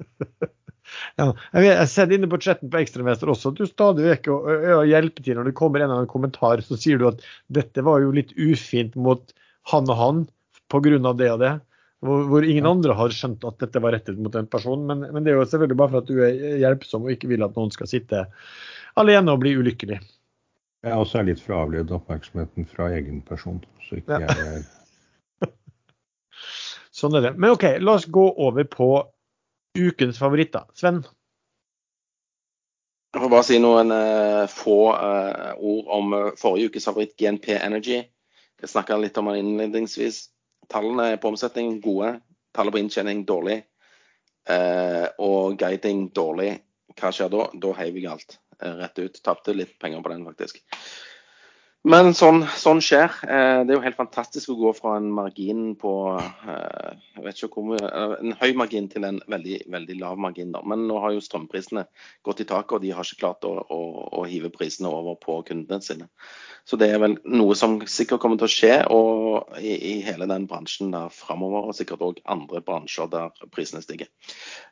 [1.20, 4.26] Ja, jeg, jeg ser inne på chatten på Ekstremester også at du stadig vekk
[4.90, 7.22] hjelper til når det kommer en eller annen kommentar, så sier du at
[7.52, 9.30] dette var jo litt ufint mot
[9.70, 10.24] han og han
[10.70, 11.12] pga.
[11.18, 11.52] det og det.
[12.00, 14.86] Hvor, hvor ingen andre har skjønt at dette var rettet mot en person.
[14.88, 17.44] Men, men, det er jo selvfølgelig bare for at du er hjelpsom og ikke vil
[17.44, 18.24] at noen skal sitte
[19.00, 20.00] alene og bli ulykkelig.
[20.80, 24.32] Jeg er også litt for å avlede oppmerksomheten fra egen person, så ikke ja.
[24.32, 25.50] jeg er
[27.00, 27.34] Sånn er det.
[27.36, 28.88] Men OK, la oss gå over på
[29.76, 30.64] ukens favoritter.
[30.74, 31.02] Sven?
[33.10, 37.52] Jeg får bare si noen uh, få uh, ord om uh, forrige ukes favoritt, GNP
[37.58, 38.00] Energy.
[38.60, 40.28] Jeg snakka litt om den innledningsvis.
[40.70, 42.16] Tallene på omsetning gode.
[42.54, 43.60] Tallet på inntjening dårlig.
[44.50, 46.52] Eh, og guiding dårlig.
[46.98, 47.46] Hva skjer da?
[47.62, 49.22] Da heiv jeg alt eh, rett ut.
[49.26, 50.62] Tapte litt penger på den, faktisk.
[51.88, 53.14] Men sånn, sånn skjer.
[53.24, 57.40] Eh, det er jo helt fantastisk å gå fra en margin på eh, jeg vet
[57.40, 60.52] ikke hvor en høy margin til en veldig, veldig lav margin.
[60.68, 61.86] Men nå har jo strømprisene
[62.26, 63.80] gått i taket, og de har ikke klart å, å,
[64.20, 66.10] å hive prisene over på kundene sine.
[66.68, 70.28] Så det er vel noe som sikkert kommer til å skje og i, i hele
[70.28, 74.10] den bransjen der framover, og sikkert òg andre bransjer der prisene stiger.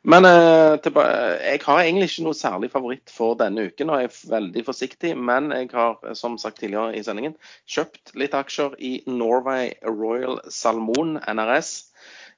[0.05, 4.33] Men eh, jeg har egentlig ikke noe særlig favoritt for denne uken, og jeg er
[4.35, 5.15] veldig forsiktig.
[5.17, 7.37] Men jeg har, som sagt tidligere i sendingen,
[7.69, 11.71] kjøpt litt aksjer i Norway Royal Salmon, NRS.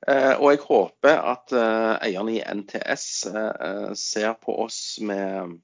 [0.01, 5.59] Uh, og jeg håper at uh, eierne i NTS uh, ser på oss med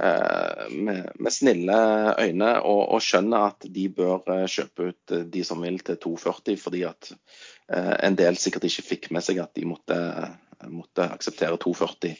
[0.00, 1.74] Eh, med, med, snille
[2.18, 6.00] øyne og, og, skjønner at de bør eh, kjøpe ut eh, de som vil til
[6.02, 7.12] 240, fordi at
[7.64, 9.94] en del sikkert ikke fikk med seg at de måtte,
[10.70, 12.14] måtte akseptere 240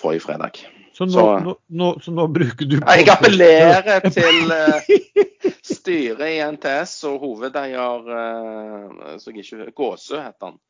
[0.00, 0.60] forrige fredag.
[0.96, 6.38] Så nå, så, nå, nå, så nå bruker du Jeg appellerer til uh, styret i
[6.54, 10.62] NTS og hovedeier uh, så jeg ikke, Gåsø, heter han.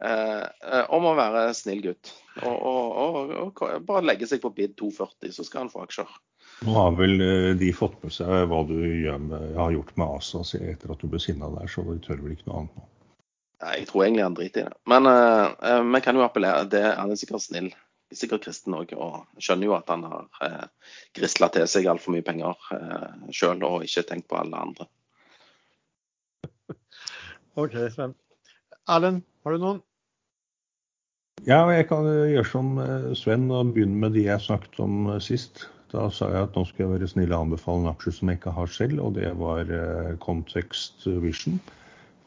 [0.00, 2.12] Eh, eh, om å være snill gutt.
[2.40, 6.14] Og, og, og, og, bare legge seg på bid 240, så skal han få aksjer.
[6.64, 10.44] Nå har vel eh, de fått med seg hva du med, har gjort med ASA
[10.60, 12.88] etter at du ble sinna der, så de tør vel ikke noe annet nå?
[13.60, 14.78] Jeg tror egentlig han driter i det.
[14.88, 16.68] Men uh, vi kan jo appellere.
[16.72, 17.68] Det, han er sikkert snill.
[18.10, 22.26] Sikkert kristen òg, og skjønner jo at han har uh, grisla til seg altfor mye
[22.26, 24.88] penger uh, sjøl og ikke tenkt på alle andre.
[27.60, 28.16] OK, Sven.
[28.90, 29.84] Erlend, har du noen?
[31.48, 35.20] Ja, jeg kan gjøre som eh, Sven og begynne med de jeg snakket om eh,
[35.24, 35.64] sist.
[35.90, 38.38] Da sa jeg at nå skal jeg være snill og anbefale en aksje som jeg
[38.38, 41.56] ikke har selv, og det var eh, Context Vision.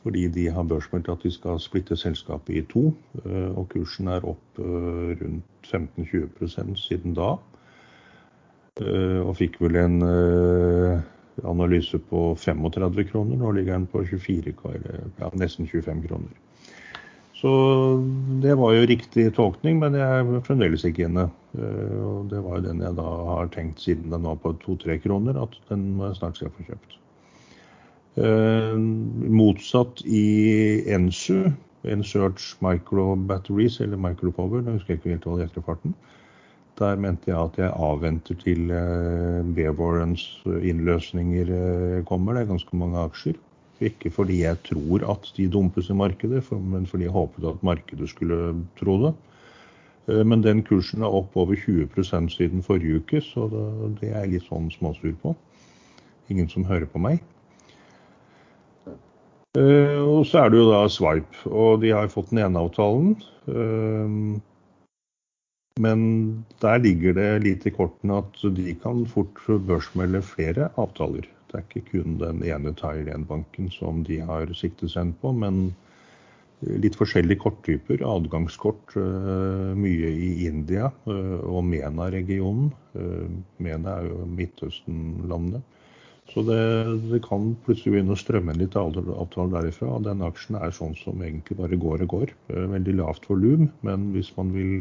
[0.03, 2.89] Fordi de har børsmeldt at de skal splitte selskapet i to.
[3.55, 7.38] Og kursen er opp rundt 15-20% siden da.
[9.23, 10.03] Og fikk vel en
[11.47, 13.38] analyse på 35 kroner.
[13.39, 14.53] Nå ligger den på 24,
[15.19, 16.34] ja, nesten 25 kroner.
[17.43, 17.51] Så
[18.39, 21.25] det var jo riktig tolkning, men jeg er fremdeles ikke inne.
[21.57, 24.95] Eh, og det var jo den jeg da har tenkt siden den var på to-tre
[25.03, 26.95] kroner, at den snart skal få kjøpt.
[28.15, 31.49] Eh, motsatt i Ensu,
[31.84, 35.95] Ensearch Micro Batteries, eller Micropower, jeg husker ikke helt hva det heter i farten.
[36.77, 41.49] Der mente jeg at jeg avventer til eh, B-Warrens innløsninger
[42.10, 42.34] kommer.
[42.38, 43.41] Det er ganske mange aksjer.
[43.84, 48.10] Ikke fordi jeg tror at de dumpes i markedet, men fordi jeg håpet at markedet
[48.10, 49.14] skulle tro det.
[50.07, 53.49] Eh, men den kursen er opp over 20 siden forrige uke, så
[53.99, 55.35] det er jeg litt sånn småsur på.
[56.30, 57.23] Ingen som hører på meg.
[59.53, 63.13] Eh, og så er det jo da Swipe, og de har fått den ene avtalen.
[63.45, 64.15] Eh,
[65.84, 66.01] men
[66.61, 71.30] der ligger det litt i kortene at de kan fort børsmelde flere avtaler.
[71.49, 75.67] Det er ikke kun den ene Thailand-banken som de har siktet seg på, men
[76.81, 78.01] litt forskjellige korttyper.
[78.09, 82.73] Adgangskort eh, mye i India og MENA-regionen.
[83.61, 85.61] MENA er jo Midtøsten-landet.
[86.34, 86.61] Så det,
[87.11, 89.91] det, kan plutselig begynne å strømme inn litt avtaler derifra.
[89.93, 92.34] og Den aksjen er sånn som egentlig bare går og går.
[92.49, 94.80] Veldig lavt volum, men hvis man vil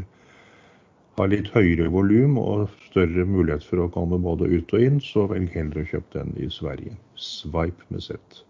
[1.19, 5.27] ha litt høyere volum og større mulighet for å komme både ut og inn, så
[5.29, 6.97] velg heller å kjøpe den i Sverige.
[7.21, 8.41] Swipe med Z.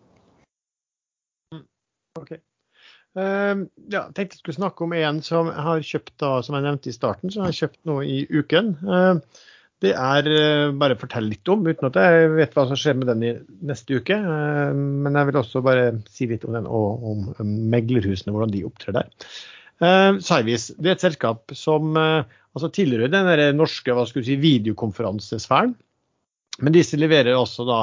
[2.20, 2.38] Okay.
[3.18, 6.92] Uh, ja, tenkte jeg skulle snakke om en som har kjøpt da, som jeg nevnte
[6.92, 8.76] i starten, som jeg har kjøpt nå i uken.
[8.86, 9.42] Uh,
[9.82, 13.10] det er bare bare fortelle litt om, uten at jeg vet hva som skjer med
[13.10, 13.32] den i
[13.68, 14.16] neste uke.
[14.16, 17.26] Eh, Men jeg vil også bare si litt om den og om
[17.72, 19.10] meglerhusene, hvordan de opptrer der.
[20.22, 25.74] Cyvis det er et selskap som eh, altså tilhører den norske hva skal si, videokonferansesfæren.
[26.60, 27.80] Men disse leverer også da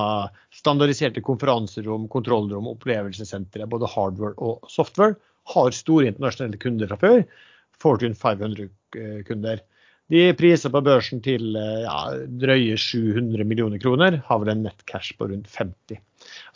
[0.54, 5.18] standardiserte konferanserom, kontrollrom, opplevelsessentre, både hardware og software.
[5.50, 7.24] Har store internasjonale kunder fra før.
[7.82, 9.64] Fortune 500-kunder.
[10.10, 11.98] De er priser på børsen til eh, ja,
[12.42, 14.18] drøye 700 millioner kroner.
[14.26, 16.00] Har vel en nettcash på rundt 50.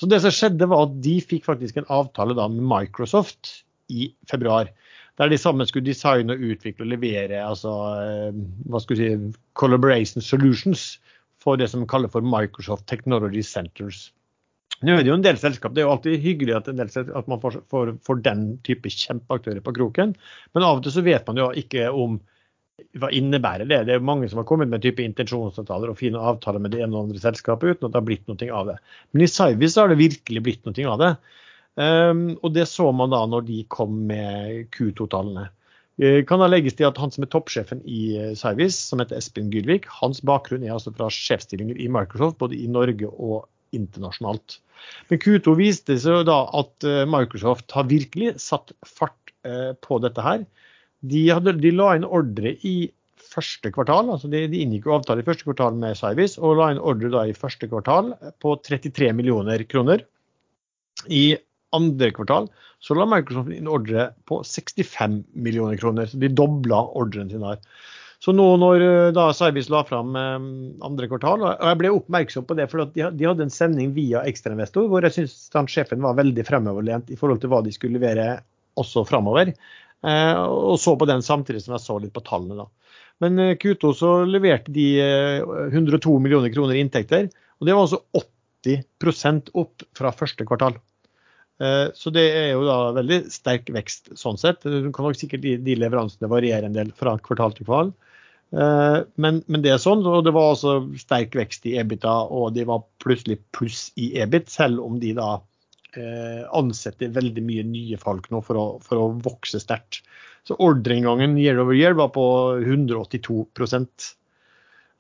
[0.02, 3.60] Så det som skjedde var at De fikk faktisk en avtale da med Microsoft
[3.94, 4.72] i februar.
[5.22, 9.38] Der de sammen skulle designe og utvikle og levere altså, eh, hva skal vi si,
[9.60, 10.96] collaboration solutions
[11.44, 14.08] for det som kalles for Microsoft Technology Centers.
[14.84, 17.28] Nå er Det jo en del selskap, det er jo alltid hyggelig at, del, at
[17.32, 20.16] man får, får, får, den type kjempeaktører på kroken,
[20.56, 22.18] men av og til så vet man jo ikke om
[22.98, 23.80] hva innebærer det.
[23.86, 26.82] Det er jo mange som har kommet med type intensjonsavtaler og fine avtaler med det
[26.82, 28.78] ene og andre selskapet uten at det har blitt noe av det.
[29.14, 31.12] Men i Cyvis har det virkelig blitt noe av det.
[31.74, 35.48] Um, og det så man da når de kom med Q2-tallene.
[36.02, 39.18] Uh, kan da legges til at Han som er toppsjefen i uh, Cyvis, som heter
[39.18, 44.60] Espen Gylvik, hans bakgrunn er altså fra sjefsstillinger i Microsoft, både i Norge og internasjonalt.
[45.10, 49.18] Men Q2 viste seg da at uh, Microsoft har virkelig satt fart
[49.84, 50.46] på dette her.
[51.04, 52.76] De, hadde, de la inn ordre i
[53.34, 56.70] første kvartal, altså de, de inngikk jo avtale i første kvartal med Cyvis, og la
[56.74, 58.14] inn ordre da i første kvartal
[58.44, 60.06] på 33 millioner kroner.
[61.10, 61.26] I
[61.74, 62.48] andre kvartal
[62.84, 66.10] så la Microsoft inn ordre på 65 millioner kroner.
[66.10, 67.62] Så de dobla ordren sin her.
[68.24, 70.48] Så nå når eh, da Cyvis la fram eh,
[70.88, 74.88] andre kvartal, og jeg ble oppmerksom på det, for de, hadde en sending via ekstrainvestor
[74.92, 78.38] hvor jeg syns sjefen var veldig fremoverlent i forhold til hva de skulle levere
[78.80, 79.52] også framover.
[80.04, 82.66] Eh, og så på den samtidig som jeg så litt på tallene.
[82.66, 82.96] da.
[83.24, 84.88] Men Q2 så leverte de
[85.72, 88.02] 102 millioner kroner i inntekter, og det var altså
[88.66, 90.80] 80% opp fra første kvartal.
[91.62, 94.66] Eh, så det er jo da veldig sterk vekst sånn sett.
[94.66, 97.94] Du kan nok sikkert de, de leveransene variere en del fra kvartal til kvartal.
[98.54, 102.54] Eh, men, men, det er sånn, og det var altså sterk vekst i EBITA, og
[102.58, 105.44] de var plutselig pluss i EBIT, selv om de da eh,
[106.58, 110.02] ansetter veldig mye nye folk nå for å, for å vokse sterkt.
[110.44, 112.24] Så ordreinngangen year over year var på
[112.60, 113.46] 182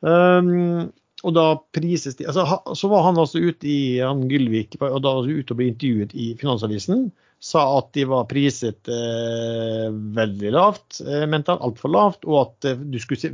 [0.03, 0.91] um,
[1.23, 1.45] og da
[1.75, 2.45] prises de altså,
[2.75, 6.33] Så var han altså ute i han Gylvik og da ute og ble intervjuet i
[6.39, 7.09] Finansavisen.
[7.43, 11.63] Sa at de var priset eh, veldig lavt, eh, mente han.
[11.63, 12.27] Altfor lavt.
[12.27, 13.33] Og at eh, du, skulle se,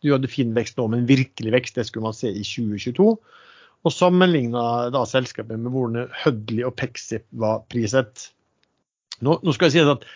[0.00, 3.10] du hadde fin vekst nå, men virkelig vekst det skulle man se i 2022.
[3.86, 4.62] Og sammenligna
[4.94, 8.30] da selskapet med hvordan Hudley og Pexip var priset.
[9.22, 10.08] Nå, nå skal jeg si at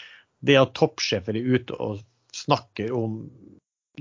[0.42, 2.02] det at toppsjefer er ute og
[2.34, 3.20] snakker om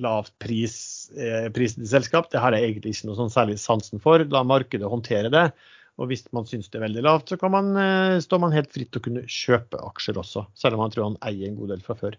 [0.02, 0.76] lavt pris,
[1.14, 2.32] eh, til selskap.
[2.32, 4.24] Det har jeg egentlig ikke noe sånn særlig sansen for.
[4.34, 5.52] La markedet håndtere det.
[6.00, 8.72] Og hvis man syns det er veldig lavt, så kan man, eh, står man helt
[8.72, 11.76] fritt til å kunne kjøpe aksjer også, selv om man tror han eier en god
[11.76, 12.16] del fra før.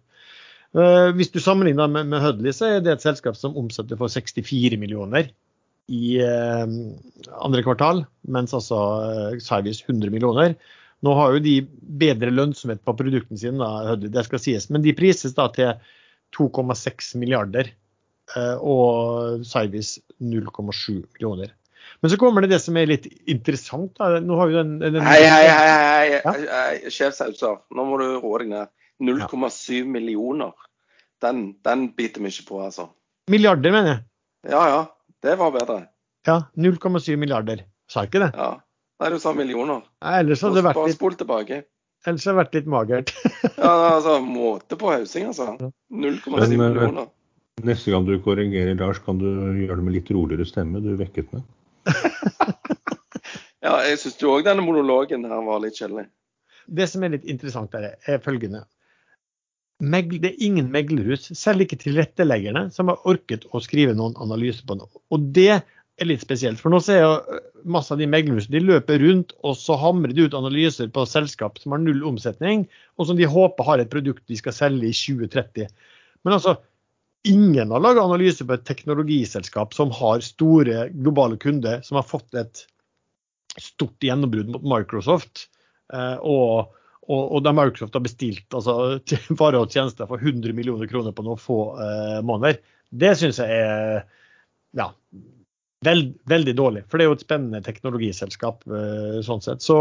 [0.76, 4.12] Eh, hvis du sammenligner med, med Hudley, så er det et selskap som omsetter for
[4.12, 5.32] 64 millioner
[5.90, 6.66] i eh,
[7.42, 10.54] andre kvartal, mens altså eh, Cyvis 100 millioner.
[11.02, 11.56] Nå har jo de
[12.02, 15.74] bedre lønnsomhet på produktene sine, da, det skal sies, men de prises da til
[16.36, 17.72] 2,6 milliarder
[18.36, 21.50] eh, og Cyvis 0,7 millioner.
[22.02, 23.92] Men så kommer det det som er litt interessant.
[23.98, 24.20] Da.
[24.22, 26.90] Nå har vi den, den Hei, hei, hei, hei, ja?
[26.90, 27.58] sjefsauser.
[27.74, 28.70] Nå må du roe deg ned.
[29.02, 30.54] 0,7 millioner.
[31.22, 32.88] Den, den biter vi ikke på, altså.
[33.30, 34.04] Milliarder, mener jeg.
[34.50, 34.80] Ja ja,
[35.22, 35.78] det var bedre.
[36.26, 37.64] Ja, 0,7 milliarder.
[37.90, 38.32] Sa ikke det?
[38.38, 38.56] Ja.
[39.02, 39.82] Nei, du sa millioner.
[40.04, 40.84] Nei, ellers hadde det vært litt...
[40.84, 41.56] Bare spol tilbake.
[42.06, 43.12] Ellers hadde det vært litt magert.
[43.64, 45.72] ja, altså, måte på hausing, altså.
[45.90, 47.10] 0,7 eh, millioner.
[47.66, 50.82] Neste gang du korrigerer Lars, kan du gjøre det med litt roligere stemme.
[50.82, 51.42] Du vekket meg.
[53.66, 56.06] ja, jeg syns jo òg denne monologen her var litt kjedelig.
[56.66, 58.62] Det som er litt interessant der, er følgende.
[59.82, 64.76] Det er ingen meglerhus, selv ikke tilretteleggerne, som har orket å skrive noen analyse på
[64.78, 64.90] noe.
[65.10, 66.60] Og det er litt spesielt.
[66.62, 67.40] For nå ser jeg øh,
[67.74, 71.58] masse av de meglerhusene de løper rundt og så hamrer de ut analyser på selskap
[71.60, 72.66] som har null omsetning,
[72.98, 75.72] og som de håper har et produkt de skal selge i 2030.
[76.22, 76.56] Men altså,
[77.28, 82.38] ingen har laga analyse på et teknologiselskap som har store globale kunder, som har fått
[82.38, 82.64] et
[83.60, 85.48] stort gjennombrudd mot Microsoft.
[85.92, 86.78] Øh, og,
[87.10, 88.76] og, og Microsoft har bestilt altså,
[89.40, 92.60] varer og tjenester for 100 millioner kroner på noen få eh, måneder.
[92.92, 94.04] Det syns jeg er
[94.78, 94.92] ja,
[95.82, 99.64] Veld, veldig dårlig, for det er jo et spennende teknologiselskap eh, sånn sett.
[99.64, 99.76] Så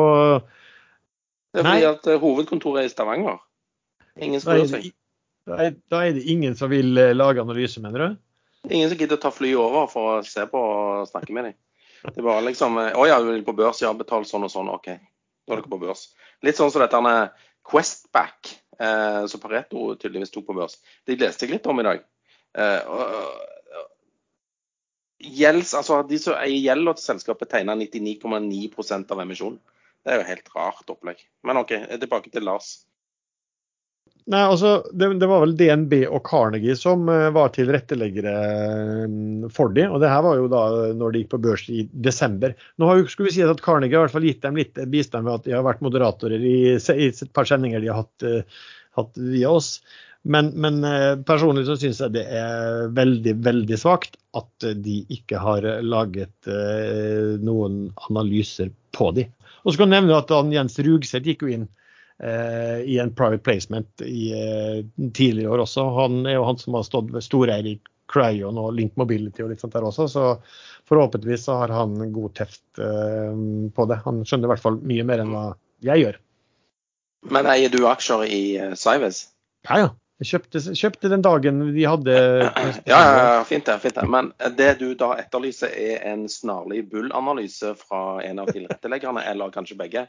[1.54, 3.38] Det er fordi at uh, hovedkontoret er i Stavanger.
[4.18, 4.88] Ingen spør seg.
[5.46, 8.18] Da er, da er, det ingen som vil uh, lage analyse, mener du?
[8.72, 11.60] Ingen som gidder å ta flyet over for å se på og snakke med dem.
[12.02, 13.84] Det er bare liksom Å ja, du vil på børs?
[13.86, 14.74] Ja, betal sånn og sånn.
[14.74, 16.08] OK, da er dere på børs.
[16.46, 20.80] Litt sånn som dette med Questback, eh, som Pareto tydeligvis tok på børs.
[21.06, 22.04] Det leste jeg litt om i dag.
[22.58, 23.42] Eh, og,
[25.22, 29.60] gjelds, altså De som eier gjelda til selskapet, tegner 99,9% av emisjonen.
[30.02, 31.20] Det er jo helt rart opplegg.
[31.46, 32.80] Men OK, tilbake til Lars.
[34.32, 38.34] Nei, altså, det, det, var vel DNB og Carnegie som uh, var tilretteleggere
[39.08, 40.62] um, for de, og det her var jo da
[40.98, 42.54] når de gikk på børs i desember.
[42.78, 44.78] Nå har jo, skulle vi si at Carnegie har i hvert fall gitt dem litt
[44.94, 48.28] bistand ved at de har vært moderatorer i, i et par sendinger de har hatt,
[48.28, 48.64] uh,
[49.00, 49.74] hatt via oss.
[50.22, 55.42] Men, men uh, personlig så syns jeg det er veldig, veldig svakt at de ikke
[55.44, 56.48] har laget
[57.44, 59.26] noen analyser på de.
[59.66, 61.80] Og så kan jeg nevne at Jens Rugseth gikk jo inn Eh,
[62.22, 64.82] i en private placement i eh,
[65.14, 65.86] tidligere år også.
[65.96, 67.80] Han er jo han som har stått ved storeier i
[68.12, 70.26] Cryon og Link Mobility og litt sånt der også, så
[70.90, 73.34] forhåpentligvis så har han god teft eh,
[73.74, 74.02] på det.
[74.06, 75.48] Han skjønner i hvert fall mye mer enn hva
[75.88, 76.22] jeg gjør.
[77.32, 78.44] Men eier du aksjer i
[78.78, 79.26] Cyves?
[79.70, 79.90] Ja, ja.
[80.22, 82.14] Jeg kjøpte, kjøpte, den dagen vi hadde
[82.92, 83.80] Ja, ja, fint det.
[83.82, 84.04] fint det.
[84.06, 89.80] Men det du da etterlyser, er en snarlig Bull-analyse fra en av tilretteleggerne, eller kanskje
[89.80, 90.06] begge?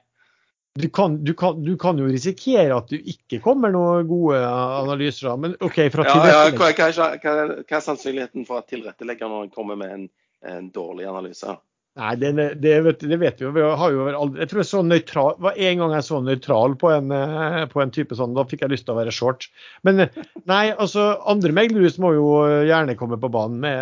[0.75, 5.35] Du kan, du, kan, du kan, jo risikere at du ikke kommer noen gode analyser.
[5.37, 6.89] Men OK, fra ja, ja, hva, hva,
[7.21, 10.09] hva, er sannsynligheten for at tilretteleggeren kommer med en,
[10.49, 11.59] en dårlig analyse?
[12.01, 12.31] Nei, det,
[12.65, 13.51] det, vet, det, vet, vi jo.
[13.53, 14.07] Vi har jo
[14.39, 17.83] jeg tror jeg så nøytral, var En gang jeg så nøytral på en, eh, på
[17.85, 19.51] en, type sånn, da fikk jeg lyst til å være short.
[19.85, 20.07] Men
[20.49, 22.31] nei, altså andre meglerhus må jo
[22.65, 23.77] gjerne komme på banen med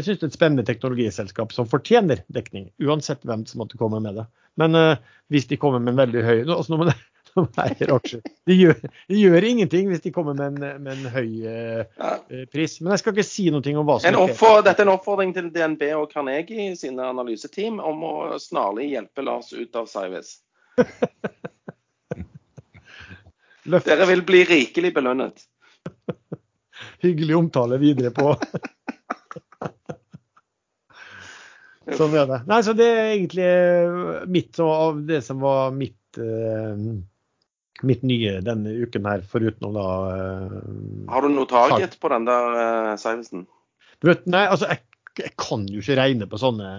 [0.00, 4.02] Jeg synes det er et spennende teknologiselskap som fortjener dekning, uansett hvem som måtte komme
[4.02, 4.26] med det.
[4.60, 5.00] Men uh,
[5.32, 6.92] hvis de kommer med en veldig høy altså når man,
[7.32, 11.84] de gjør, de gjør, ingenting hvis de kommer med en, med en høy uh,
[12.52, 12.80] pris.
[12.80, 15.48] Men jeg skal ikke si noe om hva som er Dette er en oppfordring til
[15.54, 20.36] DNB og Carnegie sine analyseteam om å snarlig hjelpe Lars ut av Cyvis.
[23.62, 25.44] Dere vil bli rikelig belønnet.
[27.04, 28.36] Hyggelig omtale videre på
[31.98, 32.42] Sånn er det.
[32.48, 36.76] Nei, så Det er egentlig eh, mitt av det som var mitt, uh,
[37.82, 40.56] mitt nye denne uken her, foruten da uh,
[41.10, 42.56] Har du noe target på den der
[42.94, 43.44] uh?
[44.02, 44.82] Vet, nei, altså jeg,
[45.18, 46.70] jeg, kan jo ikke regne på sånne,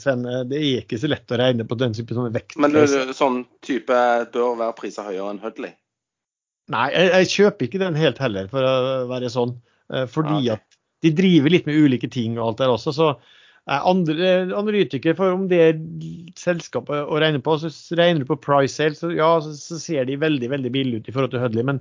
[0.00, 0.26] Sven.
[0.50, 2.58] Det er ikke så lett å regne på den type sånne vekt.
[2.60, 2.82] Men du,
[3.16, 4.00] sånn type
[4.32, 5.76] bør være priser høyere enn Hudley?
[6.72, 8.76] Nei, jeg, jeg, kjøper ikke den helt heller, for å
[9.08, 9.54] være sånn.
[9.86, 10.56] Fordi ah, okay.
[10.56, 12.92] at de driver litt med ulike ting og alt der også.
[12.96, 13.12] så
[13.66, 15.78] andre analytikere, for om det er
[16.38, 20.06] selskapet å regne på, så regner du på price sale, så ja, så, så ser
[20.06, 21.66] de veldig veldig billig ut i forhold til Hudley.
[21.66, 21.80] Men,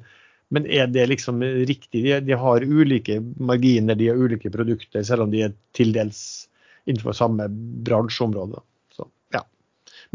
[0.56, 2.02] men er det liksom riktig?
[2.08, 6.24] De, de, har ulike marginer, de har ulike produkter, selv om de er til dels
[6.90, 7.48] innenfor samme
[7.86, 8.62] bransjeområde.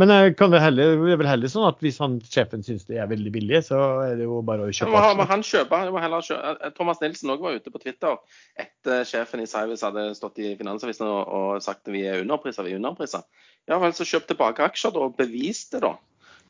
[0.00, 2.96] Men kan det, heller, det er vel heller sånn at hvis han, sjefen syns det
[3.02, 5.26] er veldig billig, så er det jo bare å kjøpe aksjer.
[5.28, 5.90] Han kjøper,
[6.24, 6.52] kjøpe.
[6.54, 8.16] Eh, Thomas Nilsen òg var ute på Twitter
[8.64, 12.64] etter sjefen i Cyvis hadde stått i Finansavisen og, og sagt at vi er underpriser,
[12.64, 13.26] vi er underpriser.
[13.68, 15.92] Ja vel, så kjøp tilbake aksjer da, og bevis det, da.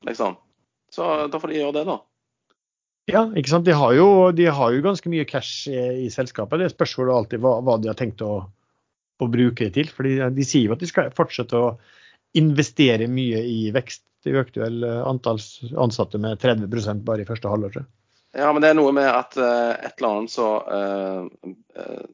[0.07, 0.39] Liksom.
[0.95, 1.99] Så da får de gjøre det, da.
[3.11, 3.67] Ja, ikke sant.
[3.67, 6.63] De har jo, de har jo ganske mye cash i, i selskapet.
[6.63, 8.45] Det spørs jo alltid hva, hva, de har tenkt å,
[9.19, 9.91] å bruke det til.
[9.91, 11.73] For de, de sier jo at de skal fortsette å
[12.39, 14.05] investere mye i vekst.
[14.25, 15.41] De økte vel eh, antall
[15.81, 17.81] ansatte med 30% bare i første halvår.
[18.37, 21.25] Ja, men det er noe med at uh, et eller annet så uh,
[21.81, 22.05] uh,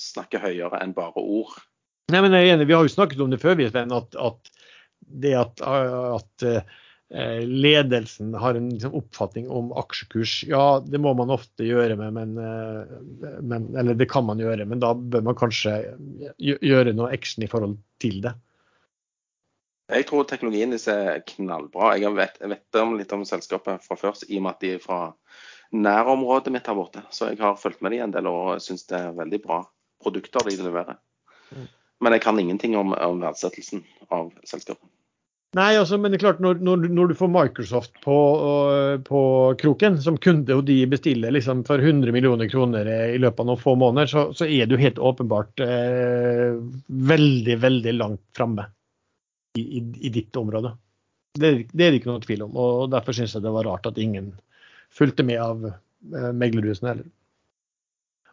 [0.00, 1.58] snakker høyere enn bare ord.
[2.08, 4.52] Nei, men jeg er enig, Vi har jo snakket om det før, Sven, at, at
[5.08, 6.44] det at, at
[7.44, 12.34] ledelsen har en liksom, oppfatning om aksjekurs, ja, det må man ofte gjøre, med, men,
[13.48, 15.78] men, eller det kan man gjøre, men da bør man kanskje
[16.40, 18.34] gjøre noe action i forhold til det.
[19.88, 21.94] Jeg tror teknologien deres er knallbra.
[21.96, 24.74] Jeg vet, jeg vet om litt om selskapet fra før, i og med at de
[24.76, 25.00] er fra
[25.72, 27.04] nærområdet mitt her borte.
[27.14, 29.62] Så jeg har fulgt med de en del og syns det er veldig bra
[30.04, 31.00] produkter de leverer.
[31.56, 31.66] Mm.
[32.04, 33.82] Men jeg kan ingenting om, om verdsettelsen
[34.12, 34.84] av selskapet.
[35.56, 38.16] Nei, altså, men det er klart, når, når, når du får Microsoft på,
[39.08, 39.20] på,
[39.62, 43.62] kroken som kunde, og de bestiller liksom for 100 millioner kroner i løpet av noen
[43.62, 46.60] få måneder, så, så er du helt åpenbart eh,
[47.08, 48.68] veldig, veldig langt framme
[49.58, 50.74] i, i, ditt område.
[51.38, 52.56] Det, det, er det ikke noe tvil om.
[52.56, 54.32] og Derfor syns jeg det var rart at ingen
[54.94, 57.06] fulgte med av eh, meglerhusene heller.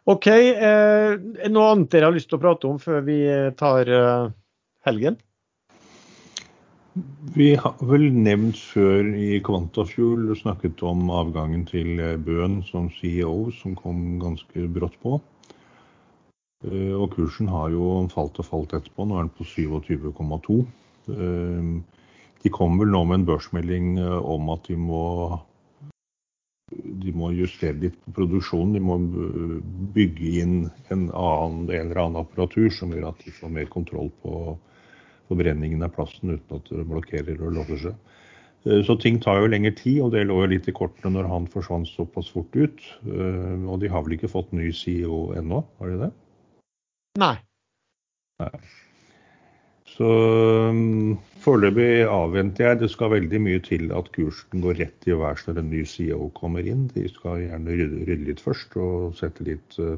[0.06, 0.26] OK.
[0.30, 1.12] Eh,
[1.50, 3.20] noe annet dere har lyst til å prate om før vi
[3.58, 4.28] tar eh,
[4.88, 5.18] helgen?
[7.36, 13.74] Vi har vel nevnt før i Kvantafuel snakket om avgangen til Bøhn som CEO, som
[13.76, 15.18] kom ganske brått på.
[16.64, 19.04] Eh, og kursen har jo falt og falt etterpå.
[19.04, 20.60] Nå er den på 27,2.
[21.08, 21.68] Eh,
[22.42, 25.02] de kom vel nå med en børsmelding eh, om at de må,
[26.72, 28.76] de må justere litt på produksjonen.
[28.76, 28.98] De må
[29.96, 30.56] bygge inn
[30.90, 34.56] en, annen, en eller annen apparatur som gjør at de får mer kontroll på
[35.30, 38.12] forbrenningen av plasten uten at det blokkerer og låser seg.
[38.86, 41.44] Så ting tar jo lengre tid, og det lå jo litt i kortene når han
[41.50, 42.80] forsvant såpass fort ut.
[43.06, 46.08] Og de har vel ikke fått ny CEO ennå, har de det?
[47.22, 47.36] Nei.
[48.42, 48.50] Nei.
[49.96, 50.08] Så
[50.68, 52.80] um, foreløpig avventer jeg.
[52.82, 56.28] Det skal veldig mye til at kursen går rett i værs når en ny CEO
[56.36, 56.84] kommer inn.
[56.92, 59.96] De skal gjerne rydde, litt først og sette litt uh,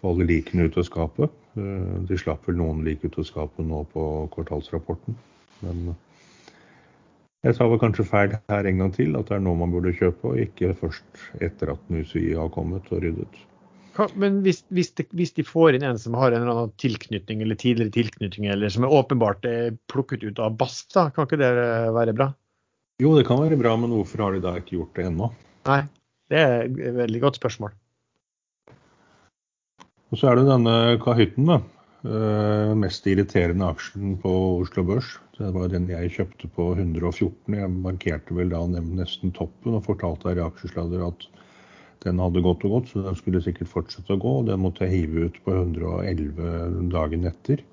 [0.00, 1.32] få alle likene ut av skapet.
[1.56, 4.04] Uh, de slapp vel noen lik ut av skapet nå på
[4.36, 5.16] kvartalsrapporten.
[5.64, 5.96] Men
[7.46, 9.94] jeg sa vel kanskje feil her en gang til, at det er nå man burde
[9.96, 13.44] kjøpe, og ikke først etter at ny CEO har kommet og ryddet.
[14.14, 17.42] Men hvis, hvis, de, hvis, de, får inn en som har en eller annen tilknytning
[17.42, 21.40] eller tidligere tilknytning, eller som er åpenbart er plukket ut av BAST, da, kan ikke
[21.40, 21.50] det
[21.96, 22.30] være bra?
[23.02, 25.32] Jo, det kan være bra, men hvorfor har de da ikke gjort det ennå?
[25.68, 25.82] Nei,
[26.30, 27.74] det er et veldig godt spørsmål.
[30.08, 31.58] Og så er det denne Kahytten, da.
[31.98, 34.30] Uh, mest irriterende aksjen på
[34.60, 35.16] Oslo Børs.
[35.34, 37.56] Det var den jeg kjøpte på 114.
[37.58, 41.26] Jeg markerte vel da nesten toppen og fortalte her i aksjesladder at
[42.04, 44.32] den hadde gått og gått, så den skulle sikkert fortsette å gå.
[44.40, 47.64] og Den måtte jeg hive ut på 111 dagen etter.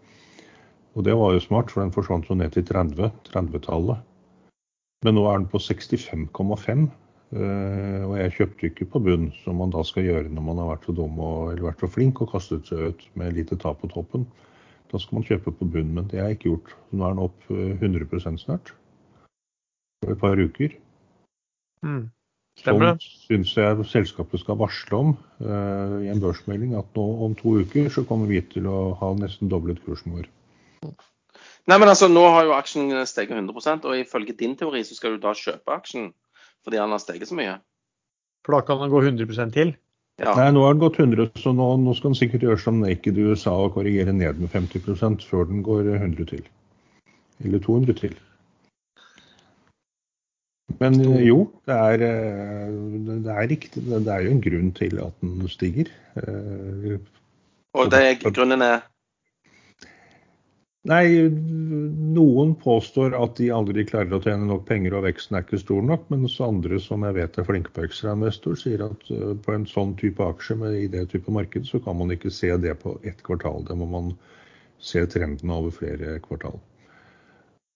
[0.96, 4.04] Og det var jo smart, for den forsvant jo ned til 30, 30-tallet.
[5.06, 6.88] Men nå er den på 65,5.
[7.36, 10.70] Eh, og jeg kjøpte ikke på bunn, som man da skal gjøre når man har
[10.70, 13.82] vært så dum og, eller vært så flink og kastet seg ut med lite tap
[13.82, 14.28] på toppen.
[14.92, 16.76] Da skal man kjøpe på bunn, men det har jeg ikke gjort.
[16.94, 18.72] Nå er den opp 100 eh, snart.
[20.06, 20.78] For et par uker.
[21.84, 22.06] Mm.
[22.60, 25.12] Stemmer Som syns jeg selskapet skal varsle om
[25.44, 29.12] uh, i en børsmelding at nå om to uker så kommer vi til å ha
[29.20, 30.30] nesten doblet kursen vår.
[31.66, 35.16] Nei, men altså, Nå har jo aksjen steget 100% og ifølge din teori så skal
[35.16, 36.12] du da kjøpe aksjen
[36.66, 37.58] fordi den har steget så mye?
[38.46, 39.74] For da kan den gå 100% til?
[40.22, 40.32] Ja.
[40.38, 43.18] Nei, nå har den gått 100, så nå, nå skal den sikkert gjøre som Naked
[43.20, 46.46] USA og korrigere ned med 50% før den går 100 til.
[47.44, 48.16] Eller 200 til.
[50.82, 51.38] Men jo,
[51.68, 52.74] det er, eh,
[53.24, 53.86] det er, riktig.
[53.86, 55.92] Det er jo en grunn til at den stiger.
[56.20, 56.98] Eh,
[57.76, 58.84] Og det, grunnen er?
[60.86, 61.06] Nei,
[62.14, 65.82] noen påstår at de aldri klarer å tjene nok penger og veksten er ikke stor
[65.82, 69.66] nok, mens andre som jeg vet er flinke på ekstrainvestor, sier at eh, på en
[69.70, 73.00] sånn type aksje med i det type marked, så kan man ikke se det på
[73.02, 73.66] ett kvartal.
[73.66, 74.14] Det må man
[74.78, 76.62] se trenden over flere kvartal.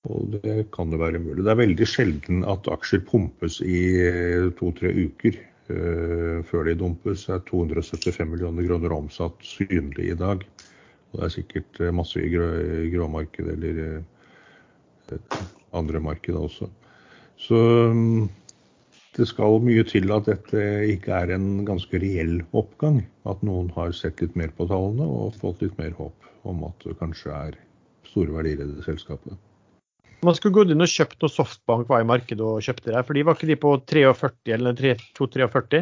[0.08, 1.44] Og det kan jo være mulig.
[1.44, 7.26] Det er veldig sjelden at aksjer pumpes i eh, to-tre uker uh, før de dumpes.
[7.28, 10.46] Det er 275 millioner kroner omsatt synlig i dag.
[11.12, 12.48] Og det er sikkert eh, masse i grå,
[12.94, 13.82] gråmarkedet eller
[15.12, 15.42] uh,
[15.76, 16.70] andre markeder også.
[17.40, 17.60] Så
[17.92, 18.30] um,
[19.18, 20.64] det skal mye til at dette
[20.94, 23.04] ikke er en ganske reell oppgang.
[23.28, 26.88] At noen har sett litt mer på tallene og fått litt mer håp om at
[26.88, 27.62] det kanskje er
[28.08, 29.36] store verdier i det selskapet.
[30.26, 33.04] Man skulle gått inn og kjøpt noe Softbank var i markedet og kjøpte det.
[33.08, 34.76] For de var ikke de på 43 eller
[35.16, 35.82] 243?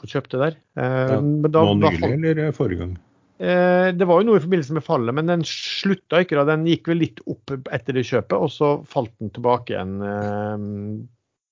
[0.00, 0.56] Og kjøpte der.
[0.80, 2.94] Eh, ja, da, nå nylig eller forrige gang?
[3.40, 6.38] Eh, det var jo noe i forbindelse med fallet, men den slutta ikke.
[6.40, 6.46] da.
[6.52, 10.64] Den gikk vel litt opp etter det kjøpet, og så falt den tilbake igjen eh,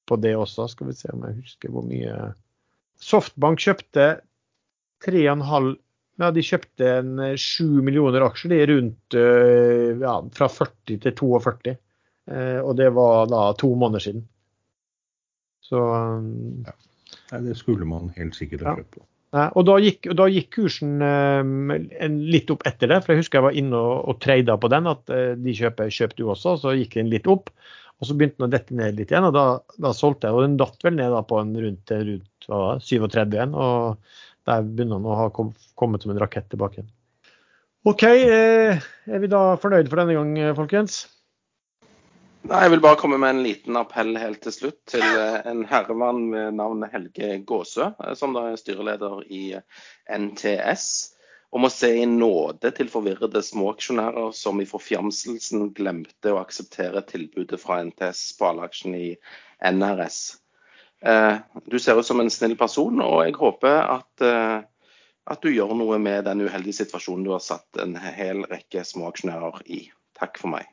[0.08, 0.70] på det også.
[0.72, 2.32] Skal vi se om jeg husker hvor mye
[2.98, 4.08] Softbank kjøpte
[5.04, 5.76] 3,5
[6.18, 11.14] ja, De kjøpte en 7 eh, millioner aksjer, de rundt eh, ja, fra 40 til
[11.20, 11.76] 42.
[12.28, 14.26] Eh, og det var da to måneder siden.
[15.68, 16.74] Så ja.
[17.28, 19.04] Nei, Det skulle man helt sikkert ha kjøpt på.
[19.36, 21.72] Nei, og da gikk, da gikk kursen um,
[22.32, 23.02] litt opp etter det.
[23.04, 24.88] for Jeg husker jeg var inne og, og trada på den.
[24.88, 26.54] At uh, de kjøper, kjøpte du også.
[26.62, 27.52] Så gikk den litt opp.
[27.98, 29.28] Og så begynte den å dette ned litt igjen.
[29.28, 29.44] og Da,
[29.84, 30.38] da solgte jeg.
[30.38, 32.48] Og den datt vel ned da på en rundt, rundt
[32.88, 33.52] 37 igjen.
[33.52, 34.16] og
[34.48, 36.86] der begynner han å ha kommet som en rakett tilbake.
[37.88, 41.06] OK, eh, er vi da fornøyd for denne gang, eh, folkens?
[42.48, 45.64] Nei, Jeg vil bare komme med en liten appell helt til slutt til eh, en
[45.68, 49.42] herremann med navn Helge Gåsø, som da er styreleder i
[50.08, 51.14] NTS,
[51.50, 57.60] om å se i nåde til forvirrede småaksjonærer som i forfjamselsen glemte å akseptere tilbudet
[57.62, 59.08] fra NTS på alleaksjen i
[59.64, 60.38] NRS.
[61.00, 64.62] Eh, du ser ut som en snill person, og jeg håper at, eh,
[65.30, 69.62] at du gjør noe med den uheldige situasjonen du har satt en hel rekke småaksjonærer
[69.66, 69.84] i.
[70.18, 70.66] Takk for meg.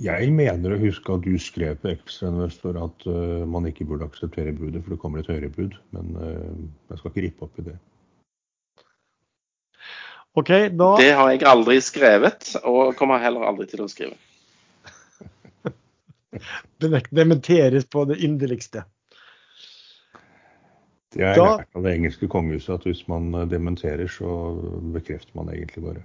[0.00, 4.54] Jeg mener å huske at du skrev på Ekstrainvestor at uh, man ikke burde akseptere
[4.56, 5.76] budet, for det kommer et høyere bud.
[5.92, 6.52] Men uh,
[6.88, 7.74] jeg skal ikke rippe opp i det.
[10.32, 14.16] OK, da Det har jeg aldri skrevet, og kommer heller aldri til å skrive.
[16.80, 18.86] det dementeres på det inderligste.
[21.12, 24.56] Det er Da- lært av det engelske kongehuset at hvis man eh, dementerer, så
[24.94, 26.02] bekrefter man egentlig bare.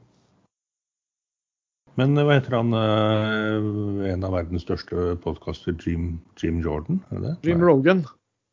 [1.98, 7.02] Men eh, hva heter han, eh, en av verdens største podkaster, Jim, Jim Jordan?
[7.12, 7.36] Er det?
[7.48, 7.62] Jim.
[7.64, 8.06] Rogan.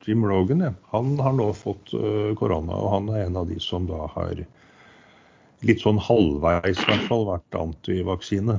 [0.07, 0.73] Jim Rogan, ja.
[0.93, 1.95] Han har nå fått
[2.37, 4.43] korona, og han er en av de som da har
[5.65, 8.59] litt sånn halvveis i hvert fall vært antivaksine.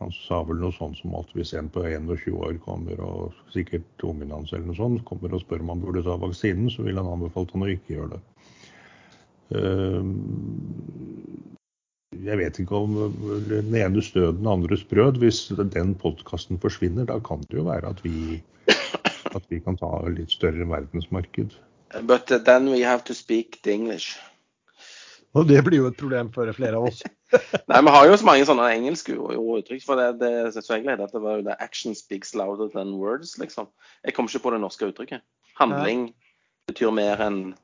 [0.00, 4.04] Han sa vel noe sånt som at hvis en på 21 år kommer, og sikkert
[4.06, 7.02] ungen hans eller noe sånt, kommer og spør om han burde ta vaksinen, så ville
[7.02, 8.22] han anbefalt han å ikke gjøre det.
[9.60, 10.02] Eh,
[12.20, 12.96] jeg vet ikke om
[13.48, 15.20] den ene stød, den andres brød.
[15.22, 18.40] Hvis den podkasten forsvinner, da kan det jo være at vi,
[19.36, 21.54] at vi kan ta litt større verdensmarked.
[22.06, 24.18] But then we have to speak the English.
[25.38, 27.02] Og det blir jo et problem for flere av oss.
[27.70, 29.84] Nei, vi har jo så mange sånne engelske ord- uttrykk.
[29.86, 32.96] For det, det synes jeg egentlig at det var jo det 'action speaks louder than
[32.98, 33.68] words', liksom.
[34.04, 35.22] Jeg kom ikke på det norske uttrykket.
[35.60, 36.08] Handling
[36.70, 37.54] betyr mer enn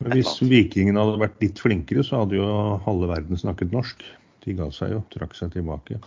[0.00, 2.46] Men hvis vikingene hadde vært litt flinkere, så hadde jo
[2.86, 4.00] halve verden snakket norsk.
[4.46, 5.98] De ga seg jo, trakk seg tilbake.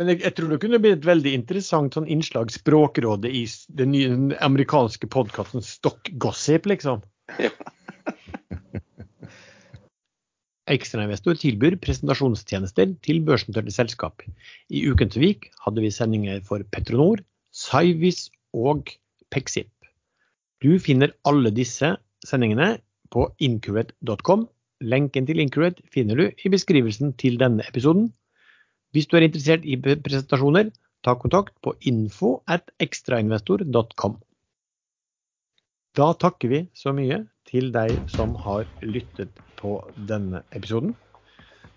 [0.00, 3.44] Men jeg, jeg tror det kunne blitt et veldig interessant sånn innslag Språkrådet i
[3.78, 7.04] den nye den amerikanske podkasten Stock Gossip, liksom.
[7.38, 7.52] Ja.
[10.72, 14.22] Ekstrainvestor tilbyr presentasjonstjenester til børsnoterte selskap.
[14.72, 17.20] I Ukens Vik hadde vi sendinger for Petronor,
[17.52, 18.88] Cyvis og
[19.30, 19.68] Pexip.
[20.64, 21.90] Du finner alle disse
[22.24, 22.78] sendingene
[23.12, 24.46] på incurate.com.
[24.80, 28.08] Lenken til Incurate finner du i beskrivelsen til denne episoden.
[28.92, 30.72] Hvis du er interessert i presentasjoner,
[31.04, 34.16] ta kontakt på info at ekstrainvestor.com.
[35.94, 37.20] Da takker vi så mye
[37.50, 40.94] til deg som har lyttet på denne episoden.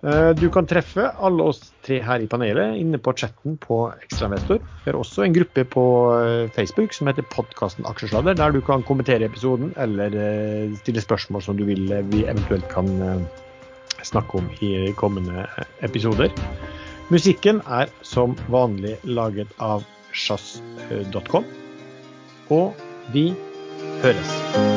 [0.05, 4.59] Eh, Du kan treffe alle oss tre her i panelet inne på chatten på Ekstrainvestor.
[4.61, 5.85] Vi har også en gruppe på
[6.19, 11.41] eh, Facebook som heter podkasten Aksjesladder, der du kan kommentere episoden eller eh, stille spørsmål
[11.41, 13.25] som du vil vi eventuelt kan
[14.05, 15.47] snakke om i kommende
[15.81, 16.29] episoder.
[17.09, 21.47] Musikken er som vanlig laget av sjazz.com,
[22.53, 22.75] og
[23.13, 23.31] vi
[24.03, 24.76] høres.